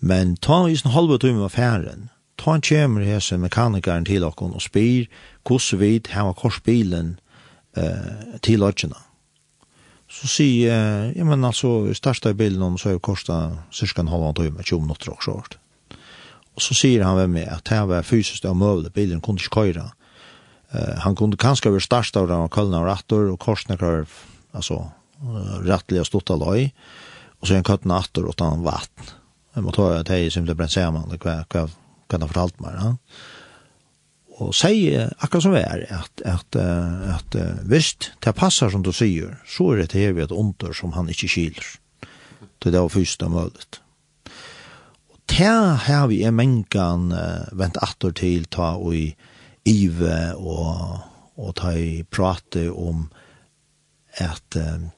Men 0.00 0.36
ta 0.36 0.66
i 0.68 0.76
sin 0.76 0.90
halve 0.90 1.18
timme 1.18 1.44
av 1.44 1.50
færen, 1.50 2.08
ta 2.38 2.54
en 2.54 2.62
kjemer 2.62 3.04
hese 3.04 3.36
mekanikeren 3.38 4.04
til 4.04 4.24
okken 4.24 4.54
og 4.54 4.62
spyr 4.62 5.06
hvordan 5.44 5.80
vi 5.80 6.00
har 6.10 6.32
korsbilen 6.32 7.18
uh, 7.76 8.38
til 8.42 8.60
løgjene. 8.60 9.09
Så 10.10 10.26
sier 10.26 10.72
jeg, 10.72 11.10
ja 11.16 11.24
men 11.26 11.46
altså, 11.46 11.86
i 11.86 11.94
største 11.94 12.32
i 12.32 12.38
bilen 12.38 12.62
om 12.66 12.78
så 12.80 12.90
er 12.90 12.98
det 12.98 13.06
kostet 13.06 13.60
cirka 13.74 14.02
en 14.02 14.10
halvann 14.10 14.34
tøyme, 14.34 14.62
20 14.62 14.82
minutter 14.82 15.12
også 15.14 15.36
hvert. 15.36 15.56
Og 16.58 16.64
så 16.64 16.74
sier 16.74 17.04
han 17.06 17.16
ved 17.16 17.30
meg 17.30 17.46
at 17.48 17.62
det 17.70 17.78
var 17.88 18.06
fysisk 18.06 18.44
og 18.50 18.58
møvlig, 18.58 18.90
bilen 18.92 19.22
kunne 19.22 19.38
ikke 19.38 19.54
køyre. 19.60 19.86
Uh, 20.74 20.98
han 21.04 21.14
kunne 21.18 21.38
kanskje 21.40 21.72
være 21.72 21.86
størst 21.86 22.18
av 22.18 22.26
den 22.30 22.50
kølne 22.50 22.82
og 22.82 22.90
rattor, 22.90 23.30
og 23.30 23.38
korsene 23.42 23.78
kvar, 23.78 24.02
altså, 24.52 24.82
rettelig 25.66 26.02
og 26.02 26.10
stått 26.10 26.34
av 26.34 26.42
løy, 26.42 26.68
og 27.40 27.46
så 27.46 27.54
er 27.54 27.60
han 27.60 27.68
køttene 27.70 27.70
køtten 27.70 27.94
og 27.94 28.00
rattor 28.02 28.30
utan 28.34 28.66
vatten. 28.66 29.14
Jeg 29.54 29.66
må 29.66 29.74
ta 29.74 29.88
det 30.06 30.18
i 30.18 30.30
simpelthen 30.30 30.58
brent 30.58 30.74
sammen, 30.74 31.06
hva, 31.22 31.40
hva, 31.50 31.64
hva 31.66 32.16
han 32.16 32.26
har 32.26 32.32
fortalt 32.32 32.60
meg, 32.62 32.76
ja 32.78 32.92
og 34.40 34.54
sier 34.56 35.10
akkurat 35.20 35.44
som 35.44 35.54
vi 35.54 35.60
er, 35.60 35.84
at, 35.92 36.22
at, 36.24 36.56
at, 36.56 37.36
at 37.36 37.36
visst, 37.68 38.12
det 38.24 38.34
passer 38.36 38.72
som 38.72 38.84
du 38.84 38.92
sier, 38.96 39.36
så 39.48 39.74
er 39.74 39.84
det 39.84 40.00
her 40.00 40.16
vi 40.16 40.24
et 40.24 40.32
under 40.32 40.72
som 40.76 40.94
han 40.96 41.10
ikke 41.12 41.28
kyler. 41.28 41.68
Det 42.60 42.72
var 42.72 42.88
først 42.88 43.22
og 43.22 43.30
mølet. 43.30 43.80
Og 45.12 45.18
det 45.28 45.52
har 45.86 46.06
vi 46.08 46.22
en 46.24 46.36
mengan 46.36 47.12
uh, 47.12 47.52
vent 47.56 47.78
atter 47.82 48.12
til, 48.16 48.48
ta 48.48 48.74
og 48.76 48.96
i 48.96 49.06
ive 49.68 50.34
og, 50.36 51.00
og 51.36 51.54
ta 51.60 51.74
i 51.76 52.02
prate 52.02 52.68
om 52.72 53.06
at 54.20 54.56
uh, 54.56 54.88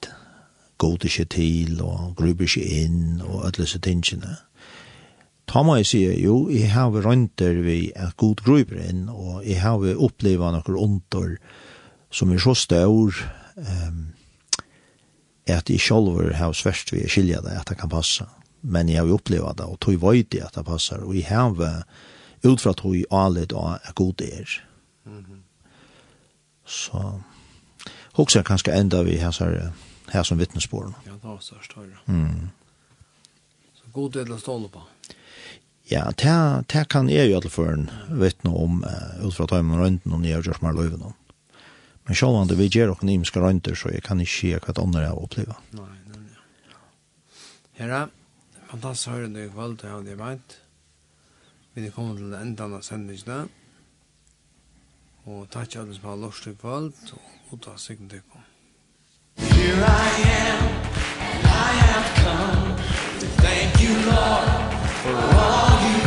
god 0.79 1.05
ikke 1.05 1.25
til 1.31 1.83
og 1.83 2.15
gruber 2.19 2.47
ikke 2.47 2.83
inn 2.83 3.21
og 3.23 3.45
alle 3.47 3.63
disse 3.63 3.79
tingene. 3.79 4.37
Mm 4.39 4.52
ta 5.47 5.63
må 5.63 5.77
jeg 5.77 5.87
sige, 5.87 6.15
jo, 6.23 6.49
jeg 6.51 6.73
har 6.73 6.91
rønter 6.91 7.61
vi 7.65 7.93
et 7.97 8.17
god 8.17 8.43
gruber 8.45 8.81
inn, 8.83 9.09
og 9.09 9.43
jeg 9.47 9.61
har 9.63 9.83
opplevd 9.97 10.57
noen 10.57 10.79
ontor 10.79 11.37
som 12.13 12.33
er 12.33 12.43
så 12.43 12.55
stør, 12.55 13.23
um, 13.57 14.01
at 15.47 15.71
jeg 15.71 15.81
selv 15.81 16.35
har 16.37 16.53
svært 16.53 16.93
vi 16.93 17.07
skilje 17.09 17.41
det, 17.43 17.57
at 17.57 17.69
det 17.69 17.79
kan 17.81 17.91
passe. 17.93 18.27
Men 18.63 18.89
jeg 18.89 19.03
har 19.03 19.13
opplevd 19.13 19.59
det, 19.59 19.67
og 19.67 19.81
tog 19.81 20.01
vøyde 20.03 20.45
at 20.45 20.55
det 20.55 20.67
passer, 20.67 21.03
og 21.03 21.17
jeg 21.17 21.27
har 21.27 21.85
ut 22.45 22.61
fra 22.61 22.73
tog 22.75 22.97
alle 23.11 23.47
da 23.47 23.79
er 23.83 23.93
god 23.95 24.21
er. 24.21 24.61
Mm 25.05 25.19
-hmm. 25.19 25.41
Så, 26.65 27.21
hokser 28.13 28.41
jeg 28.41 28.47
kanskje 28.47 28.75
enda 28.81 29.03
vi 29.03 29.17
her, 29.17 29.73
her 30.13 30.23
som 30.23 30.39
vittnesbord. 30.39 30.93
Ja, 31.07 31.13
det 31.13 31.23
var 31.23 31.39
størst 31.41 31.73
høyre. 31.73 31.99
Mm. 32.07 32.51
Så 33.75 33.83
god 33.93 34.11
del 34.11 34.33
å 34.33 34.39
ståle 34.39 34.69
på. 34.69 34.83
Ja, 35.91 36.05
det, 36.17 36.35
det 36.73 36.87
kan 36.89 37.09
jeg 37.11 37.31
jo 37.31 37.41
alle 37.41 37.51
for 37.51 37.73
en 37.73 37.89
vittne 38.21 38.53
om 38.55 38.85
uh, 38.87 39.27
ut 39.27 39.35
fra 39.35 39.49
tøymen 39.51 39.81
rønten 39.81 40.15
og 40.15 40.23
nye 40.23 40.39
og 40.39 40.47
gjørsmer 40.47 40.77
løyven 40.77 41.03
om. 41.11 41.17
Men 42.07 42.19
selv 42.19 42.39
om 42.39 42.49
det 42.49 42.59
vi 42.59 42.71
gjør 42.71 42.93
noen 42.93 43.13
imiske 43.13 43.43
rønter, 43.43 43.77
så 43.79 43.93
jeg 43.93 44.03
kan 44.07 44.21
ikke 44.23 44.35
se 44.35 44.53
hva 44.59 44.75
det 44.75 44.83
andre 44.83 45.05
jeg 45.05 45.19
opplever. 45.25 45.59
Nei, 45.79 45.91
nei, 46.11 46.23
nei. 46.23 47.43
Herre, 47.79 48.03
fantastisk 48.71 49.13
høyre 49.13 49.27
høre 49.27 49.35
deg 49.37 49.49
i 49.49 49.53
kveld, 49.55 49.77
det 49.83 49.91
har 49.91 50.09
jeg. 50.11 50.41
Vi 51.75 51.87
er 51.87 51.95
kommet 51.95 52.19
til 52.21 52.35
enda 52.37 52.69
av 52.69 52.83
sendingene. 52.85 53.45
Og 55.25 55.47
takk 55.55 55.71
til 55.71 55.85
alle 55.85 55.95
som 55.95 56.09
har 56.11 56.19
lov 56.19 56.35
til 56.43 56.57
kveld, 56.59 57.15
og 57.51 57.61
ta 57.63 57.77
sikken 57.79 58.11
til 58.11 58.25
kveld. 58.27 58.49
Here 59.39 59.87
I 59.87 60.13
am, 60.37 60.65
I 61.47 61.73
have 61.87 62.09
come 62.21 62.77
to 63.21 63.27
thank 63.41 63.81
you, 63.81 63.95
Lord, 64.11 64.82
for 65.03 65.11
all 65.11 65.97
you 65.97 66.02